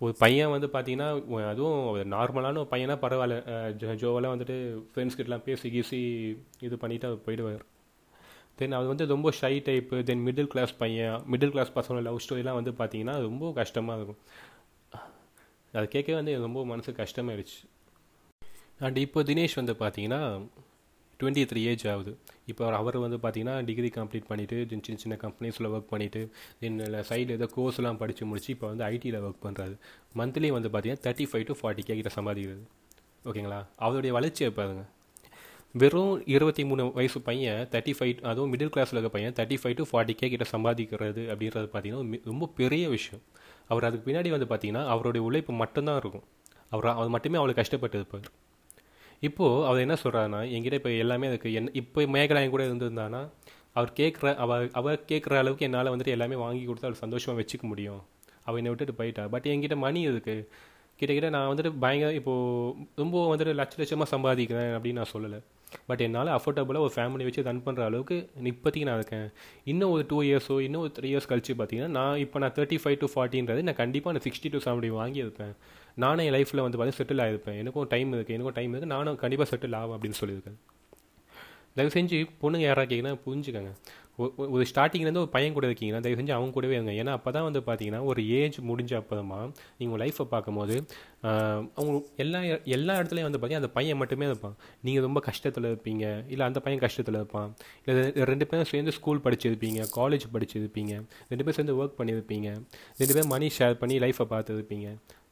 ஒரு 0.05 0.15
பையன் 0.23 0.53
வந்து 0.55 0.69
பார்த்தீங்கன்னா 0.75 1.09
அதுவும் 1.53 1.81
நார்மலான 2.15 2.61
ஒரு 2.63 2.71
பையனாக 2.75 3.03
பரவாயில்ல. 3.05 3.39
ஜோவெல்லாம் 4.03 4.35
வந்துட்டு 4.35 4.59
ஃப்ரெண்ட்ஸ் 4.93 5.19
கிட்டலாம் 5.21 5.47
பேசி 5.49 5.73
கீசி 5.77 6.01
இது 6.67 6.79
பண்ணிவிட்டு 6.85 7.11
அவர் 7.11 7.25
போயிடுவார். 7.27 7.65
தென் 8.59 8.77
அது 8.79 8.87
வந்து 8.93 9.05
ரொம்ப 9.15 9.33
shy 9.41 9.53
type 9.67 9.97
then 10.11 10.23
middle 10.29 10.51
class 10.53 10.73
பையன் 10.83 11.19
மிடில் 11.33 11.53
கிளாஸ் 11.55 11.75
பசங்களோட 11.79 12.05
லவ் 12.09 12.23
ஸ்டோரிலாம் 12.25 12.59
வந்து 12.61 12.73
பார்த்தீங்கன்னா 12.81 13.17
ரொம்ப 13.27 13.51
கஷ்டமாக 13.61 13.99
இருக்கும். 13.99 14.23
அது 15.75 15.87
கேட்கவே 15.95 16.17
வந்து 16.21 16.35
ரொம்ப 16.47 16.61
மனசு 16.73 16.93
கஷ்டமாயிடுச்சு. 17.03 17.59
அண்ட் 18.87 18.99
இப்போ 19.05 19.23
தினேஷ் 19.29 19.59
வந்து 19.61 19.75
பார்த்தீங்கன்னா 19.83 20.21
டுவெண்ட்டி 21.21 21.43
த்ரீ 21.51 21.61
ஏஜ் 21.71 21.85
ஆகுது. 21.93 22.13
இப்போ 22.51 22.65
அவர் 22.81 22.97
வந்து 23.05 23.19
பார்த்தீங்கன்னா 23.23 23.55
டிகிரி 23.69 23.89
கம்ப்ளீட் 23.97 24.29
பண்ணிவிட்டு 24.29 24.57
சின்ன 24.87 25.01
சின்ன 25.05 25.15
கம்பெனிஸில் 25.25 25.69
ஒர்க் 25.75 25.89
பண்ணிவிட்டு 25.93 26.21
தென் 26.61 26.79
சைடில் 27.09 27.35
ஏதோ 27.39 27.49
கோர்ஸ்லாம் 27.57 27.99
படித்து 28.03 28.29
முடிச்சு 28.31 28.51
இப்போ 28.57 28.67
வந்து 28.73 28.85
ஐடியில் 28.93 29.19
ஒர்க் 29.27 29.43
பண்ணுறாரு 29.47 29.75
மந்த்லி 30.21 30.51
வந்து 30.59 30.71
பார்த்தீங்கன்னா 30.75 31.05
thirty 31.07 31.27
five 31.31 31.49
to 31.51 31.57
forty 31.61 31.85
K 31.89 31.97
கிட்ட 32.01 32.13
சம்பாதிக்கிறது. 32.19 32.63
ஓகேங்களா 33.25 33.61
அவருடைய 33.87 34.13
வளர்ச்சியை 34.19 34.51
பாருங்கள் 34.61 34.89
வெறும் 35.75 36.13
இருபத்தி 36.35 36.63
மூணு 36.69 36.83
வயசு 36.99 37.19
பையன் 37.27 37.59
தேர்ட்டி 37.73 37.93
ஃபைவ் 37.97 38.21
அதுவும் 38.31 38.51
மிடில் 38.53 38.71
கிளாஸில் 38.75 38.97
இருக்க 38.97 39.11
பையன் 39.17 39.35
thirty 39.39 39.57
five 39.61 39.75
to 39.81 39.85
forty 39.89 40.15
K 40.21 40.29
கிட்ட 40.33 40.45
சம்பாதிக்கிறது 40.53 41.23
அப்படின்றது 41.33 41.69
பார்த்தீங்கன்னா 41.73 42.21
ரொம்ப 42.31 42.45
பெரிய 42.61 42.85
விஷயம். 42.95 43.23
அவர் 43.71 43.87
அதுக்கு 43.89 44.07
பின்னாடி 44.07 44.31
வந்து 44.35 44.49
பார்த்தீங்கன்னா 44.53 44.85
அவருடைய 44.93 45.23
உழைப்பு 45.29 45.55
மட்டும்தான் 45.63 45.99
இருக்கும். 46.03 46.25
அவர் 46.75 46.89
அவர் 46.95 47.11
மட்டுமே 47.17 47.39
அவளுக்கு 47.41 47.61
கஷ்டப்பட்டு 47.63 47.99
இருப்பார். 48.01 48.29
இப்போது 49.29 49.67
அவர் 49.69 49.83
என்ன 49.85 49.97
சொல்கிறாருன்னா 50.05 50.41
என்கிட்ட 50.55 50.79
இப்போ 50.81 50.93
எல்லாமே 51.05 51.29
அதுக்கு 51.33 51.53
என்ன 51.61 51.75
இப்போ 51.81 52.07
மேகலா 52.17 52.43
என் 52.47 52.55
கூட 52.55 52.65
இருந்திருந்தானா 52.69 53.21
அவர் 53.79 53.93
கேட்குற 54.01 54.35
அவ 54.45 54.59
அவர் 54.81 55.05
கேட்குற 55.13 55.37
அளவுக்கு 55.43 55.67
என்னால் 55.69 55.93
வந்துட்டு 55.95 56.15
எல்லாமே 56.17 56.39
வாங்கி 56.45 56.65
கொடுத்து 56.71 56.89
அவள் 56.89 57.03
சந்தோஷமாக 57.05 57.39
வச்சுக்க 57.41 57.65
முடியும். 57.73 58.01
அவள் 58.47 58.61
என்னை 58.63 58.73
விட்டுட்டு 58.73 58.97
போயிட்டா. 59.03 59.27
பட் 59.37 59.49
என்கிட்ட 59.53 59.79
மணி 59.87 60.03
இருக்குது 60.09 60.45
கிட்டக்கிட்ட 61.01 61.29
நான் 61.37 61.49
வந்துட்டு 61.51 61.73
பயங்கர 61.85 62.13
இப்போது 62.21 62.87
ரொம்ப 63.03 63.17
வந்துட்டு 63.33 63.53
லட்ச 63.61 63.77
லட்சமாக 63.83 64.09
சம்பாதிக்கிறேன் 64.15 64.73
அப்படின்னு 64.77 65.01
நான் 65.03 65.15
சொல்லலை. 65.15 65.41
பட் 65.89 66.03
என்னால் 66.07 66.31
அஃபோர்டபுளாக 66.37 66.85
ஒரு 66.87 66.93
ஃபேமிலி 66.97 67.27
வச்சு 67.29 67.45
ரன் 67.49 67.63
பண்ணுற 67.67 67.83
அளவுக்கு 67.89 68.17
இப்போதைக்கு 68.53 68.89
நான் 68.89 69.01
இருக்கேன். 69.01 69.27
இன்னும் 69.73 69.93
ஒரு 69.97 70.05
டூ 70.13 70.19
இயர்ஸோ 70.29 70.57
இன்னும் 70.67 70.83
ஒரு 70.85 70.93
த்ரீ 70.99 71.09
இயர்ஸ் 71.13 71.29
கழிச்சு 71.33 71.55
பார்த்தீங்கன்னா 71.61 71.91
நான் 71.99 72.19
இப்போ 72.25 72.39
நான் 72.45 72.55
தேர்ட்டி 72.59 72.79
ஃபைவ் 72.85 72.99
டு 73.03 73.09
ஃபார்ட்டின்றது 73.15 73.67
நான் 73.69 73.81
கண்டிப்பாக 73.83 74.15
நான் 74.17 74.27
சிக்ஸ்டி 74.29 74.51
டு 74.55 74.61
செவன்டி 74.67 74.91
வாங்கியிருப்பேன் 75.01 75.55
நானும் 76.05 76.25
என் 76.27 76.35
லைஃப்பில் 76.39 76.65
வந்து 76.65 76.79
பார்த்தீங்கன்னா 76.79 77.03
செட்டில் 77.03 77.23
ஆகிருப்பேன் 77.27 77.57
எனக்கும் 77.63 77.89
டைம் 77.95 78.11
இருக்குது 78.17 78.37
எனக்கும் 78.39 78.57
டைம் 78.59 78.73
இருக்குது 78.75 78.95
நானும் 78.97 79.21
கண்டிப்பாக 79.23 79.49
செட்டில் 79.53 79.77
ஆகும் 79.81 79.95
அப்படின்னு 79.97 80.21
சொல்லியிருக்கேன். 80.23 80.59
தயவு 81.77 81.93
செஞ்சு 81.97 82.19
பொண்ணுங்க 82.43 82.67
யாராக 82.69 82.87
கேட்குன்னா 82.91 83.15
புரிஞ்சுக்கோங்க. 83.27 83.73
ஒரு 84.55 84.65
ஸ்டார்டிங்லேருந்து 84.71 85.23
ஒரு 85.25 85.31
பையன் 85.35 85.55
கூட 85.57 85.65
இருக்கீங்கன்னா 85.69 86.03
தயவு 86.05 86.19
செஞ்சு 86.21 86.35
அவங்க 86.37 86.53
கூடவே 86.57 86.75
இருங்க. 86.77 86.93
ஏன்னா 87.01 87.13
அப்போ 87.19 87.31
தான் 87.37 87.47
வந்து 87.49 87.61
பார்த்தீங்கன்னா 87.69 88.01
ஒரு 88.11 88.21
ஏஜ் 88.39 88.57
முடிஞ்ச 88.71 88.93
அப்புறமா 89.01 89.39
நீங்கள் 89.43 89.89
உங்கள் 89.89 90.03
லைஃப்பை 90.05 90.27
பார்க்கும்போது 90.35 90.77
அவங்க 91.79 91.99
எல்லா 92.25 92.41
எல்லா 92.77 92.95
இடத்துலையும் 93.01 93.29
வந்து 93.29 93.41
பார்த்தீங்கன்னா 93.41 93.63
அந்த 93.65 93.73
பையன் 93.77 94.01
மட்டுமே 94.03 94.27
இருப்பான். 94.31 94.57
நீங்கள் 94.87 95.07
ரொம்ப 95.07 95.23
கஷ்டத்தில் 95.29 95.69
இருப்பீங்க. 95.71 96.05
இல்லை 96.35 96.47
அந்த 96.51 96.63
பையன் 96.65 96.83
கஷ்டத்தில் 96.87 97.19
இருப்பான். 97.21 97.51
இல்லை 97.87 98.27
ரெண்டு 98.33 98.49
பேரும் 98.51 98.71
சேர்ந்து 98.73 98.97
ஸ்கூல் 98.99 99.25
படிச்சிருப்பீங்க 99.29 99.87
காலேஜ் 99.99 100.27
படிச்சிருப்பீங்க. 100.35 100.93
ரெண்டு 101.31 101.45
பேரும் 101.45 101.59
சேர்ந்து 101.61 101.79
ஒர்க் 101.83 101.97
பண்ணியிருப்பீங்க 102.01 102.49
ரெண்டு 103.01 103.13
பேரும் 103.15 103.33
மணி 103.37 103.49
ஷேர் 103.61 103.81
பண்ணி 103.83 103.97
லைஃப்பை 104.07 104.27
பார்த்துருப்பீங்க. 104.35 104.89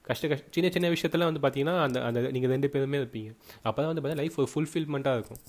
கஷ்ட 0.09 0.25
கஷ்ட 0.31 0.44
சின்ன 0.55 0.66
சின்ன 0.75 0.88
விஷயத்தில் 0.94 1.29
வந்து 1.29 1.40
பார்த்தீங்கன்னா 1.44 1.77
அந்த 1.85 1.99
அந்த 2.09 2.18
நீங்கள் 2.35 2.53
ரெண்டு 2.55 2.68
பேருமே 2.75 2.99
இருப்பீங்க. 3.03 3.31
அப்போ 3.68 3.79
தான் 3.81 3.88
வந்து 3.90 4.03
பார்த்தீங்கன்னா 4.03 4.25
லைஃப் 4.25 4.37
ஒரு 4.42 4.51
ஃபுல்ஃபில்மெண்ட்டாக 4.53 5.18
இருக்கும். 5.18 5.40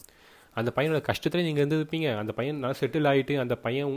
அந்த 0.60 0.70
பையனோட 0.78 1.02
கஷ்டத்தில் 1.10 1.46
நீங்கள் 1.48 1.64
இருந்திருப்பீங்க 1.64 2.08
அந்த 2.22 2.32
பையன் 2.38 2.62
நல்லா 2.64 2.80
செட்டில் 2.82 3.10
ஆகிட்டு 3.12 3.36
அந்த 3.44 3.56
பையன் 3.66 3.92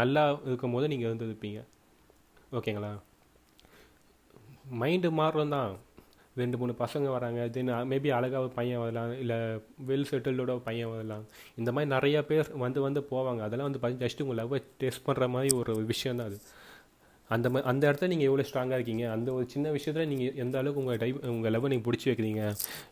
நல்லா 0.00 0.22
இருக்கும் 0.50 0.76
போது 0.76 0.86
நீங்கள் 0.92 1.08
இருந்திருப்பீங்க 1.10 1.60
ஓகேங்களா? 2.58 2.90
மைண்டு 4.80 5.08
மாறும் 5.18 5.54
தான். 5.56 5.72
ரெண்டு 6.40 6.56
மூணு 6.60 6.72
பசங்க 6.82 7.06
வராங்க. 7.14 7.40
தென் 7.54 7.70
மேபி 7.90 8.08
அழகாக 8.18 8.48
பையன் 8.58 8.80
வரலாம். 8.82 9.12
இல்லை 9.22 9.36
வெல் 9.88 10.08
செட்டில்டோட 10.10 10.54
பையன் 10.68 10.90
வரலாம். 10.94 11.24
இந்த 11.60 11.70
மாதிரி 11.72 11.90
நிறையா 11.96 12.20
பேர் 12.30 12.50
வந்து 12.64 12.80
வந்து 12.86 13.00
போவாங்க. 13.10 13.40
அதெல்லாம் 13.46 13.68
வந்து 13.68 13.82
பார்த்து 13.82 14.02
ஜஸ்ட் 14.04 14.22
உங்கள் 14.24 14.40
லவ்வை 14.40 14.60
டெஸ்ட் 14.82 15.06
பண்ணுற 15.08 15.28
மாதிரி 15.34 15.50
ஒரு 15.60 15.74
விஷயம் 15.92 16.18
தான் 16.20 16.28
அது. 16.30 16.38
அந்த 17.34 17.46
மா 17.54 17.60
அந்த 17.70 17.82
இடத்துல 17.88 18.08
நீங்கள் 18.12 18.28
எவ்வளோ 18.30 18.44
ஸ்ட்ராங்காக 18.48 18.76
இருக்கீங்க? 18.78 19.04
அந்த 19.14 19.28
ஒரு 19.36 19.44
சின்ன 19.54 19.70
விஷயத்தில் 19.76 20.08
நீங்கள் 20.12 20.36
எந்த 20.42 20.54
அளவுக்கு 20.60 20.82
உங்கள் 20.82 21.00
டைப் 21.02 21.18
உங்கள் 21.32 21.52
லெவல் 21.54 21.72
நீங்கள் 21.72 21.86
பிடிச்சி 21.88 22.08
வைக்கிறீங்க? 22.10 22.42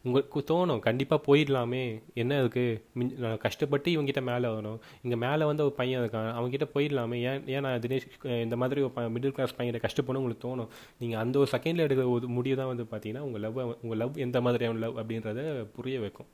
உங்களுக்கு 0.07 0.43
தோணும். 0.51 0.83
கண்டிப்பாக 0.89 1.21
போயிடலாமே. 1.29 1.85
என்ன 2.23 2.41
இருக்குது 2.43 3.15
நான் 3.25 3.41
கஷ்டப்பட்டு 3.47 3.95
இவங்ககிட்ட 3.97 4.25
மேலே 4.31 4.51
வரணும். 4.55 4.79
இங்கே 5.05 5.19
மேலே 5.27 5.45
வந்து 5.51 5.65
ஒரு 5.69 5.75
பையன் 5.81 6.03
இருக்கான். 6.03 6.31
அவங்ககிட்ட 6.37 6.69
போயிடலாமே. 6.77 7.19
ஏன் 7.31 7.43
ஏன் 7.57 7.67
நான் 7.69 7.83
தினேஷ் 7.87 8.09
இந்த 8.47 8.59
மாதிரி 8.63 8.87
ஒரு 8.89 9.09
மிடில் 9.17 9.37
கிளாஸ் 9.39 9.59
பையனை 9.61 9.81
கஷ்டப்படணும் 9.87 10.23
உங்களுக்கு 10.25 10.47
தோணும். 10.49 10.71
நீங்கள் 11.03 11.23
அந்த 11.25 11.39
ஒரு 11.43 11.51
செகண்டில் 11.57 11.87
எடுக்கிற 11.89 12.09
ஒரு 12.17 12.29
முடிவு 12.39 12.59
தான் 12.63 12.73
வந்து 12.75 12.87
பார்த்தீங்கன்னா 12.95 13.27
உங்கள் 13.29 13.45
லவ் 13.47 13.61
உங்கள் 13.83 14.01
லவ் 14.05 14.25
எந்த 14.29 14.41
மாதிரியான 14.47 14.83
லவ் 14.87 14.99
அப்படின்றத 15.03 15.43
புரிய 15.79 15.99
வைக்கும். 16.07 16.31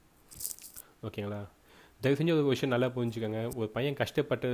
ஓகேங்களா? 1.09 1.43
தயவு 2.05 2.19
செஞ்சு 2.19 2.35
ஒரு 2.37 2.45
விஷயம் 2.53 2.73
நல்லா 2.75 2.88
புரிஞ்சுக்கோங்க. 2.95 3.41
ஒரு 3.59 3.69
பையன் 3.75 3.99
கஷ்டப்பட்டு 4.01 4.49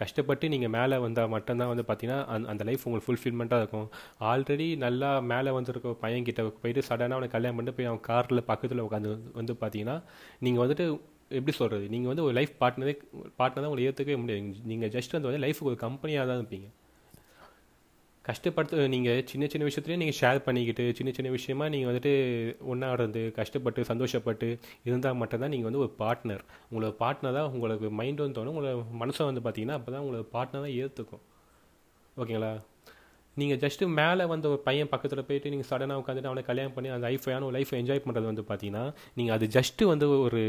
கஷ்டப்பட்டு 0.00 0.50
நீங்கள் 0.54 0.72
மேலே 0.76 0.96
வந்தால் 1.04 1.32
மட்டும்தான் 1.34 1.70
வந்து 1.72 1.84
பார்த்தீங்கன்னா 1.88 2.18
அந்த 2.34 2.50
அந்த 2.52 2.64
லைஃப் 2.68 2.84
உங்களுக்கு 2.88 3.08
ஃபுல்ஃபில்மெண்ட்டாக 3.08 3.62
இருக்கும். 3.62 3.88
ஆல்ரெடி 4.32 4.68
நல்லா 4.84 5.10
மேலே 5.32 5.52
வந்திருக்க 5.58 5.94
பையன் 6.04 6.28
கிட்ட 6.28 6.44
போயிட்டு 6.62 6.86
சடனாக 6.90 7.18
அவனை 7.18 7.28
கல்யாணம் 7.34 7.58
பண்ணிட்டு 7.58 7.78
போய் 7.78 7.90
அவன் 7.90 8.06
காரில் 8.10 8.48
பக்கத்தில் 8.52 8.84
உட்காந்து 8.86 9.12
வந்து 9.40 9.54
பார்த்தீங்கன்னா 9.64 9.96
நீங்கள் 10.46 10.64
வந்துட்டு 10.64 10.86
எப்படி 11.38 11.54
சொல்கிறது 11.58 11.84
நீங்கள் 11.92 12.10
வந்து 12.12 12.24
ஒரு 12.28 12.34
லைஃப் 12.38 12.54
பார்ட்னரே 12.62 12.94
பார்ட்னர் 13.40 13.62
தான் 13.62 13.70
உங்களை 13.70 13.86
ஏற்றுக்கவே 13.90 14.18
முடியாது. 14.22 14.64
நீங்கள் 14.70 14.92
ஜஸ்ட் 14.96 15.14
வந்து 15.16 15.30
வந்து 15.30 15.44
லைஃபுக்கு 15.46 15.70
ஒரு 15.72 15.78
கம்பெனியாக 15.86 16.26
தான் 16.30 16.40
இருப்பீங்க. 16.40 16.68
கஷ்டப்படுத்து 18.24 18.88
நீங்கள் 18.94 19.22
சின்ன 19.30 19.46
சின்ன 19.52 19.66
விஷயத்துலேயே 19.68 20.00
நீங்கள் 20.02 20.18
ஷேர் 20.20 20.38
பண்ணிக்கிட்டு 20.44 20.84
சின்ன 20.98 21.10
சின்ன 21.16 21.30
விஷயமா 21.34 21.64
நீங்கள் 21.72 21.90
வந்துட்டு 21.90 22.12
ஒன்றா 22.72 22.90
இருந்து 22.98 23.22
கஷ்டப்பட்டு 23.38 23.80
சந்தோஷப்பட்டு 23.90 24.48
இருந்தால் 24.88 25.18
மட்டும்தான் 25.22 25.52
நீங்கள் 25.54 25.68
வந்து 25.70 25.82
ஒரு 25.84 25.92
பார்ட்னர் 26.02 26.42
உங்களோட 26.68 26.92
பார்ட்னர் 27.02 27.36
தான் 27.38 27.50
உங்களுக்கு 27.54 27.88
மைண்ட் 28.00 28.22
வந்து 28.24 28.38
தோணும். 28.38 28.54
உங்களோட 28.54 28.72
மனசை 29.02 29.24
வந்து 29.30 29.42
பார்த்தீங்கன்னா 29.46 29.76
அப்போ 29.78 29.90
தான் 29.94 30.04
உங்களோட 30.04 30.24
பார்ட்னர் 30.36 30.64
தான் 30.66 30.76
ஏற்றுக்கும் 30.82 31.22
ஓகேங்களா? 32.16 32.52
நீங்கள் 33.36 33.60
ஜஸ்ட்டு 33.62 33.88
மேலே 33.98 34.24
வந்து 34.32 34.46
ஒரு 34.52 34.60
பையன் 34.66 34.90
பக்கத்தில் 34.92 35.26
போயிட்டு 35.28 35.52
நீங்கள் 35.52 35.68
சடனாக 35.70 36.00
உட்காந்துட்டு 36.02 36.30
அவனை 36.30 36.42
கல்யாணம் 36.48 36.74
பண்ணி 36.74 36.90
அந்த 36.96 37.04
லைஃபையான 37.08 37.46
ஒரு 37.48 37.56
லைஃப் 37.56 37.72
என்ஜாய் 37.80 38.02
பண்ணுறது 38.04 38.28
வந்து 38.30 38.44
பார்த்தீங்கன்னா 38.50 38.84
நீங்கள் 39.18 39.34
அது 39.36 39.46
ஜஸ்ட்டு 39.56 39.88
வந்து 39.92 40.08
ஒரு 40.26 40.42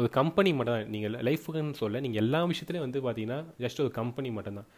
ஒரு 0.00 0.08
கம்பெனி 0.18 0.52
மட்டும்தான். 0.58 0.88
நீங்கள் 0.94 1.16
லைஃபுக்குன்னு 1.28 1.80
சொல்ல 1.82 2.02
நீங்கள் 2.06 2.22
எல்லா 2.24 2.40
விஷயத்துலையும் 2.52 2.86
வந்து 2.86 3.02
பார்த்தீங்கன்னா 3.06 3.40
ஜஸ்ட் 3.64 3.82
ஒரு 3.86 3.92
கம்பெனி 4.00 4.30
மட்டும்தான். 4.38 4.68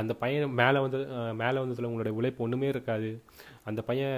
அந்த 0.00 0.12
பையன் 0.22 0.54
மேலே 0.60 0.78
வந்து 0.84 1.00
மேலே 1.42 1.56
வந்ததில் 1.62 1.88
உங்களுடைய 1.88 2.14
உழைப்பு 2.18 2.44
ஒன்றுமே 2.44 2.68
இருக்காது. 2.74 3.10
அந்த 3.68 3.80
பையன் 3.88 4.16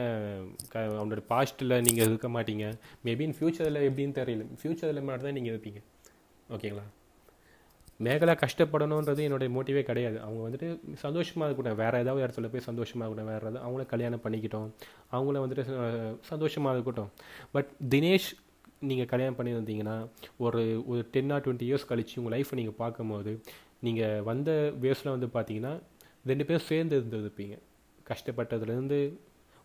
க 0.73 0.85
அவனோட 1.01 1.23
பாஸ்ட்டில் 1.33 1.75
நீங்கள் 1.87 2.07
இருக்க 2.09 2.29
மாட்டீங்க. 2.37 2.67
மேபி 3.07 3.27
இன் 3.29 3.37
ஃப்யூச்சரில் 3.39 3.81
எப்படின்னு 3.89 4.19
தெரியல. 4.21 4.47
ஃப்யூச்சரில் 4.63 5.05
மட்டும் 5.07 5.27
தான் 5.29 5.37
நீங்கள் 5.39 5.55
இருப்பீங்க. 5.55 5.83
ஓகேங்களா? 6.57 6.87
மேகலா 8.07 8.33
கஷ்டப்படணுன்றது 8.45 9.21
என்னுடைய 9.27 9.51
மோட்டிவே 9.57 9.83
கிடையாது. 9.91 10.17
அவங்க 10.25 10.41
வந்துட்டு 10.47 10.69
சந்தோஷமாக 11.05 11.47
இருக்கட்டும். 11.49 11.79
வேறு 11.83 12.01
ஏதாவது 12.05 12.25
இடத்துல 12.25 12.49
போய் 12.55 12.67
சந்தோஷமாக 12.71 13.07
இருக்கட்டும். 13.07 13.31
வேறு 13.35 13.45
ஏதாவது 13.45 13.61
அவங்கள 13.67 13.87
கல்யாணம் 13.93 14.25
பண்ணிக்கிட்டோம். 14.25 14.69
அவங்கள 15.17 15.45
வந்துட்டு 15.45 15.65
சந்தோஷமாக 16.33 16.75
இருக்கட்டும். 16.77 17.13
பட் 17.55 17.71
தினேஷ் 17.95 18.29
நீங்கள் 18.89 19.11
கல்யாணம் 19.13 19.39
பண்ணி 19.39 19.53
வந்தீங்கன்னா 19.59 19.95
ஒரு 20.47 20.63
ஒரு 20.91 21.03
டென் 21.15 21.31
ஆர் 21.35 21.45
டுவெண்ட்டி 21.45 21.67
இயர்ஸ் 21.69 21.89
கழித்து 21.91 22.21
உங்கள் 22.23 22.35
லைஃப்பை 22.35 22.57
நீங்கள் 22.61 22.79
பார்க்கும்போது 22.83 23.33
நீங்கள் 23.83 24.23
வந்த 24.23 24.51
வயசில் 24.81 25.15
வந்து 25.15 25.27
பார்த்தீங்கன்னா 25.27 25.73
ரெண்டு 26.27 26.45
பேரும் 26.47 26.69
சேர்ந்து 26.71 27.01
இருந்திருப்பீங்க. 27.01 27.59
கஷ்டப்பட்டதுலேருந்து 28.11 28.99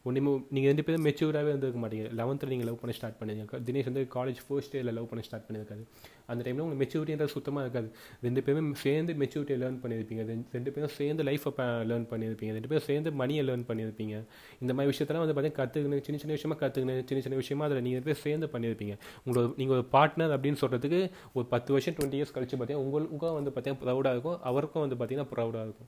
ஒன்றுமே 0.03 0.41
நீங்கள் 0.49 0.73
ரெண்டு 0.73 0.83
பேரும் 0.83 1.05
மெச்சூராகவே 1.05 1.47
இருந்திருக்க 1.47 1.87
மாட்டீங்க. 1.87 2.21
லெவன்த்தில் 2.21 2.47
நீங்கள் 2.47 2.67
லவ் 2.67 2.79
பண்ண 2.79 2.95
ஸ்டார்ட் 2.95 3.15
பண்ணிருங்க 3.19 3.69
தினேஷ் 3.69 3.83
வந்து 3.83 4.07
காலேஜ் 4.15 4.35
ஃபர்ஸ்ட் 4.47 4.77
இயரில் 4.77 4.93
லவ் 4.93 5.09
பண்ண 5.09 5.25
ஸ்டார்ட் 5.25 5.43
பண்ணியிருக்காரு. 5.49 5.83
அந்த 6.25 6.51
டைமில் 6.51 6.59
உங்களுக்கு 6.59 6.99
மெச்சூரிட்டின்றது 6.99 7.25
சுத்தமாக 7.25 7.61
இருக்காது. 7.61 7.95
ரெண்டு 8.21 8.43
பேரும் 8.43 8.73
சேர்ந்து 8.73 9.13
மெச்சூரிட்டியை 9.13 9.61
லேர்ன் 9.61 9.79
பண்ணியிருப்பீங்க. 9.83 10.23
ரெண்டு- 10.23 10.45
ரெண்டு 10.51 10.71
பேரும் 10.71 10.89
சேர்ந்து 10.89 11.23
லைஃப்பை 11.23 11.59
லேர்ன் 11.59 12.07
பண்ணியிருப்பீங்க. 12.11 12.51
ரெண்டு 12.51 12.67
பேரும் 12.67 12.83
சேர்ந்து 12.83 13.11
மணியை 13.11 13.47
லேர்ன் 13.47 13.65
பண்ணியிருப்பீங்க. 13.67 14.23
இந்த 14.59 14.73
மாதிரி 14.73 14.97
விஷயத்தெல்லாம் 14.97 15.25
வந்து 15.25 15.41
பார்த்தீங்கன்னா 15.41 15.61
கற்றுக்கணும் 15.61 16.01
சின்ன 16.01 16.01
சின்ன 16.01 16.33
விஷயமா 16.33 16.59
கற்றுக்கணும் 16.59 17.05
சின்ன 17.05 17.23
சின்ன 17.23 17.35
விஷயமா 17.35 17.65
அதில் 17.65 17.81
நீங்கள் 17.81 18.01
பேர் 18.01 18.15
சேர்ந்து 18.15 18.47
பண்ணியிருப்பீங்க. 18.47 18.97
உங்களோட 19.25 19.53
நீங்கள் 19.57 19.77
ஒரு 19.77 19.87
பார்ட்னர் 19.91 20.39
அப்படின்னு 20.39 20.55
சொல்கிறதுக்கு 20.61 21.09
ஒரு 21.33 21.45
பத்து 21.45 21.71
வருஷம் 21.71 21.93
டுவெண்ட்டி 21.93 22.13
இயர்ஸ் 22.13 22.35
கழிச்சு 22.35 22.55
பார்த்தீங்கன்னா 22.57 22.73
உங்களுக்கும் 22.73 23.33
வந்து 23.33 23.51
பார்த்தீங்கன்னா 23.51 23.77
ப்ரௌடாக 23.85 24.11
இருக்கும். 24.11 24.41
அவருக்கும் 24.41 24.87
வந்து 24.87 25.05
பார்த்தீங்கன்னா 25.05 25.27
ப்ரௌடாக 25.35 25.61
இருக்கும். 25.61 25.87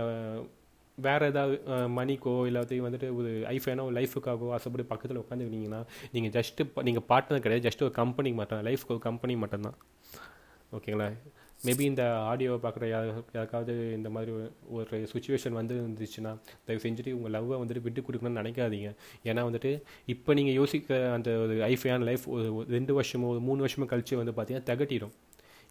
வேறு 0.95 1.25
ஏதாவது 1.25 1.61
மணிக்கோ 1.67 2.27
இல்லாத்தையும் 2.27 2.85
வந்துட்டு 2.85 3.15
ஒரு 3.15 3.29
ஐஃபேனோ 3.29 3.91
லைஃபுக்காகவோ 3.91 4.49
ஆசைப்படி 4.51 4.83
பக்கத்தில் 4.83 5.19
உட்காந்துருந்தீங்கன்னா 5.19 5.85
நீங்கள் 6.11 6.43
ஜஸ்ட்டு 6.43 6.81
நீங்கள் 6.81 7.03
பார்ட்னர் 7.09 7.39
கிடையாது. 7.39 7.69
ஜஸ்ட் 7.69 7.81
ஒரு 7.81 7.91
கம்பெனிக்கு 7.91 8.37
மட்டும் 8.37 8.65
லைஃப்க்கு 8.65 8.87
ஒரு 8.87 8.99
கம்பெனி 8.99 9.35
மட்டும்தான். 9.35 9.75
ஓகேங்களா? 10.73 11.13
மேபி 11.65 11.79
இந்த 11.79 12.03
ஆடியோவை 12.03 12.57
பார்க்குற 12.65 12.89
யாருக்காவது 13.33 13.93
இந்த 13.93 14.09
மாதிரி 14.09 14.31
ஒரு- 14.31 14.51
ஒரு 14.69 15.07
சுச்சுவேஷன் 15.13 15.49
வந்து 15.49 15.75
இருந்துச்சுன்னா 15.75 16.39
தயவு 16.65 16.85
செஞ்சுட்டு 16.85 17.13
உங்கள் 17.13 17.41
லவ்வை 17.41 17.61
வந்துட்டு 17.61 17.81
விட்டு 17.81 18.01
கொடுக்கணும்னு 18.01 18.37
நினைக்காதீங்க. 18.37 18.95
ஏன்னா 19.23 19.43
வந்துட்டு 19.43 19.81
இப்போ 20.05 20.33
நீங்கள் 20.33 20.53
யோசிக்க 20.53 21.11
அந்த 21.13 21.31
ஒரு 21.31 21.55
ஐஃபையான 21.55 21.99
லைஃப் 21.99 22.29
ஒரு 22.29 22.55
ஒரு 22.55 22.67
ரெண்டு 22.69 23.01
வருஷமோ 23.01 23.27
ஒரு 23.27 23.39
மூணு 23.39 23.65
வருஷமோ 23.65 23.85
கழிச்சு 23.85 24.23
வந்து 24.23 24.31
பார்த்தீங்கன்னா 24.31 24.63
தகட்டிடும். 24.63 25.11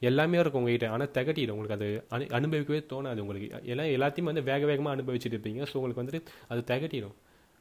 எல்லாமே 0.09 0.39
இருக்கும் 0.43 0.63
உங்ககிட்ட. 0.63 0.87
ஆனால் 0.95 1.11
திகட்டிடும். 1.17 1.57
உங்களுக்கு 1.57 1.77
அது 1.79 1.89
அனு 2.15 2.25
அனுபவிக்கவே 2.39 2.81
தோணாது 2.93 3.21
உங்களுக்கு. 3.25 3.49
எல்லாம் 3.73 3.91
எல்லாத்தையும் 3.97 4.31
வந்து 4.31 4.43
வேக 4.51 4.63
வேகமாக 4.71 4.95
அனுபவிச்சுட்டு 4.97 5.37
இருப்பீங்க. 5.37 5.61
ஸோ 5.71 5.77
உங்களுக்கு 5.81 6.03
வந்துட்டு 6.03 6.21
அது 6.53 6.63
திகட்டிடும். 6.71 7.17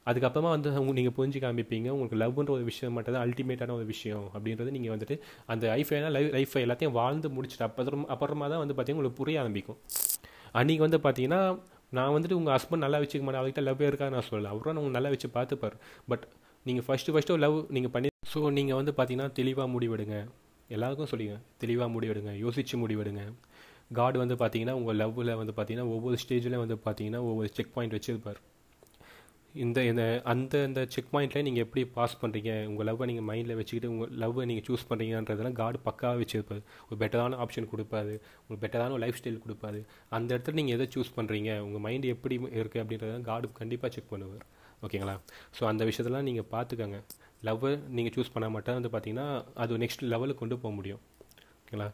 அதுக்கப்புறமா 0.06 0.50
வந்து 0.54 0.68
உங்க 0.82 0.92
நீங்கள் 0.98 1.14
புரிஞ்சு 1.18 1.40
காமிப்பீங்க. 1.44 1.88
உங்களுக்கு 1.96 2.16
லவ்ன்ற 2.22 2.52
ஒரு 2.56 2.64
விஷயம் 2.70 2.94
மட்டும் 2.98 3.14
தான் 3.16 3.24
அல்டிமேட்டான 3.26 3.74
ஒரு 3.78 3.86
விஷயம் 3.92 4.24
அப்படின்றது 4.36 4.72
நீங்கள் 4.76 4.92
வந்துட்டு 4.94 5.16
அந்த 5.54 5.64
லைஃபைனா 5.72 6.08
லைஃப் 6.16 6.32
லைஃபை 6.38 6.62
எல்லாத்தையும் 6.66 6.96
வாழ்ந்து 7.00 7.30
முடிச்சுட்டு 7.36 7.66
அப்புறம் 7.68 8.06
அப்புறமா 8.14 8.48
தான் 8.52 8.62
வந்து 8.64 8.76
பார்த்தீங்கன்னா 8.76 9.02
உங்களுக்கு 9.02 9.20
புரிய 9.22 9.42
ஆரம்பிக்கும். 9.42 9.78
அன்றைக்கி 10.60 10.82
வந்து 10.86 11.00
பார்த்தீங்கன்னா 11.06 11.40
நான் 11.96 12.12
வந்துட்டு 12.16 12.38
உங்கள் 12.40 12.54
ஹஸ்பண்ட் 12.56 12.84
நல்லா 12.86 12.98
வச்சுக்க 13.02 13.24
மாட்டேன். 13.26 13.42
அவர்கிட்ட 13.42 13.62
லவ் 13.68 13.88
இருக்கா 13.90 14.06
நான் 14.16 14.28
சொல்லல. 14.30 14.50
அவரும் 14.54 14.82
உங்க 14.82 14.92
நல்லா 14.98 15.10
வச்சு 15.14 15.28
பார்த்துப்பார். 15.38 15.76
பட் 16.12 16.24
நீங்கள் 16.66 16.86
ஃபஸ்ட்டு 16.86 17.12
ஃபஸ்ட்டு 17.14 17.40
லவ் 17.44 17.58
நீங்கள் 17.76 17.92
பண்ணி 17.96 18.10
ஸோ 18.34 18.40
நீங்கள் 18.58 18.78
வந்து 18.80 18.92
பார்த்தீங்கன்னா 18.98 19.32
தெளிவாக 19.38 19.68
முடிவெடுங்க. 19.74 20.16
எல்லாருக்கும் 20.76 21.10
சொல்லிங்க 21.12 21.36
தெளிவாக 21.64 21.90
முடிவெடுங்க. 21.96 22.32
யோசித்து 22.44 22.82
முடிவெடுங்க. 22.84 23.24
காட் 23.98 24.22
வந்து 24.22 24.36
பார்த்தீங்கன்னா 24.40 24.74
உங்கள் 24.80 24.98
லவ்வில் 25.02 25.38
வந்து 25.42 25.54
பார்த்தீங்கன்னா 25.56 25.90
ஒவ்வொரு 25.96 26.16
ஸ்டேஜில் 26.22 26.62
வந்து 26.62 26.78
பார்த்தீங்கன்னா 26.86 27.20
ஒவ்வொரு 27.30 27.48
செக் 27.58 27.74
பாயிண்ட் 27.76 27.96
வச்சுருப்பார். 27.96 28.40
இந்த 29.62 29.78
இந்த 29.88 30.02
அந்த 30.32 30.60
அந்த 30.66 30.80
செக் 30.92 31.10
பாயிண்ட்டில் 31.14 31.44
நீங்கள் 31.46 31.64
எப்படி 31.64 31.82
பாஸ் 31.96 32.14
பண்ணுறீங்க 32.20 32.50
உங்கள் 32.68 32.86
லவ்வை 32.88 33.06
நீங்கள் 33.10 33.26
மைண்டில் 33.30 33.58
வச்சுக்கிட்டு 33.58 33.90
உங்கள் 33.94 34.12
லவ்வை 34.22 34.44
நீங்கள் 34.50 34.66
சூஸ் 34.68 34.86
பண்ணுறீங்கன்றதெல்லாம் 34.90 35.58
காடு 35.60 35.78
பக்காவாக 35.88 36.20
வச்சுருப்பார். 36.22 36.62
ஒரு 36.88 36.96
பெட்டரான 37.02 37.38
ஆப்ஷன் 37.44 37.68
கொடுப்பாரு. 37.72 38.14
உங்களுக்கு 38.42 38.64
பெட்டரான 38.64 38.94
ஒரு 38.96 39.02
லைஃப் 39.04 39.18
ஸ்டைல் 39.20 39.42
கொடுப்பாரு. 39.44 39.80
அந்த 40.18 40.30
இடத்துல 40.34 40.56
நீங்கள் 40.60 40.76
எதை 40.78 40.86
சூஸ் 40.94 41.12
பண்ணுறீங்க 41.18 41.50
உங்கள் 41.66 41.84
மைண்டு 41.86 42.14
எப்படி 42.14 42.38
இருக்குது 42.60 42.82
அப்படின்றதெல்லாம் 42.84 43.28
காடு 43.30 43.52
கண்டிப்பாக 43.60 43.90
செக் 43.96 44.10
பண்ணுவார். 44.14 44.46
ஓகேங்களா 44.86 45.16
ஸோ 45.56 45.62
அந்த 45.72 45.82
விஷயத்தெல்லாம் 45.90 46.28
நீங்கள் 46.30 46.48
பார்த்துக்கோங்க. 46.54 47.00
லவ்வை 47.48 47.70
நீங்கள் 47.96 48.14
சூஸ் 48.16 48.34
பண்ண 48.34 48.48
மாட்டேன் 48.54 48.76
வந்து 48.78 48.90
பார்த்தீங்கன்னா 48.94 49.26
அது 49.62 49.82
நெக்ஸ்ட் 49.82 50.04
லெவலுக்கு 50.12 50.42
கொண்டு 50.42 50.58
போக 50.64 50.72
முடியும். 50.78 51.02
ஓகேங்களா 51.62 51.88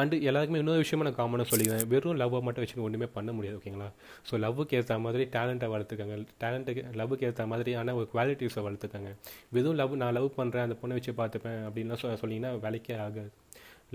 அண்டு 0.00 0.16
எல்லாருக்குமே 0.28 0.60
இன்னொரு 0.62 0.80
விஷயமா 0.82 1.04
நான் 1.06 1.16
காமனாக 1.18 1.48
சொல்லிக்கிறேன். 1.50 1.84
வெறும் 1.92 2.18
லவ்வை 2.20 2.38
மட்டும் 2.46 2.62
வச்சுட்டு 2.62 2.84
ஒன்றுமே 2.86 3.08
பண்ண 3.16 3.30
முடியாது 3.36 3.58
ஓகேங்களா 3.58 3.88
ஸோ 4.28 4.40
லவ்வுக்கு 4.44 4.76
ஏற்ற 4.78 4.94
மாதிரி 5.04 5.24
டேலண்ட்டை 5.34 5.68
வளர்த்துக்கங்க. 5.74 6.16
டேலண்ட்டுக்கு 6.42 6.82
லவ்வுக்கு 7.00 7.26
ஏற்ற 7.28 7.44
மாதிரியான 7.52 7.94
ஒரு 8.00 8.06
குவாலிட்டிஸை 8.14 8.62
வளர்த்துக்கங்க. 8.66 9.12
வெறும் 9.56 9.78
லவ் 9.80 9.94
நான் 10.02 10.16
லவ் 10.18 10.28
பண்ணுறேன் 10.40 10.66
அந்த 10.66 10.76
பொண்ணை 10.82 10.96
வச்சு 10.98 11.14
பார்த்துப்பேன் 11.20 11.60
அப்படின்லாம் 11.68 12.02
சொ 12.02 12.10
சொன்னீங்கன்னா 12.22 12.52
வேலைக்கே 12.66 12.96
ஆகாது. 13.06 13.30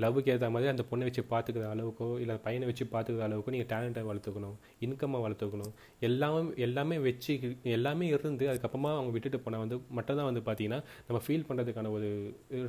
லவ்வுக்கு 0.02 0.32
ஏற்ற 0.34 0.50
மாதிரி 0.50 0.70
அந்த 0.72 0.84
பொண்ணை 0.90 1.06
வச்சு 1.08 1.24
பார்த்துக்கிற 1.30 1.66
அளவுக்கோ 1.74 2.20
இல்லை 2.20 2.36
பையனை 2.38 2.66
வச்சு 2.70 2.86
பார்த்துக்கிற 2.92 3.26
அளவுக்கோ 3.28 3.54
நீங்கள் 3.56 3.72
டேலண்ட்டை 3.72 4.04
வளர்த்துக்கணும் 4.10 4.56
இன்கம்மை 4.86 5.20
வளர்த்துக்கணும். 5.26 5.72
எல்லாமே 6.00 6.52
எல்லாமே 6.66 6.98
வச்சு 6.98 7.34
எல்லாமே 7.76 8.08
இருந்து 8.08 8.48
அதுக்கப்புறமா 8.52 8.92
அவங்க 8.96 9.12
விட்டுட்டு 9.12 9.40
போனால் 9.40 9.60
வந்து 9.60 9.80
மட்டும் 9.90 10.20
தான் 10.20 10.30
வந்து 10.32 10.44
பார்த்தீங்கன்னா 10.48 10.80
நம்ம 11.08 11.22
ஃபீல் 11.26 11.48
பண்ணுறதுக்கான 11.50 11.92
ஒரு 11.92 12.10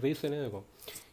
ரீசனே 0.05 0.39
இருக்கும். 0.45 0.67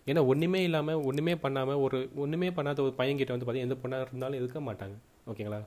ஏன்னா 0.06 0.26
ஒன்றுமே 0.26 0.64
இல்லாமல் 0.64 1.04
ஒன்றுமே 1.04 1.36
பண்ணாமல் 1.36 1.76
ஒரு 1.76 2.10
ஒன்றுமே 2.16 2.50
பண்ணாத 2.50 2.82
ஒரு 2.82 2.94
பையன்கிட்ட 2.98 3.34
வந்து 3.36 3.46
பார்த்தீங்கன்னா 3.46 3.70
எந்த 3.70 3.78
பொண்ணாக 3.84 4.08
இருந்தாலும் 4.08 4.40
இருக்க 4.42 4.60
மாட்டாங்க. 4.62 4.98
ஓகேங்களா? 5.28 5.62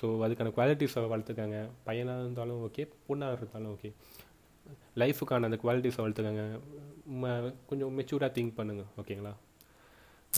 ஸோ 0.00 0.06
அதுக்கான 0.26 0.52
குவாலிட்டிஸை 0.56 1.02
வளர்த்துக்காங்க. 1.12 1.58
பையனாக 1.84 2.20
இருந்தாலும் 2.20 2.60
ஓகே 2.68 2.84
பொண்ணாக 3.08 3.36
இருந்தாலும் 3.38 3.72
ஓகே 3.74 3.90
லைஃபுக்கான 4.96 5.48
அந்த 5.50 5.58
குவாலிட்டிஸை 5.62 6.00
வளர்த்துக்காங்க. 6.04 6.42
ம- 7.22 7.54
கொஞ்சம் 7.66 7.92
மெச்சூர்டாக 7.98 8.32
திங்க் 8.36 8.56
பண்ணுங்கள் 8.56 8.90
ஓகேங்களா? 9.00 9.32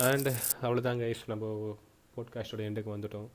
அண்ட் 0.05 0.29
அவ்வளோதாங்க 0.63 1.03
கைஸ் 1.05 1.21
நம்ம 1.33 1.45
போட்காஸ்டோட 2.15 2.63
எண்டுக்கு 2.69 2.91
வந்துட்டோம். 2.95 3.29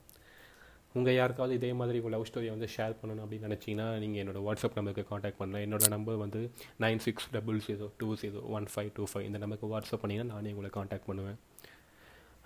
உங்கள் 0.97 1.15
யாருக்காவது 1.17 1.54
இதே 1.60 1.74
மாதிரி 1.80 2.00
உங்கள் 2.00 2.13
லவ் 2.15 2.26
ஸ்டோரியை 2.30 2.52
வந்து 2.56 2.67
ஷேர் 2.76 2.97
பண்ணணும் 3.00 3.24
அப்படின்னு 3.24 3.47
நினச்சிங்கன்னா 3.50 3.86
நீங்கள் 4.04 4.21
என்னோட 4.24 4.39
வாட்ஸ்அப் 4.47 4.76
நம்பருக்கு 4.76 5.04
காண்டாக்ட் 5.12 5.39
பண்ணலாம். 5.39 5.63
என்னோட 5.65 5.89
நம்பர் 5.89 6.17
வந்து 6.24 6.41
nine 6.84 7.02
six 7.06 7.28
double 7.36 7.60
zero 7.67 7.88
two 7.97 8.10
zero 8.24 8.41
one 8.58 8.67
five 8.74 8.89
two 8.97 9.06
five 9.12 9.26
இந்த 9.30 9.39
நம்பருக்கு 9.43 9.71
வாட்ஸ்அப் 9.74 10.04
பண்ணிங்கன்னா 10.04 10.34
நானே 10.36 10.52
உங்களை 10.56 10.71
காண்டாக்ட் 10.78 11.08
பண்ணுவேன். 11.10 11.38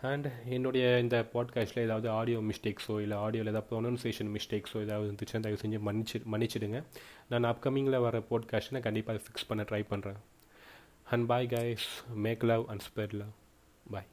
அண்ட் 0.02 0.28
என்னுடைய 0.56 0.86
இந்த 1.04 1.18
பாட்காஸ்ட்டில் 1.34 1.86
ஏதாவது 1.88 2.08
ஆடியோ 2.10 2.40
மிஸ்டேக்ஸோ 2.50 2.96
இல்லை 3.06 3.18
ஆடியோவில் 3.18 3.52
ஏதாவது 3.54 3.70
ப்ரொனன்சியேஷன் 3.72 4.32
மிஸ்டேக்ஸோ 4.36 4.80
ஏதாவது 4.88 5.08
இருந்துச்சுன்னா 5.10 5.46
தயவு 5.46 5.62
செஞ்சு 5.64 5.80
மன்னிச்சு 5.88 6.20
மன்னிச்சிடுங்க. 6.34 6.82
நான் 7.34 7.50
அப்கமிங்கில் 7.54 8.04
வர 8.08 8.20
பாட்காஸ்ட்டை 8.32 8.76
நான் 8.78 8.88
கண்டிப்பாக 8.90 9.22
ஃபிக்ஸ் 9.26 9.48
பண்ண 9.52 9.64
ட்ரை 9.72 9.82
பண்ணுறேன் 9.94 10.20
and 11.16 11.28
bye 11.32 11.50
guys 11.56 11.88
make 12.28 12.46
love 12.52 12.66
and 12.74 12.86
spread 12.90 13.16
love 13.22 13.34
bye 13.86 14.08